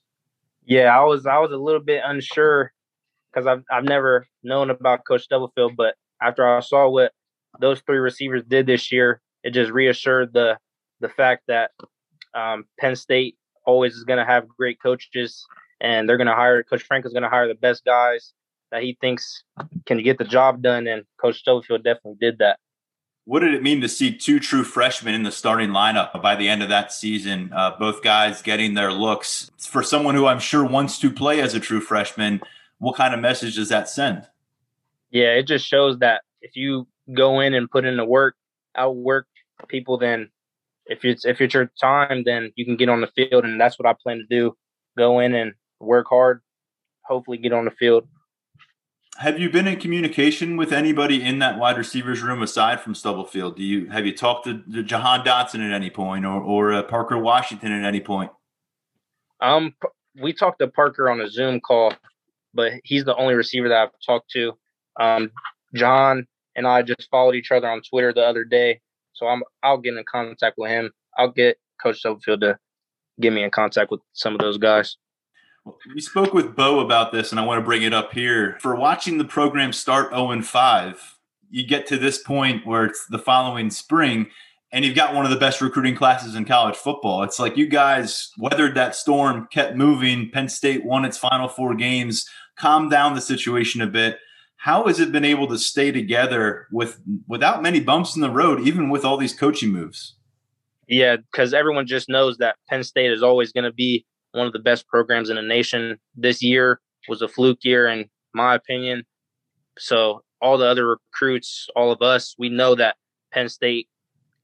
Yeah, 0.65 0.95
I 0.95 1.03
was 1.03 1.25
I 1.25 1.39
was 1.39 1.51
a 1.51 1.57
little 1.57 1.81
bit 1.81 2.03
unsure 2.05 2.73
because 3.31 3.47
I've 3.47 3.63
I've 3.71 3.85
never 3.85 4.27
known 4.43 4.69
about 4.69 5.05
Coach 5.05 5.23
Stubblefield, 5.23 5.77
but 5.77 5.95
after 6.21 6.47
I 6.47 6.59
saw 6.59 6.89
what 6.89 7.13
those 7.59 7.79
three 7.79 7.97
receivers 7.97 8.43
did 8.45 8.67
this 8.67 8.91
year, 8.91 9.21
it 9.43 9.51
just 9.51 9.71
reassured 9.71 10.33
the 10.33 10.57
the 10.99 11.09
fact 11.09 11.43
that 11.47 11.71
um, 12.33 12.65
Penn 12.79 12.95
State 12.95 13.37
always 13.65 13.95
is 13.95 14.03
going 14.03 14.19
to 14.19 14.25
have 14.25 14.47
great 14.47 14.81
coaches, 14.81 15.45
and 15.81 16.07
they're 16.07 16.17
going 16.17 16.27
to 16.27 16.35
hire 16.35 16.63
Coach 16.63 16.83
Frank 16.83 17.05
is 17.05 17.13
going 17.13 17.23
to 17.23 17.29
hire 17.29 17.47
the 17.47 17.55
best 17.55 17.85
guys 17.85 18.33
that 18.71 18.83
he 18.83 18.97
thinks 19.01 19.43
can 19.85 20.01
get 20.03 20.17
the 20.17 20.23
job 20.23 20.61
done, 20.61 20.87
and 20.87 21.03
Coach 21.19 21.39
Stubblefield 21.39 21.83
definitely 21.83 22.17
did 22.19 22.39
that. 22.39 22.59
What 23.25 23.41
did 23.41 23.53
it 23.53 23.61
mean 23.61 23.81
to 23.81 23.87
see 23.87 24.15
two 24.15 24.39
true 24.39 24.63
freshmen 24.63 25.13
in 25.13 25.21
the 25.21 25.31
starting 25.31 25.69
lineup 25.69 26.19
by 26.19 26.35
the 26.35 26.49
end 26.49 26.63
of 26.63 26.69
that 26.69 26.91
season? 26.91 27.51
Uh, 27.53 27.75
both 27.77 28.01
guys 28.01 28.41
getting 28.41 28.73
their 28.73 28.91
looks. 28.91 29.51
For 29.59 29.83
someone 29.83 30.15
who 30.15 30.25
I'm 30.25 30.39
sure 30.39 30.65
wants 30.65 30.97
to 30.99 31.11
play 31.11 31.39
as 31.39 31.53
a 31.53 31.59
true 31.59 31.79
freshman, 31.79 32.41
what 32.79 32.95
kind 32.95 33.13
of 33.13 33.19
message 33.19 33.55
does 33.55 33.69
that 33.69 33.87
send? 33.87 34.27
Yeah, 35.11 35.33
it 35.33 35.43
just 35.43 35.67
shows 35.67 35.99
that 35.99 36.23
if 36.41 36.55
you 36.55 36.87
go 37.13 37.39
in 37.39 37.53
and 37.53 37.69
put 37.69 37.85
in 37.85 37.97
the 37.97 38.05
work, 38.05 38.35
outwork 38.75 39.27
people, 39.67 39.99
then 39.99 40.29
if 40.89 41.05
it's 41.05 41.23
if 41.23 41.39
it's 41.39 41.53
your 41.53 41.71
time, 41.79 42.23
then 42.25 42.51
you 42.55 42.65
can 42.65 42.75
get 42.75 42.89
on 42.89 43.01
the 43.01 43.07
field, 43.07 43.45
and 43.45 43.61
that's 43.61 43.79
what 43.79 43.87
I 43.87 43.93
plan 43.93 44.17
to 44.17 44.25
do. 44.25 44.57
Go 44.97 45.19
in 45.19 45.33
and 45.35 45.53
work 45.79 46.07
hard. 46.09 46.41
Hopefully, 47.03 47.37
get 47.37 47.53
on 47.53 47.65
the 47.65 47.71
field. 47.71 48.07
Have 49.17 49.37
you 49.37 49.49
been 49.49 49.67
in 49.67 49.79
communication 49.79 50.57
with 50.57 50.71
anybody 50.71 51.21
in 51.21 51.39
that 51.39 51.59
wide 51.59 51.77
receivers 51.77 52.21
room 52.21 52.41
aside 52.41 52.79
from 52.81 52.95
Stubblefield? 52.95 53.55
Do 53.55 53.63
you 53.63 53.87
have 53.89 54.05
you 54.05 54.15
talked 54.15 54.45
to, 54.45 54.63
to 54.73 54.83
Jahan 54.83 55.25
Dotson 55.25 55.59
at 55.65 55.71
any 55.71 55.89
point, 55.89 56.25
or 56.25 56.41
or 56.41 56.73
uh, 56.73 56.83
Parker 56.83 57.17
Washington 57.17 57.71
at 57.71 57.85
any 57.85 58.01
point? 58.01 58.31
Um, 59.41 59.75
we 60.19 60.33
talked 60.33 60.59
to 60.59 60.67
Parker 60.67 61.09
on 61.09 61.21
a 61.21 61.29
Zoom 61.29 61.61
call, 61.61 61.93
but 62.53 62.73
he's 62.83 63.05
the 63.05 63.15
only 63.15 63.35
receiver 63.35 63.69
that 63.69 63.77
I've 63.77 64.05
talked 64.05 64.31
to. 64.31 64.57
Um, 64.99 65.31
Jahan 65.75 66.27
and 66.55 66.67
I 66.67 66.81
just 66.81 67.07
followed 67.11 67.35
each 67.35 67.51
other 67.51 67.69
on 67.69 67.81
Twitter 67.81 68.11
the 68.11 68.25
other 68.25 68.43
day, 68.43 68.81
so 69.19 69.27
I'm 69.27 69.43
I'll 69.61 69.77
get 69.77 69.95
in 69.95 70.03
contact 70.09 70.57
with 70.57 70.71
him. 70.71 70.91
I'll 71.17 71.31
get 71.31 71.57
Coach 71.81 71.99
Stubblefield 71.99 72.41
to 72.41 72.57
get 73.19 73.33
me 73.33 73.43
in 73.43 73.51
contact 73.51 73.91
with 73.91 73.99
some 74.13 74.33
of 74.33 74.39
those 74.39 74.57
guys. 74.57 74.97
We 75.93 76.01
spoke 76.01 76.33
with 76.33 76.55
Beau 76.55 76.79
about 76.79 77.11
this, 77.11 77.31
and 77.31 77.39
I 77.39 77.45
want 77.45 77.59
to 77.59 77.65
bring 77.65 77.83
it 77.83 77.93
up 77.93 78.13
here. 78.13 78.57
For 78.59 78.75
watching 78.75 79.17
the 79.17 79.25
program 79.25 79.73
start 79.73 80.11
0 80.11 80.31
and 80.31 80.47
5, 80.47 81.17
you 81.51 81.67
get 81.67 81.85
to 81.87 81.97
this 81.97 82.17
point 82.17 82.65
where 82.65 82.85
it's 82.85 83.05
the 83.07 83.19
following 83.19 83.69
spring, 83.69 84.27
and 84.71 84.85
you've 84.85 84.95
got 84.95 85.13
one 85.13 85.25
of 85.25 85.31
the 85.31 85.37
best 85.37 85.61
recruiting 85.61 85.95
classes 85.95 86.33
in 86.33 86.45
college 86.45 86.75
football. 86.75 87.23
It's 87.23 87.39
like 87.39 87.57
you 87.57 87.67
guys 87.67 88.31
weathered 88.37 88.73
that 88.75 88.95
storm, 88.95 89.47
kept 89.51 89.75
moving. 89.75 90.31
Penn 90.31 90.47
State 90.47 90.85
won 90.85 91.05
its 91.05 91.17
final 91.17 91.49
four 91.49 91.75
games, 91.75 92.27
calmed 92.57 92.89
down 92.89 93.13
the 93.13 93.21
situation 93.21 93.81
a 93.81 93.87
bit 93.87 94.19
how 94.59 94.87
has 94.87 94.99
it 94.99 95.13
been 95.13 95.23
able 95.23 95.47
to 95.47 95.57
stay 95.57 95.89
together 95.89 96.67
with 96.69 96.99
without 97.27 97.63
many 97.63 97.79
bumps 97.79 98.15
in 98.15 98.21
the 98.21 98.29
road, 98.29 98.59
even 98.67 98.89
with 98.89 99.05
all 99.05 99.15
these 99.15 99.33
coaching 99.33 99.71
moves? 99.71 100.17
Yeah, 100.85 101.15
because 101.15 101.53
everyone 101.53 101.87
just 101.87 102.09
knows 102.09 102.37
that 102.39 102.57
Penn 102.69 102.83
State 102.83 103.11
is 103.11 103.23
always 103.23 103.53
going 103.53 103.63
to 103.63 103.71
be 103.71 104.05
one 104.33 104.47
of 104.47 104.51
the 104.51 104.59
best 104.59 104.85
programs 104.87 105.29
in 105.29 105.37
the 105.37 105.41
nation. 105.41 105.97
This 106.13 106.43
year 106.43 106.81
was 107.07 107.21
a 107.21 107.29
fluke 107.29 107.59
year, 107.63 107.87
in 107.87 108.09
my 108.33 108.53
opinion. 108.53 109.03
So 109.77 110.23
all 110.41 110.57
the 110.57 110.65
other 110.65 110.87
recruits, 110.87 111.69
all 111.73 111.93
of 111.93 112.01
us, 112.01 112.35
we 112.37 112.49
know 112.49 112.75
that 112.75 112.97
Penn 113.31 113.47
State 113.47 113.87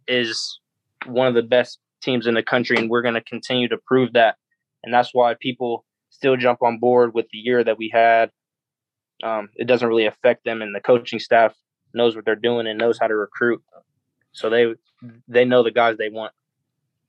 is 0.08 0.62
one 1.08 1.28
of 1.28 1.34
the 1.34 1.44
best 1.44 1.80
teams 2.02 2.26
in 2.26 2.36
the 2.36 2.44
country, 2.44 2.78
and 2.78 2.90
we're 2.90 3.02
going 3.02 3.16
to 3.16 3.22
continue 3.22 3.68
to 3.68 3.78
prove 3.86 4.14
that. 4.14 4.38
And 4.82 4.94
that's 4.94 5.10
why 5.14 5.36
people 5.38 5.84
still 6.10 6.38
jump 6.38 6.64
on 6.64 6.80
board 6.80 7.14
with 7.14 7.26
the 7.34 7.38
year 7.38 7.66
that 7.66 7.78
we 7.78 7.92
had 7.94 8.32
um, 9.24 9.50
it 9.56 9.66
doesn't 9.66 9.88
really 9.88 10.06
affect 10.06 10.46
them, 10.46 10.62
and 10.62 10.76
the 10.76 10.82
coaching 10.82 11.20
staff 11.20 11.54
knows 11.94 12.16
what 12.16 12.26
they're 12.26 12.36
doing 12.36 12.68
and 12.68 12.78
knows 12.78 13.00
how 13.00 13.08
to 13.08 13.16
recruit. 13.16 13.64
So 14.34 14.50
they 14.50 14.74
they 15.28 15.46
know 15.46 15.64
the 15.64 15.72
guys 15.72 15.98
they 15.98 16.10
want. 16.10 16.34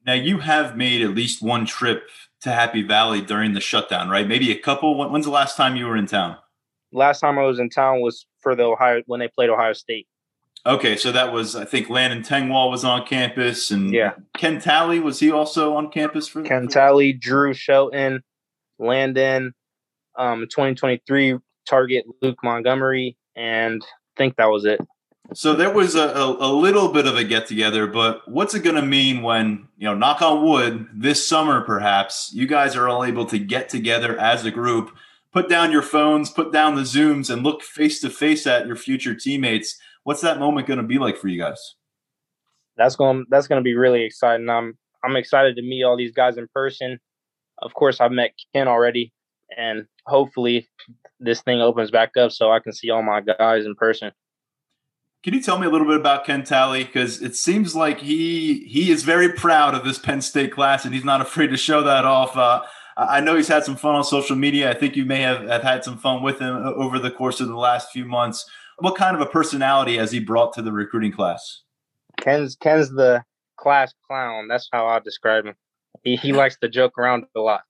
Now 0.07 0.13
you 0.15 0.39
have 0.39 0.77
made 0.77 1.03
at 1.03 1.11
least 1.11 1.43
one 1.43 1.67
trip 1.67 2.09
to 2.43 2.53
Happy 2.53 2.83
Valley 2.83 3.21
during 3.21 3.55
the 3.55 3.61
shutdown, 3.61 4.09
right? 4.09 4.27
Maybe 4.27 4.53
a 4.53 4.59
couple. 4.59 4.97
When's 5.11 5.25
the 5.25 5.33
last 5.33 5.57
time 5.57 5.75
you 5.75 5.87
were 5.87 5.97
in 5.97 6.07
town? 6.07 6.37
Last 6.93 7.21
time 7.21 7.39
I 7.39 7.43
was 7.43 7.59
in 7.59 7.69
town 7.69 8.01
was 8.01 8.27
for 8.41 8.55
the 8.55 8.63
Ohio 8.63 9.03
when 9.07 9.19
they 9.19 9.29
played 9.29 9.51
Ohio 9.51 9.73
State. 9.73 10.07
Okay, 10.65 10.97
so 10.97 11.13
that 11.13 11.33
was 11.33 11.57
I 11.57 11.65
think 11.65 11.91
Landon 11.91 12.23
Tengwall 12.23 12.71
was 12.71 12.85
on 12.85 13.05
campus, 13.05 13.71
and 13.71 13.93
yeah, 13.93 14.13
Ken 14.37 14.61
Talley 14.61 15.01
was 15.01 15.19
he 15.19 15.31
also 15.31 15.75
on 15.75 15.91
campus 15.91 16.29
for 16.29 16.43
Ken 16.43 16.69
Talley, 16.69 17.13
Drew 17.13 17.53
Shelton, 17.53 18.23
Landon. 18.79 19.53
Um, 20.19 20.47
2023 20.49 21.37
target 21.67 22.05
Luke 22.23 22.39
Montgomery, 22.43 23.17
and 23.35 23.83
I 23.83 24.19
think 24.19 24.37
that 24.37 24.47
was 24.47 24.65
it. 24.65 24.81
So 25.35 25.55
there 25.55 25.73
was 25.73 25.97
a, 25.97 26.09
a, 26.09 26.47
a 26.47 26.53
little 26.53 26.89
bit 26.89 27.07
of 27.07 27.17
a 27.17 27.25
get 27.25 27.47
together, 27.47 27.87
but 27.87 28.27
what's 28.29 28.55
it 28.55 28.63
going 28.63 28.77
to 28.77 28.83
mean 28.83 29.23
when, 29.23 29.67
you 29.77 29.87
know, 29.87 29.95
knock 29.95 30.23
on 30.23 30.45
wood, 30.45 30.87
this 30.95 31.27
summer 31.27 31.63
perhaps, 31.63 32.31
you 32.33 32.47
guys 32.47 32.77
are 32.77 32.89
all 32.89 33.05
able 33.05 33.27
to 33.27 33.39
get 33.39 33.69
together 33.69 34.17
as 34.19 34.45
a 34.45 34.51
group, 34.53 34.95
put 35.33 35.49
down 35.49 35.73
your 35.73 35.83
phones, 35.83 36.31
put 36.31 36.53
down 36.53 36.77
the 36.77 36.83
Zooms, 36.83 37.29
and 37.29 37.43
look 37.43 37.63
face 37.63 38.01
to 38.03 38.11
face 38.11 38.47
at 38.47 38.67
your 38.67 38.77
future 38.77 39.15
teammates? 39.15 39.79
What's 40.05 40.21
that 40.21 40.39
moment 40.39 40.69
going 40.69 40.79
to 40.79 40.87
be 40.87 40.99
like 40.99 41.17
for 41.17 41.27
you 41.27 41.41
guys? 41.41 41.75
That's 42.77 42.95
going 42.95 43.25
that's 43.29 43.49
going 43.49 43.61
to 43.61 43.65
be 43.65 43.75
really 43.75 44.05
exciting. 44.05 44.49
I'm 44.49 44.79
I'm 45.03 45.17
excited 45.17 45.57
to 45.57 45.63
meet 45.63 45.83
all 45.83 45.97
these 45.97 46.13
guys 46.13 46.37
in 46.37 46.47
person. 46.49 47.01
Of 47.59 47.75
course, 47.75 48.01
I've 48.01 48.13
met 48.13 48.33
Ken 48.55 48.69
already, 48.69 49.13
and 49.57 49.87
hopefully 50.05 50.69
this 51.21 51.43
thing 51.43 51.61
opens 51.61 51.91
back 51.91 52.17
up 52.17 52.33
so 52.33 52.51
I 52.51 52.61
can 52.61 52.73
see 52.73 52.91
all 52.91 53.03
my 53.03 53.21
guys 53.21 53.65
in 53.65 53.75
person. 53.75 54.13
Can 55.23 55.35
you 55.35 55.43
tell 55.43 55.59
me 55.59 55.67
a 55.67 55.71
little 55.71 55.87
bit 55.87 55.97
about 55.97 56.25
Ken 56.25 56.45
Talley? 56.45 56.85
Because 56.85 57.21
it 57.21 57.35
seems 57.35 57.75
like 57.75 58.01
he 58.01 58.65
he 58.69 58.93
is 58.93 59.03
very 59.03 59.33
proud 59.33 59.75
of 59.75 59.85
this 59.85 59.99
Penn 59.99 60.21
State 60.21 60.53
class, 60.53 60.85
and 60.85 60.95
he's 60.95 61.05
not 61.05 61.21
afraid 61.21 61.49
to 61.49 61.57
show 61.57 61.83
that 61.83 62.05
off. 62.05 62.37
Uh, 62.37 62.63
I 62.97 63.21
know 63.21 63.37
he's 63.37 63.49
had 63.49 63.65
some 63.65 63.77
fun 63.77 63.95
on 63.95 64.05
social 64.05 64.37
media. 64.37 64.71
I 64.71 64.75
think 64.75 64.97
you 64.97 65.05
may 65.05 65.21
have, 65.21 65.43
have 65.49 65.63
had 65.63 65.85
some 65.85 65.99
fun 65.99 66.23
with 66.23 66.39
him 66.39 66.55
over 66.55 66.99
the 66.99 67.11
course 67.11 67.41
of 67.41 67.49
the 67.49 67.57
last 67.57 67.91
few 67.91 68.07
months. 68.07 68.49
What 68.79 68.97
kind 68.97 69.17
of 69.17 69.21
a 69.21 69.27
personality 69.27 69.97
has 69.97 70.13
he 70.13 70.21
brought 70.21 70.53
to 70.55 70.63
the 70.63 70.73
recruiting 70.73 71.13
class? 71.13 71.63
Ken's 72.19 72.57
Ken's 72.57 72.91
the 72.91 73.25
class 73.57 73.93
clown. 74.07 74.49
That's 74.49 74.69
how 74.73 74.87
I 74.87 75.01
describe 75.01 75.45
him. 75.45 75.55
He 76.05 76.17
he 76.17 76.33
likes 76.33 76.57
to 76.59 76.69
joke 76.69 76.99
around 76.99 77.25
a 77.35 77.41
lot. 77.41 77.63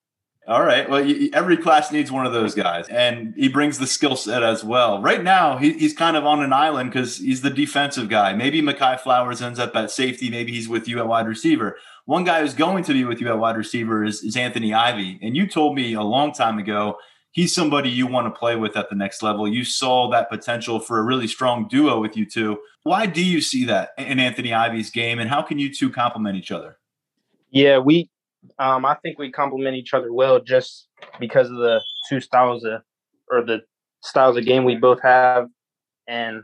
All 0.49 0.63
right. 0.63 0.89
Well, 0.89 1.05
every 1.33 1.57
class 1.57 1.91
needs 1.91 2.13
one 2.13 2.25
of 2.25 2.33
those 2.33 2.55
guys, 2.55 2.89
and 2.89 3.35
he 3.37 3.49
brings 3.49 3.79
the 3.79 3.87
skill 3.87 4.15
set 4.15 4.45
as 4.45 4.63
well. 4.63 5.03
Right 5.03 5.25
now, 5.25 5.59
he, 5.59 5.73
he's 5.73 5.93
kind 5.93 6.17
of 6.17 6.25
on 6.25 6.41
an 6.41 6.53
island 6.53 6.93
because 6.93 7.19
he's 7.19 7.43
the 7.43 7.51
defensive 7.51 8.09
guy. 8.09 8.33
Maybe 8.33 8.63
Mehki 8.63 9.01
Flowers 9.01 9.43
ends 9.43 9.59
up 9.59 9.75
at 9.75 9.91
safety. 9.91 10.31
Maybe 10.31 10.53
he's 10.53 10.69
with 10.69 10.87
you 10.87 11.01
at 11.01 11.09
wide 11.09 11.27
receiver. 11.27 11.77
One 12.05 12.23
guy 12.23 12.43
who's 12.43 12.55
going 12.55 12.85
to 12.85 12.93
be 12.93 13.05
with 13.05 13.21
you 13.21 13.29
at 13.29 13.39
wide 13.39 13.57
receiver 13.57 14.05
is, 14.05 14.23
is 14.23 14.37
Anthony 14.37 14.73
Ivey. 14.73 15.19
And 15.21 15.37
you 15.37 15.49
told 15.49 15.75
me 15.75 15.95
a 15.95 16.03
long 16.03 16.33
time 16.33 16.59
ago 16.61 16.97
he's 17.37 17.55
somebody 17.55 17.91
you 17.91 18.07
want 18.07 18.33
to 18.33 18.39
play 18.39 18.57
with 18.57 18.77
at 18.77 18.89
the 18.89 18.97
next 18.97 19.23
level. 19.23 19.47
You 19.47 19.63
saw 19.63 20.09
that 20.11 20.31
potential 20.31 20.81
for 20.81 20.99
a 20.99 21.03
really 21.03 21.27
strong 21.29 21.69
duo 21.69 22.01
with 22.01 22.17
you 22.17 22.25
two. 22.25 22.59
Why 22.85 23.07
do 23.07 23.23
you 23.23 23.41
see 23.41 23.65
that 23.67 23.91
in 23.99 24.19
Anthony 24.19 24.55
Ivey's 24.55 24.91
game, 24.91 25.19
and 25.19 25.29
how 25.29 25.43
can 25.43 25.59
you 25.59 25.73
two 25.73 25.91
complement 25.91 26.37
each 26.37 26.51
other? 26.51 26.79
Yeah, 27.51 27.79
we 27.79 28.09
um, 28.59 28.85
I 28.85 28.95
think 29.03 29.19
we 29.19 29.31
complement 29.31 29.77
each 29.77 29.95
other 29.95 30.13
well 30.13 30.41
just 30.41 30.89
because 31.21 31.51
of 31.51 31.57
the 31.57 31.81
two 32.09 32.21
styles 32.21 32.65
of, 32.65 32.83
or 33.31 33.45
the 33.45 33.61
styles 34.03 34.37
of 34.37 34.45
game 34.45 34.65
we 34.65 34.77
both 34.77 35.01
have, 35.03 35.47
and 36.09 36.43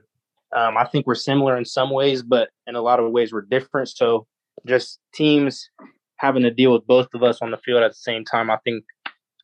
um, 0.56 0.76
I 0.76 0.84
think 0.84 1.06
we're 1.06 1.14
similar 1.14 1.56
in 1.56 1.64
some 1.64 1.90
ways, 1.90 2.22
but 2.22 2.50
in 2.66 2.74
a 2.74 2.82
lot 2.82 3.00
of 3.00 3.10
ways 3.10 3.32
we're 3.32 3.42
different. 3.42 3.88
So 3.88 4.26
just 4.66 4.98
teams 5.14 5.68
having 6.16 6.42
to 6.42 6.50
deal 6.50 6.72
with 6.72 6.86
both 6.86 7.08
of 7.14 7.22
us 7.22 7.38
on 7.42 7.50
the 7.50 7.56
field 7.56 7.82
at 7.82 7.90
the 7.90 7.94
same 7.94 8.24
time, 8.24 8.50
I 8.50 8.58
think 8.64 8.84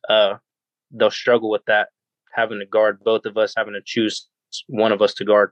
uh, 0.09 0.35
they'll 0.91 1.11
struggle 1.11 1.49
with 1.49 1.65
that, 1.65 1.89
having 2.33 2.59
to 2.59 2.65
guard 2.65 2.99
both 3.03 3.25
of 3.25 3.37
us, 3.37 3.53
having 3.57 3.73
to 3.73 3.81
choose 3.83 4.27
one 4.67 4.91
of 4.91 5.01
us 5.01 5.13
to 5.15 5.25
guard. 5.25 5.51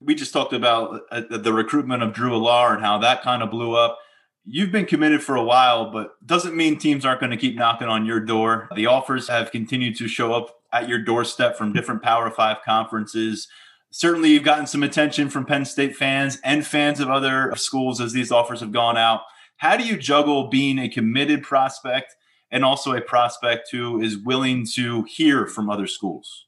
We 0.00 0.14
just 0.14 0.32
talked 0.32 0.52
about 0.52 1.00
uh, 1.10 1.22
the 1.30 1.52
recruitment 1.52 2.02
of 2.02 2.12
Drew 2.12 2.30
Allar 2.30 2.74
and 2.74 2.84
how 2.84 2.98
that 2.98 3.22
kind 3.22 3.42
of 3.42 3.50
blew 3.50 3.74
up. 3.74 3.98
You've 4.44 4.72
been 4.72 4.86
committed 4.86 5.22
for 5.22 5.36
a 5.36 5.44
while, 5.44 5.90
but 5.90 6.14
doesn't 6.26 6.56
mean 6.56 6.76
teams 6.76 7.04
aren't 7.04 7.20
going 7.20 7.30
to 7.30 7.36
keep 7.36 7.54
knocking 7.54 7.88
on 7.88 8.04
your 8.04 8.18
door. 8.18 8.68
The 8.74 8.86
offers 8.86 9.28
have 9.28 9.52
continued 9.52 9.96
to 9.98 10.08
show 10.08 10.32
up 10.34 10.60
at 10.72 10.88
your 10.88 10.98
doorstep 10.98 11.56
from 11.56 11.72
different 11.72 12.02
Power 12.02 12.28
Five 12.30 12.58
conferences. 12.64 13.46
Certainly, 13.90 14.30
you've 14.30 14.42
gotten 14.42 14.66
some 14.66 14.82
attention 14.82 15.30
from 15.30 15.44
Penn 15.44 15.64
State 15.64 15.94
fans 15.94 16.38
and 16.42 16.66
fans 16.66 16.98
of 16.98 17.08
other 17.08 17.52
schools 17.56 18.00
as 18.00 18.12
these 18.12 18.32
offers 18.32 18.60
have 18.60 18.72
gone 18.72 18.96
out. 18.96 19.20
How 19.58 19.76
do 19.76 19.84
you 19.84 19.96
juggle 19.96 20.48
being 20.48 20.78
a 20.78 20.88
committed 20.88 21.44
prospect 21.44 22.16
and 22.50 22.64
also 22.64 22.94
a 22.94 23.00
prospect 23.00 23.68
who 23.70 24.00
is 24.00 24.18
willing 24.18 24.66
to 24.74 25.04
hear 25.04 25.46
from 25.46 25.70
other 25.70 25.86
schools? 25.86 26.46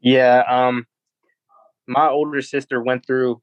Yeah, 0.00 0.42
um, 0.48 0.86
my 1.86 2.08
older 2.08 2.42
sister 2.42 2.82
went 2.82 3.06
through 3.06 3.40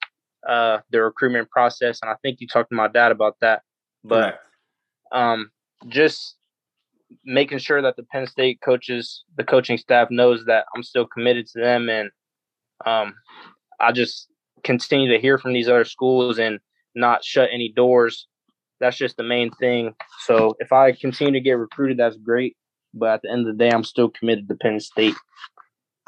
uh, 0.47 0.79
the 0.91 1.01
recruitment 1.01 1.49
process, 1.49 1.99
and 2.01 2.09
I 2.09 2.15
think 2.21 2.39
you 2.39 2.47
talked 2.47 2.69
to 2.69 2.75
my 2.75 2.87
dad 2.87 3.11
about 3.11 3.37
that. 3.41 3.61
But 4.03 4.39
um, 5.11 5.51
just 5.87 6.35
making 7.25 7.59
sure 7.59 7.81
that 7.81 7.95
the 7.95 8.03
Penn 8.03 8.27
State 8.27 8.59
coaches, 8.63 9.23
the 9.37 9.43
coaching 9.43 9.77
staff 9.77 10.09
knows 10.09 10.45
that 10.45 10.65
I'm 10.75 10.83
still 10.83 11.05
committed 11.05 11.47
to 11.47 11.59
them, 11.59 11.89
and 11.89 12.09
um, 12.85 13.13
I 13.79 13.91
just 13.91 14.27
continue 14.63 15.11
to 15.11 15.19
hear 15.19 15.37
from 15.37 15.53
these 15.53 15.67
other 15.67 15.85
schools 15.85 16.39
and 16.39 16.59
not 16.95 17.23
shut 17.23 17.49
any 17.51 17.71
doors. 17.75 18.27
That's 18.79 18.97
just 18.97 19.17
the 19.17 19.23
main 19.23 19.51
thing. 19.51 19.93
So 20.25 20.55
if 20.59 20.71
I 20.71 20.91
continue 20.91 21.33
to 21.33 21.39
get 21.39 21.53
recruited, 21.53 21.97
that's 21.97 22.17
great. 22.17 22.57
But 22.93 23.13
at 23.13 23.21
the 23.23 23.31
end 23.31 23.47
of 23.47 23.57
the 23.57 23.63
day, 23.63 23.71
I'm 23.71 23.83
still 23.83 24.09
committed 24.09 24.47
to 24.49 24.55
Penn 24.55 24.79
State. 24.79 25.15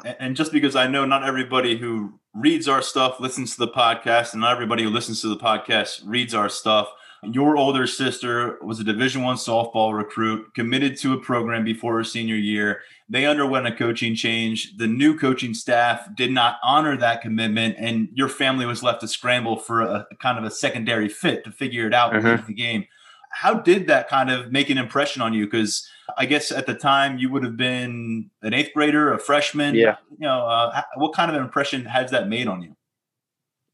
And 0.04 0.36
just 0.36 0.52
because 0.52 0.76
I 0.76 0.86
know 0.86 1.04
not 1.04 1.24
everybody 1.24 1.76
who 1.76 2.18
reads 2.34 2.68
our 2.68 2.82
stuff 2.82 3.20
listens 3.20 3.54
to 3.54 3.60
the 3.60 3.72
podcast, 3.72 4.32
and 4.32 4.40
not 4.40 4.52
everybody 4.52 4.82
who 4.82 4.90
listens 4.90 5.20
to 5.22 5.28
the 5.28 5.36
podcast 5.36 6.02
reads 6.04 6.34
our 6.34 6.48
stuff. 6.48 6.88
Your 7.22 7.56
older 7.56 7.86
sister 7.86 8.58
was 8.62 8.80
a 8.80 8.84
Division 8.84 9.22
One 9.22 9.36
softball 9.36 9.96
recruit, 9.96 10.52
committed 10.54 10.98
to 10.98 11.14
a 11.14 11.20
program 11.20 11.64
before 11.64 11.96
her 11.96 12.04
senior 12.04 12.34
year. 12.34 12.82
They 13.08 13.24
underwent 13.24 13.66
a 13.66 13.72
coaching 13.72 14.14
change. 14.14 14.76
The 14.76 14.86
new 14.86 15.18
coaching 15.18 15.54
staff 15.54 16.06
did 16.16 16.32
not 16.32 16.56
honor 16.62 16.96
that 16.98 17.22
commitment, 17.22 17.76
and 17.78 18.08
your 18.12 18.28
family 18.28 18.66
was 18.66 18.82
left 18.82 19.00
to 19.02 19.08
scramble 19.08 19.56
for 19.56 19.82
a, 19.82 20.06
kind 20.20 20.38
of 20.38 20.44
a 20.44 20.50
secondary 20.50 21.08
fit 21.08 21.44
to 21.44 21.50
figure 21.50 21.86
it 21.86 21.94
out 21.94 22.12
mm-hmm. 22.12 22.46
the 22.46 22.52
game. 22.52 22.86
How 23.34 23.54
did 23.54 23.88
that 23.88 24.08
kind 24.08 24.30
of 24.30 24.52
make 24.52 24.70
an 24.70 24.78
impression 24.78 25.20
on 25.22 25.34
you? 25.34 25.46
Because 25.46 25.88
I 26.16 26.26
guess 26.26 26.52
at 26.52 26.66
the 26.66 26.74
time 26.74 27.18
you 27.18 27.30
would 27.30 27.42
have 27.42 27.56
been 27.56 28.30
an 28.42 28.54
eighth 28.54 28.72
grader, 28.74 29.12
a 29.12 29.18
freshman. 29.18 29.74
Yeah. 29.74 29.96
You 30.10 30.28
know, 30.28 30.46
uh, 30.46 30.82
what 30.96 31.14
kind 31.14 31.34
of 31.34 31.40
impression 31.40 31.84
has 31.86 32.10
that 32.10 32.28
made 32.28 32.46
on 32.46 32.62
you? 32.62 32.76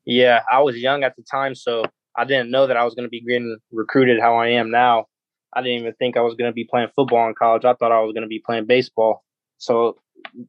Yeah, 0.06 0.42
I 0.50 0.60
was 0.60 0.76
young 0.76 1.04
at 1.04 1.14
the 1.16 1.22
time, 1.22 1.54
so 1.54 1.84
I 2.16 2.24
didn't 2.24 2.50
know 2.50 2.66
that 2.66 2.76
I 2.76 2.84
was 2.84 2.94
going 2.94 3.04
to 3.04 3.10
be 3.10 3.20
getting 3.20 3.58
recruited 3.70 4.20
how 4.20 4.36
I 4.36 4.48
am 4.48 4.70
now. 4.70 5.06
I 5.52 5.62
didn't 5.62 5.80
even 5.80 5.92
think 5.94 6.16
I 6.16 6.20
was 6.20 6.34
going 6.34 6.50
to 6.50 6.54
be 6.54 6.64
playing 6.64 6.88
football 6.96 7.28
in 7.28 7.34
college. 7.34 7.64
I 7.64 7.74
thought 7.74 7.92
I 7.92 8.00
was 8.00 8.12
going 8.12 8.22
to 8.22 8.28
be 8.28 8.42
playing 8.44 8.66
baseball. 8.66 9.24
So 9.58 9.98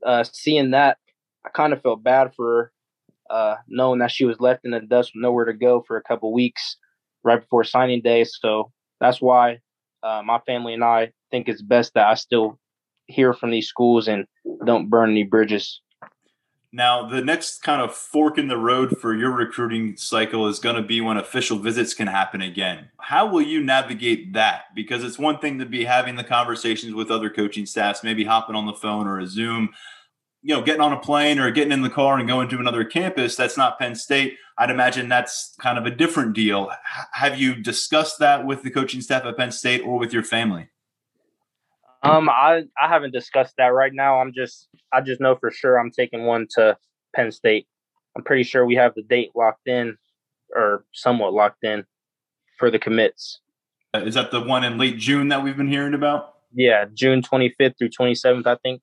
uh, 0.05 0.23
seeing 0.23 0.71
that, 0.71 0.97
I 1.45 1.49
kind 1.49 1.73
of 1.73 1.81
felt 1.81 2.03
bad 2.03 2.33
for 2.35 2.71
uh, 3.29 3.55
knowing 3.67 3.99
that 3.99 4.11
she 4.11 4.25
was 4.25 4.39
left 4.39 4.63
in 4.63 4.71
the 4.71 4.79
dust 4.79 5.11
with 5.13 5.21
nowhere 5.21 5.45
to 5.45 5.53
go 5.53 5.83
for 5.87 5.97
a 5.97 6.03
couple 6.03 6.31
weeks 6.33 6.77
right 7.23 7.39
before 7.39 7.63
signing 7.63 8.01
day. 8.01 8.23
So 8.23 8.71
that's 9.01 9.21
why 9.21 9.59
uh, 10.03 10.21
my 10.23 10.39
family 10.45 10.73
and 10.73 10.83
I 10.83 11.11
think 11.31 11.49
it's 11.49 11.61
best 11.61 11.95
that 11.95 12.07
I 12.07 12.13
still 12.13 12.57
hear 13.07 13.33
from 13.33 13.51
these 13.51 13.67
schools 13.67 14.07
and 14.07 14.25
don't 14.65 14.89
burn 14.89 15.11
any 15.11 15.23
bridges. 15.23 15.81
Now, 16.73 17.05
the 17.05 17.21
next 17.21 17.63
kind 17.63 17.81
of 17.81 17.93
fork 17.93 18.37
in 18.37 18.47
the 18.47 18.57
road 18.57 18.97
for 18.97 19.13
your 19.13 19.31
recruiting 19.31 19.97
cycle 19.97 20.47
is 20.47 20.59
going 20.59 20.77
to 20.77 20.81
be 20.81 21.01
when 21.01 21.17
official 21.17 21.57
visits 21.57 21.93
can 21.93 22.07
happen 22.07 22.41
again. 22.41 22.91
How 22.97 23.25
will 23.25 23.41
you 23.41 23.61
navigate 23.61 24.31
that? 24.33 24.73
Because 24.73 25.03
it's 25.03 25.19
one 25.19 25.39
thing 25.39 25.59
to 25.59 25.65
be 25.65 25.83
having 25.83 26.15
the 26.15 26.23
conversations 26.23 26.93
with 26.93 27.11
other 27.11 27.29
coaching 27.29 27.65
staffs, 27.65 28.05
maybe 28.05 28.23
hopping 28.23 28.55
on 28.55 28.67
the 28.67 28.73
phone 28.73 29.05
or 29.05 29.19
a 29.19 29.27
Zoom, 29.27 29.71
you 30.41 30.55
know, 30.55 30.61
getting 30.61 30.81
on 30.81 30.91
a 30.91 30.99
plane 30.99 31.39
or 31.39 31.51
getting 31.51 31.71
in 31.71 31.81
the 31.81 31.89
car 31.89 32.17
and 32.17 32.27
going 32.27 32.49
to 32.49 32.59
another 32.59 32.83
campus. 32.83 33.35
That's 33.35 33.57
not 33.57 33.77
Penn 33.77 33.95
State. 33.95 34.37
I'd 34.57 34.71
imagine 34.71 35.07
that's 35.07 35.55
kind 35.59 35.77
of 35.77 35.85
a 35.85 35.91
different 35.91 36.33
deal. 36.33 36.71
have 37.13 37.39
you 37.39 37.55
discussed 37.55 38.19
that 38.19 38.45
with 38.45 38.63
the 38.63 38.71
coaching 38.71 39.01
staff 39.01 39.23
at 39.25 39.37
Penn 39.37 39.51
State 39.51 39.81
or 39.81 39.99
with 39.99 40.13
your 40.13 40.23
family? 40.23 40.69
Um, 42.03 42.29
I 42.29 42.63
I 42.81 42.87
haven't 42.87 43.11
discussed 43.11 43.55
that 43.57 43.67
right 43.67 43.93
now. 43.93 44.19
I'm 44.19 44.33
just 44.33 44.67
I 44.91 45.01
just 45.01 45.21
know 45.21 45.35
for 45.35 45.51
sure 45.51 45.79
I'm 45.79 45.91
taking 45.91 46.25
one 46.25 46.47
to 46.55 46.75
Penn 47.15 47.31
State. 47.31 47.67
I'm 48.15 48.23
pretty 48.23 48.43
sure 48.43 48.65
we 48.65 48.75
have 48.75 48.95
the 48.95 49.03
date 49.03 49.31
locked 49.35 49.67
in, 49.67 49.97
or 50.55 50.83
somewhat 50.91 51.33
locked 51.33 51.63
in, 51.63 51.85
for 52.57 52.71
the 52.71 52.79
commits. 52.79 53.39
Uh, 53.93 53.99
is 53.99 54.15
that 54.15 54.31
the 54.31 54.41
one 54.41 54.63
in 54.63 54.77
late 54.77 54.97
June 54.97 55.27
that 55.27 55.43
we've 55.43 55.55
been 55.55 55.67
hearing 55.67 55.93
about? 55.93 56.35
Yeah, 56.53 56.85
June 56.93 57.21
25th 57.21 57.77
through 57.77 57.89
27th, 57.89 58.45
I 58.45 58.55
think. 58.55 58.81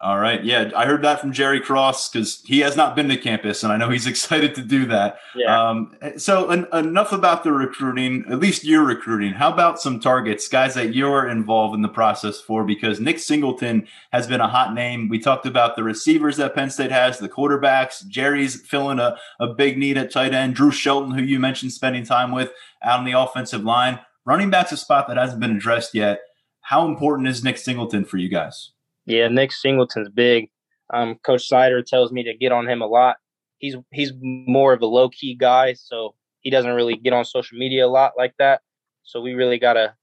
All 0.00 0.20
right. 0.20 0.44
Yeah, 0.44 0.70
I 0.76 0.86
heard 0.86 1.02
that 1.02 1.20
from 1.20 1.32
Jerry 1.32 1.58
Cross 1.60 2.10
because 2.10 2.40
he 2.44 2.60
has 2.60 2.76
not 2.76 2.94
been 2.94 3.08
to 3.08 3.16
campus, 3.16 3.64
and 3.64 3.72
I 3.72 3.76
know 3.76 3.90
he's 3.90 4.06
excited 4.06 4.54
to 4.54 4.62
do 4.62 4.86
that. 4.86 5.18
Yeah. 5.34 5.70
Um, 5.70 5.96
so, 6.16 6.50
en- 6.50 6.68
enough 6.72 7.10
about 7.10 7.42
the 7.42 7.52
recruiting, 7.52 8.24
at 8.30 8.38
least 8.38 8.62
you're 8.62 8.84
recruiting. 8.84 9.32
How 9.32 9.52
about 9.52 9.80
some 9.80 9.98
targets, 9.98 10.46
guys 10.46 10.74
that 10.74 10.94
you're 10.94 11.28
involved 11.28 11.74
in 11.74 11.82
the 11.82 11.88
process 11.88 12.40
for? 12.40 12.64
Because 12.64 13.00
Nick 13.00 13.18
Singleton 13.18 13.88
has 14.12 14.28
been 14.28 14.40
a 14.40 14.46
hot 14.46 14.72
name. 14.72 15.08
We 15.08 15.18
talked 15.18 15.46
about 15.46 15.74
the 15.74 15.82
receivers 15.82 16.36
that 16.36 16.54
Penn 16.54 16.70
State 16.70 16.92
has, 16.92 17.18
the 17.18 17.28
quarterbacks. 17.28 18.06
Jerry's 18.06 18.60
filling 18.60 19.00
a, 19.00 19.18
a 19.40 19.48
big 19.48 19.78
need 19.78 19.98
at 19.98 20.12
tight 20.12 20.32
end. 20.32 20.54
Drew 20.54 20.70
Shelton, 20.70 21.10
who 21.10 21.22
you 21.22 21.40
mentioned 21.40 21.72
spending 21.72 22.04
time 22.04 22.30
with 22.30 22.52
out 22.84 23.00
on 23.00 23.04
the 23.04 23.18
offensive 23.18 23.64
line. 23.64 23.98
Running 24.24 24.50
back's 24.50 24.70
a 24.70 24.76
spot 24.76 25.08
that 25.08 25.16
hasn't 25.16 25.40
been 25.40 25.56
addressed 25.56 25.92
yet. 25.92 26.20
How 26.60 26.86
important 26.86 27.26
is 27.26 27.42
Nick 27.42 27.58
Singleton 27.58 28.04
for 28.04 28.18
you 28.18 28.28
guys? 28.28 28.70
Yeah, 29.08 29.28
Nick 29.28 29.52
Singleton's 29.52 30.10
big. 30.10 30.50
Um, 30.92 31.18
Coach 31.24 31.48
Seider 31.48 31.84
tells 31.84 32.12
me 32.12 32.22
to 32.24 32.36
get 32.36 32.52
on 32.52 32.68
him 32.68 32.82
a 32.82 32.86
lot. 32.86 33.16
He's 33.56 33.74
he's 33.90 34.12
more 34.20 34.74
of 34.74 34.82
a 34.82 34.86
low 34.86 35.08
key 35.08 35.34
guy, 35.34 35.72
so 35.72 36.14
he 36.40 36.50
doesn't 36.50 36.72
really 36.72 36.94
get 36.94 37.14
on 37.14 37.24
social 37.24 37.58
media 37.58 37.86
a 37.86 37.88
lot 37.88 38.12
like 38.18 38.34
that. 38.38 38.60
So 39.04 39.22
we 39.22 39.32
really 39.32 39.58
gotta 39.58 39.94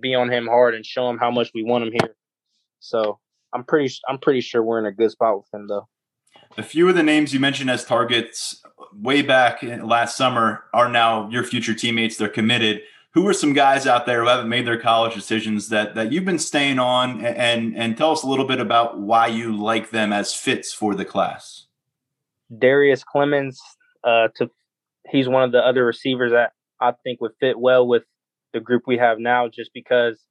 be 0.00 0.16
on 0.16 0.30
him 0.30 0.48
hard 0.48 0.74
and 0.74 0.84
show 0.84 1.08
him 1.08 1.16
how 1.16 1.30
much 1.30 1.52
we 1.54 1.62
want 1.62 1.84
him 1.84 1.92
here. 1.92 2.16
So 2.80 3.20
I'm 3.52 3.62
pretty 3.62 3.94
I'm 4.08 4.18
pretty 4.18 4.40
sure 4.40 4.64
we're 4.64 4.80
in 4.80 4.86
a 4.86 4.92
good 4.92 5.12
spot 5.12 5.38
with 5.38 5.54
him 5.54 5.68
though. 5.68 5.88
A 6.58 6.62
few 6.64 6.88
of 6.88 6.96
the 6.96 7.04
names 7.04 7.32
you 7.32 7.38
mentioned 7.38 7.70
as 7.70 7.84
targets 7.84 8.60
way 8.92 9.22
back 9.22 9.62
last 9.62 10.16
summer 10.16 10.64
are 10.74 10.88
now 10.88 11.28
your 11.30 11.44
future 11.44 11.74
teammates. 11.74 12.16
They're 12.16 12.28
committed 12.28 12.82
who 13.12 13.26
are 13.26 13.34
some 13.34 13.52
guys 13.52 13.86
out 13.86 14.06
there 14.06 14.22
who 14.22 14.28
haven't 14.28 14.48
made 14.48 14.66
their 14.66 14.78
college 14.80 15.14
decisions 15.14 15.68
that 15.68 15.94
that 15.94 16.12
you've 16.12 16.24
been 16.24 16.38
staying 16.38 16.78
on 16.78 17.24
and 17.24 17.76
and 17.76 17.96
tell 17.96 18.12
us 18.12 18.22
a 18.22 18.26
little 18.26 18.46
bit 18.46 18.60
about 18.60 18.98
why 18.98 19.26
you 19.26 19.56
like 19.56 19.90
them 19.90 20.12
as 20.12 20.34
fits 20.34 20.72
for 20.72 20.94
the 20.94 21.04
class? 21.04 21.66
Darius 22.56 23.04
Clemons 23.04 23.58
uh 24.04 24.28
to 24.36 24.50
he's 25.08 25.28
one 25.28 25.42
of 25.42 25.52
the 25.52 25.64
other 25.64 25.84
receivers 25.84 26.32
that 26.32 26.52
i 26.80 26.92
think 27.04 27.20
would 27.20 27.32
fit 27.40 27.58
well 27.58 27.86
with 27.86 28.02
the 28.52 28.60
group 28.60 28.82
we 28.86 28.96
have 28.96 29.18
now 29.18 29.48
just 29.48 29.70
because 29.74 30.24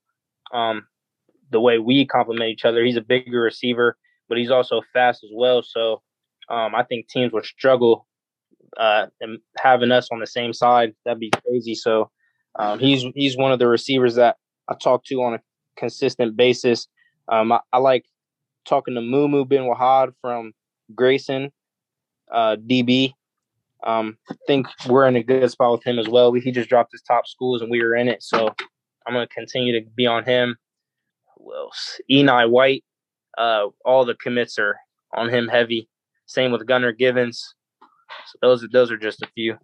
um 0.53 0.87
the 1.51 1.59
way 1.59 1.77
we 1.77 2.05
complement 2.05 2.49
each 2.49 2.65
other 2.65 2.83
he's 2.83 2.97
a 2.97 3.01
bigger 3.01 3.41
receiver 3.41 3.97
but 4.27 4.37
he's 4.37 4.51
also 4.51 4.81
fast 4.93 5.23
as 5.23 5.31
well. 5.33 5.63
So 5.63 6.01
um 6.49 6.75
i 6.75 6.83
think 6.83 7.07
teams 7.07 7.31
would 7.33 7.45
struggle 7.45 8.07
uh 8.77 9.07
and 9.21 9.39
having 9.57 9.91
us 9.91 10.09
on 10.11 10.19
the 10.19 10.27
same 10.27 10.53
side 10.53 10.93
that'd 11.05 11.19
be 11.19 11.31
crazy. 11.45 11.75
So 11.75 12.09
um, 12.57 12.79
he's 12.79 13.05
he's 13.15 13.37
one 13.37 13.51
of 13.51 13.59
the 13.59 13.67
receivers 13.67 14.15
that 14.15 14.37
I 14.67 14.75
talk 14.75 15.03
to 15.05 15.21
on 15.21 15.35
a 15.35 15.39
consistent 15.77 16.35
basis. 16.35 16.87
Um, 17.27 17.51
I, 17.51 17.59
I, 17.71 17.77
like 17.77 18.05
talking 18.65 18.95
to 18.95 19.01
Mumu 19.01 19.47
bin 19.47 19.63
Wahad 19.63 20.13
from 20.21 20.53
Grayson 20.95 21.51
uh, 22.31 22.55
DB. 22.55 23.13
Um, 23.85 24.17
I 24.29 24.35
think 24.47 24.67
we're 24.87 25.07
in 25.07 25.15
a 25.15 25.23
good 25.23 25.49
spot 25.49 25.71
with 25.71 25.83
him 25.83 25.99
as 25.99 26.09
well. 26.09 26.33
He 26.33 26.51
just 26.51 26.69
dropped 26.69 26.91
his 26.91 27.01
top 27.01 27.27
schools 27.27 27.61
and 27.61 27.71
we 27.71 27.81
were 27.81 27.95
in 27.95 28.07
it, 28.07 28.23
so 28.23 28.49
I'm 29.05 29.13
going 29.13 29.27
to 29.27 29.33
continue 29.33 29.79
to 29.79 29.89
be 29.95 30.05
on 30.05 30.25
him. 30.25 30.57
Enai 32.11 32.49
White. 32.49 32.83
Uh, 33.37 33.67
all 33.85 34.03
the 34.03 34.15
commits 34.15 34.59
are 34.59 34.77
on 35.15 35.29
him 35.29 35.47
heavy. 35.47 35.87
Same 36.25 36.51
with 36.51 36.67
Gunnar 36.67 36.91
Givens. 36.91 37.55
So 38.27 38.37
those 38.41 38.67
those 38.71 38.91
are 38.91 38.97
just 38.97 39.21
a 39.21 39.27
few 39.33 39.57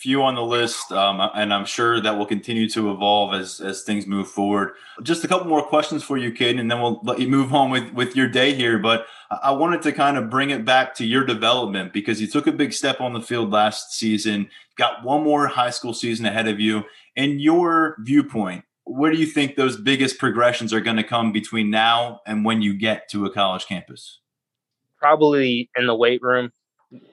few 0.00 0.22
on 0.22 0.34
the 0.34 0.42
list, 0.42 0.90
um, 0.92 1.20
and 1.34 1.52
I'm 1.52 1.66
sure 1.66 2.00
that 2.00 2.16
will 2.16 2.24
continue 2.24 2.68
to 2.70 2.90
evolve 2.90 3.34
as 3.34 3.60
as 3.60 3.82
things 3.82 4.06
move 4.06 4.28
forward. 4.28 4.72
Just 5.02 5.24
a 5.24 5.28
couple 5.28 5.46
more 5.46 5.62
questions 5.62 6.02
for 6.02 6.16
you, 6.16 6.32
kid, 6.32 6.58
and 6.58 6.70
then 6.70 6.80
we'll 6.80 7.00
let 7.02 7.20
you 7.20 7.28
move 7.28 7.52
on 7.52 7.70
with 7.70 7.92
with 7.92 8.16
your 8.16 8.26
day 8.26 8.54
here. 8.54 8.78
But 8.78 9.06
I 9.42 9.50
wanted 9.50 9.82
to 9.82 9.92
kind 9.92 10.16
of 10.16 10.30
bring 10.30 10.50
it 10.50 10.64
back 10.64 10.94
to 10.96 11.04
your 11.04 11.24
development 11.24 11.92
because 11.92 12.20
you 12.20 12.26
took 12.26 12.46
a 12.46 12.52
big 12.52 12.72
step 12.72 13.00
on 13.00 13.12
the 13.12 13.20
field 13.20 13.50
last 13.50 13.92
season, 13.92 14.48
got 14.76 15.04
one 15.04 15.22
more 15.22 15.46
high 15.46 15.70
school 15.70 15.92
season 15.92 16.24
ahead 16.24 16.48
of 16.48 16.58
you. 16.58 16.84
In 17.14 17.38
your 17.38 17.96
viewpoint, 18.00 18.64
where 18.84 19.12
do 19.12 19.18
you 19.18 19.26
think 19.26 19.56
those 19.56 19.76
biggest 19.76 20.18
progressions 20.18 20.72
are 20.72 20.80
going 20.80 20.96
to 20.96 21.04
come 21.04 21.30
between 21.30 21.68
now 21.70 22.20
and 22.26 22.44
when 22.44 22.62
you 22.62 22.72
get 22.72 23.08
to 23.10 23.26
a 23.26 23.30
college 23.30 23.66
campus? 23.66 24.20
Probably 24.98 25.68
in 25.76 25.86
the 25.86 25.94
weight 25.94 26.22
room, 26.22 26.52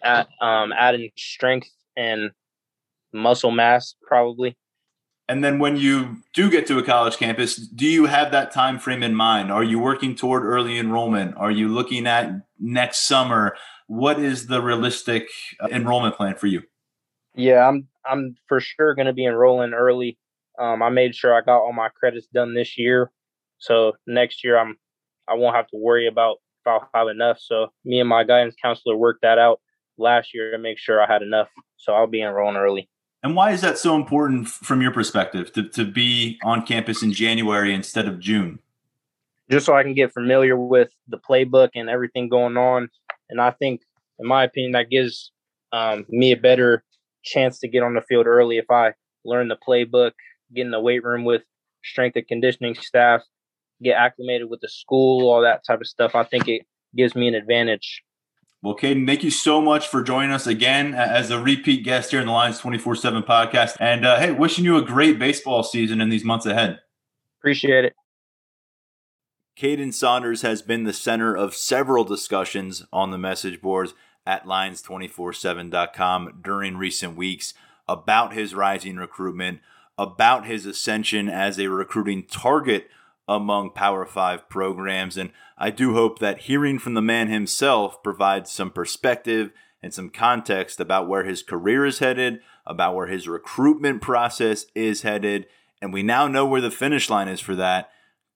at 0.04 0.28
um, 0.42 0.74
adding 0.74 1.12
strength 1.16 1.70
and 1.96 2.32
muscle 3.18 3.52
mass, 3.52 3.96
probably. 4.06 4.58
And 5.30 5.44
then 5.44 5.60
when 5.60 5.76
you 5.76 6.18
do 6.34 6.50
get 6.50 6.66
to 6.68 6.80
a 6.80 6.84
college 6.84 7.18
campus, 7.18 7.58
do 7.58 7.86
you 7.86 8.06
have 8.06 8.32
that 8.32 8.52
time 8.52 8.80
frame 8.80 9.04
in 9.04 9.14
mind? 9.14 9.52
Are 9.52 9.64
you 9.64 9.78
working 9.78 10.16
toward 10.16 10.44
early 10.44 10.80
enrollment? 10.80 11.36
Are 11.36 11.52
you 11.52 11.68
looking 11.68 12.08
at 12.08 12.32
next 12.60 13.08
summer? 13.08 13.58
What 13.88 14.20
is 14.20 14.48
the 14.48 14.62
realistic 14.62 15.28
uh, 15.60 15.68
enrollment 15.70 16.16
plan 16.16 16.36
for 16.36 16.48
you? 16.48 16.64
Yeah, 17.36 17.68
I'm 17.68 17.88
I'm 18.06 18.36
for 18.48 18.62
sure 18.62 18.96
going 18.96 19.08
to 19.08 19.14
be 19.14 19.26
enrolling 19.26 19.74
early. 19.74 20.18
Um, 20.58 20.82
I 20.82 20.90
made 20.90 21.14
sure 21.14 21.36
I 21.36 21.42
got 21.42 21.60
all 21.60 21.74
my 21.74 21.90
credits 21.90 22.28
done 22.34 22.54
this 22.54 22.78
year, 22.78 23.12
so 23.60 23.94
next 24.08 24.44
year 24.44 24.58
I'm 24.58 24.78
I 25.28 25.36
won't 25.36 25.56
have 25.56 25.68
to 25.68 25.78
worry 25.78 26.08
about 26.08 26.38
if 26.62 26.68
I'll 26.68 26.90
have 26.94 27.10
enough. 27.10 27.38
So 27.40 27.68
me 27.84 28.00
and 28.00 28.10
my 28.10 28.24
guidance 28.24 28.56
counselor 28.62 28.96
worked 28.96 29.22
that 29.22 29.38
out 29.38 29.60
last 29.98 30.34
year 30.34 30.52
to 30.52 30.58
make 30.58 30.78
sure 30.78 31.02
I 31.02 31.12
had 31.12 31.22
enough. 31.22 31.50
So 31.76 31.94
I'll 31.94 32.08
be 32.08 32.22
enrolling 32.22 32.56
early. 32.56 32.90
And 33.24 33.36
why 33.36 33.52
is 33.52 33.62
that 33.62 33.78
so 33.78 33.96
important 33.96 34.48
from 34.48 34.82
your 34.82 34.92
perspective 34.92 35.52
to, 35.54 35.68
to 35.70 35.86
be 35.86 36.38
on 36.44 36.66
campus 36.66 37.02
in 37.02 37.12
January 37.12 37.74
instead 37.74 38.08
of 38.08 38.20
June? 38.20 38.60
Just 39.50 39.66
so 39.66 39.76
I 39.76 39.84
can 39.84 39.94
get 39.94 40.14
familiar 40.14 40.58
with 40.58 40.90
the 41.08 41.18
playbook 41.18 41.70
and 41.76 41.90
everything 41.90 42.30
going 42.30 42.58
on. 42.58 42.90
And 43.30 43.42
I 43.42 43.52
think, 43.52 43.82
in 44.20 44.28
my 44.28 44.44
opinion, 44.44 44.74
that 44.74 44.90
gives 44.90 45.32
um, 45.72 46.06
me 46.10 46.32
a 46.32 46.38
better 46.38 46.84
chance 47.24 47.60
to 47.60 47.68
get 47.68 47.84
on 47.84 47.94
the 47.94 48.02
field 48.02 48.28
early 48.28 48.58
if 48.58 48.70
I 48.70 48.94
learn 49.26 49.48
the 49.48 49.58
playbook, 49.58 50.12
get 50.54 50.66
in 50.66 50.72
the 50.72 50.80
weight 50.80 51.04
room 51.04 51.26
with 51.26 51.44
strength 51.84 52.16
and 52.16 52.28
conditioning 52.28 52.76
staff, 52.76 53.22
get 53.84 53.98
acclimated 53.98 54.50
with 54.50 54.62
the 54.62 54.70
school, 54.70 55.30
all 55.30 55.42
that 55.42 55.66
type 55.66 55.82
of 55.82 55.88
stuff. 55.88 56.16
I 56.16 56.24
think 56.24 56.48
it 56.48 56.64
gives 56.96 57.16
me 57.16 57.28
an 57.28 57.36
advantage. 57.36 58.04
Well, 58.64 58.76
Kaden, 58.76 59.06
thank 59.06 59.24
you 59.24 59.30
so 59.30 59.62
much 59.62 59.88
for 59.88 60.02
joining 60.02 60.32
us 60.32 60.48
again 60.48 60.96
as 60.96 61.30
a 61.30 61.40
repeat 61.40 61.84
guest 61.84 62.10
here 62.10 62.20
in 62.20 62.26
the 62.26 62.32
Lions 62.32 62.58
24 62.58 62.96
7 62.96 63.24
podcast. 63.24 63.78
And 63.80 64.06
uh, 64.06 64.20
hey, 64.20 64.32
wishing 64.32 64.66
you 64.66 64.78
a 64.78 64.82
great 64.82 65.20
baseball 65.20 65.62
season 65.64 66.02
in 66.02 66.10
these 66.10 66.24
months 66.24 66.48
ahead. 66.48 66.80
Appreciate 67.40 67.86
it. 67.86 67.94
Kaden 69.58 69.94
Saunders 69.94 70.42
has 70.42 70.62
been 70.62 70.84
the 70.84 70.94
center 70.94 71.36
of 71.36 71.56
several 71.56 72.04
discussions 72.04 72.84
on 72.92 73.12
the 73.12 73.18
message 73.18 73.62
boards 73.62 73.94
at 74.26 74.46
lions247.com 74.46 76.42
during 76.44 76.78
recent 76.78 77.16
weeks 77.16 77.54
about 77.88 78.34
his 78.34 78.54
rising 78.54 78.98
recruitment, 78.98 79.60
about 79.98 80.46
his 80.46 80.66
ascension 80.66 81.30
as 81.30 81.60
a 81.60 81.68
recruiting 81.68 82.24
target 82.24 82.90
among 83.28 83.72
Power 83.72 84.06
Five 84.06 84.50
programs. 84.50 85.18
And 85.18 85.32
I 85.58 85.70
do 85.70 85.94
hope 85.94 86.20
that 86.20 86.42
hearing 86.42 86.80
from 86.80 86.94
the 86.94 87.02
man 87.02 87.28
himself 87.28 88.02
provides 88.04 88.52
some 88.52 88.72
perspective 88.72 89.52
and 89.82 89.94
some 89.94 90.10
context 90.10 90.80
about 90.80 91.08
where 91.08 91.24
his 91.24 91.44
career 91.44 91.86
is 91.86 92.00
headed, 92.00 92.40
about 92.66 92.96
where 92.96 93.08
his 93.08 93.28
recruitment 93.28 94.02
process 94.02 94.66
is 94.76 95.02
headed. 95.02 95.46
And 95.82 95.94
we 95.94 96.04
now 96.04 96.28
know 96.28 96.46
where 96.46 96.62
the 96.62 96.72
finish 96.72 97.10
line 97.10 97.28
is 97.28 97.40
for 97.40 97.56
that. 97.56 97.92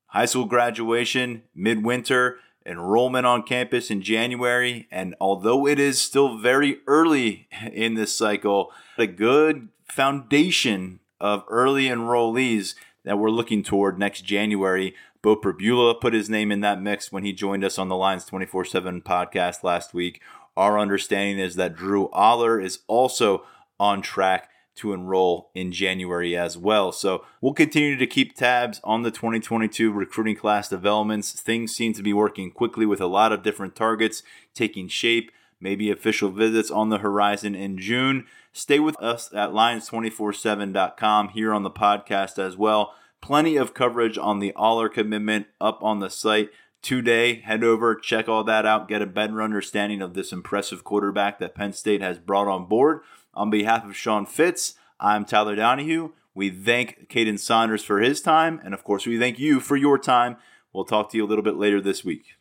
High 0.08 0.26
school 0.26 0.46
graduation, 0.46 1.44
midwinter, 1.56 2.38
enrollment 2.66 3.26
on 3.26 3.44
campus 3.44 3.90
in 3.90 4.02
January. 4.02 4.88
And 4.92 5.16
although 5.20 5.68
it 5.68 5.80
is 5.80 6.02
still 6.02 6.38
very 6.38 6.80
early 6.86 7.48
in 7.72 7.96
this 7.96 8.16
cycle, 8.16 8.72
a 8.98 9.08
good 9.08 9.70
foundation 9.86 11.00
of 11.20 11.44
early 11.50 11.86
enrollees 11.86 12.76
that 13.04 13.18
we're 13.18 13.30
looking 13.30 13.64
toward 13.64 13.98
next 13.98 14.22
January. 14.22 14.96
Beau 15.22 15.36
Pribula 15.36 16.00
put 16.00 16.14
his 16.14 16.30
name 16.30 16.52
in 16.52 16.62
that 16.62 16.82
mix 16.82 17.12
when 17.12 17.24
he 17.24 17.34
joined 17.34 17.64
us 17.64 17.78
on 17.78 17.90
the 17.90 17.96
Lions 17.96 18.26
24 18.26 18.66
7 18.66 19.02
podcast 19.02 19.64
last 19.64 19.94
week. 19.94 20.22
Our 20.58 20.80
understanding 20.80 21.40
is 21.40 21.56
that 21.56 21.76
Drew 21.76 22.10
Allar 22.10 22.64
is 22.64 22.80
also 22.88 23.46
on 23.80 24.02
track 24.02 24.50
to 24.76 24.94
enroll 24.94 25.52
in 25.54 25.72
January 25.72 26.36
as 26.36 26.58
well. 26.58 26.92
So 26.92 27.26
we'll 27.42 27.54
continue 27.54 27.98
to 27.98 28.08
keep 28.08 28.36
tabs 28.36 28.80
on 28.84 29.04
the 29.04 29.12
2022 29.12 29.92
recruiting 29.92 30.36
class 30.36 30.70
developments. 30.70 31.34
Things 31.40 31.76
seem 31.76 31.94
to 31.94 32.04
be 32.04 32.14
working 32.14 32.52
quickly 32.52 32.86
with 32.86 33.02
a 33.02 33.08
lot 33.08 33.32
of 33.32 33.44
different 33.44 33.76
targets 33.76 34.24
taking 34.54 34.88
shape, 34.88 35.32
maybe 35.62 35.90
official 35.90 36.30
visits 36.30 36.70
on 36.70 36.90
the 36.90 36.98
horizon 36.98 37.56
in 37.56 37.78
June. 37.78 38.26
Stay 38.52 38.80
with 38.80 39.02
us 39.02 39.32
at 39.34 39.52
lions247.com 39.52 41.30
here 41.30 41.54
on 41.54 41.64
the 41.64 41.72
podcast 41.72 42.38
as 42.38 42.58
well. 42.58 42.94
Plenty 43.22 43.56
of 43.56 43.74
coverage 43.74 44.18
on 44.18 44.40
the 44.40 44.52
Allar 44.58 44.92
commitment 44.92 45.48
up 45.62 45.82
on 45.82 46.00
the 46.00 46.10
site 46.10 46.50
today. 46.82 47.42
Head 47.42 47.64
over, 47.64 47.96
check 47.96 48.28
all 48.28 48.44
that 48.44 48.66
out, 48.66 48.88
get 48.88 49.02
a 49.02 49.06
better 49.06 49.42
understanding 49.42 50.02
of 50.02 50.14
this 50.14 50.32
impressive 50.32 50.84
quarterback 50.84 51.40
that 51.40 51.56
Penn 51.56 51.74
State 51.74 52.02
has 52.02 52.18
brought 52.18 52.48
on 52.48 52.66
board. 52.66 53.02
On 53.34 53.50
behalf 53.50 53.86
of 53.86 53.96
Sean 53.96 54.26
Fitz, 54.26 54.74
I'm 55.00 55.24
Tyler 55.24 55.56
Donohue. 55.56 56.10
We 56.34 56.50
thank 56.50 57.08
Kaden 57.10 57.40
Saunders 57.40 57.84
for 57.84 58.00
his 58.00 58.22
time, 58.22 58.60
and 58.64 58.74
of 58.74 58.84
course, 58.84 59.06
we 59.06 59.20
thank 59.20 59.38
you 59.40 59.60
for 59.60 59.76
your 59.76 59.98
time. 59.98 60.38
We'll 60.74 60.86
talk 60.86 61.12
to 61.12 61.18
you 61.18 61.26
a 61.26 61.28
little 61.28 61.44
bit 61.44 61.56
later 61.56 61.82
this 61.82 62.04
week. 62.04 62.41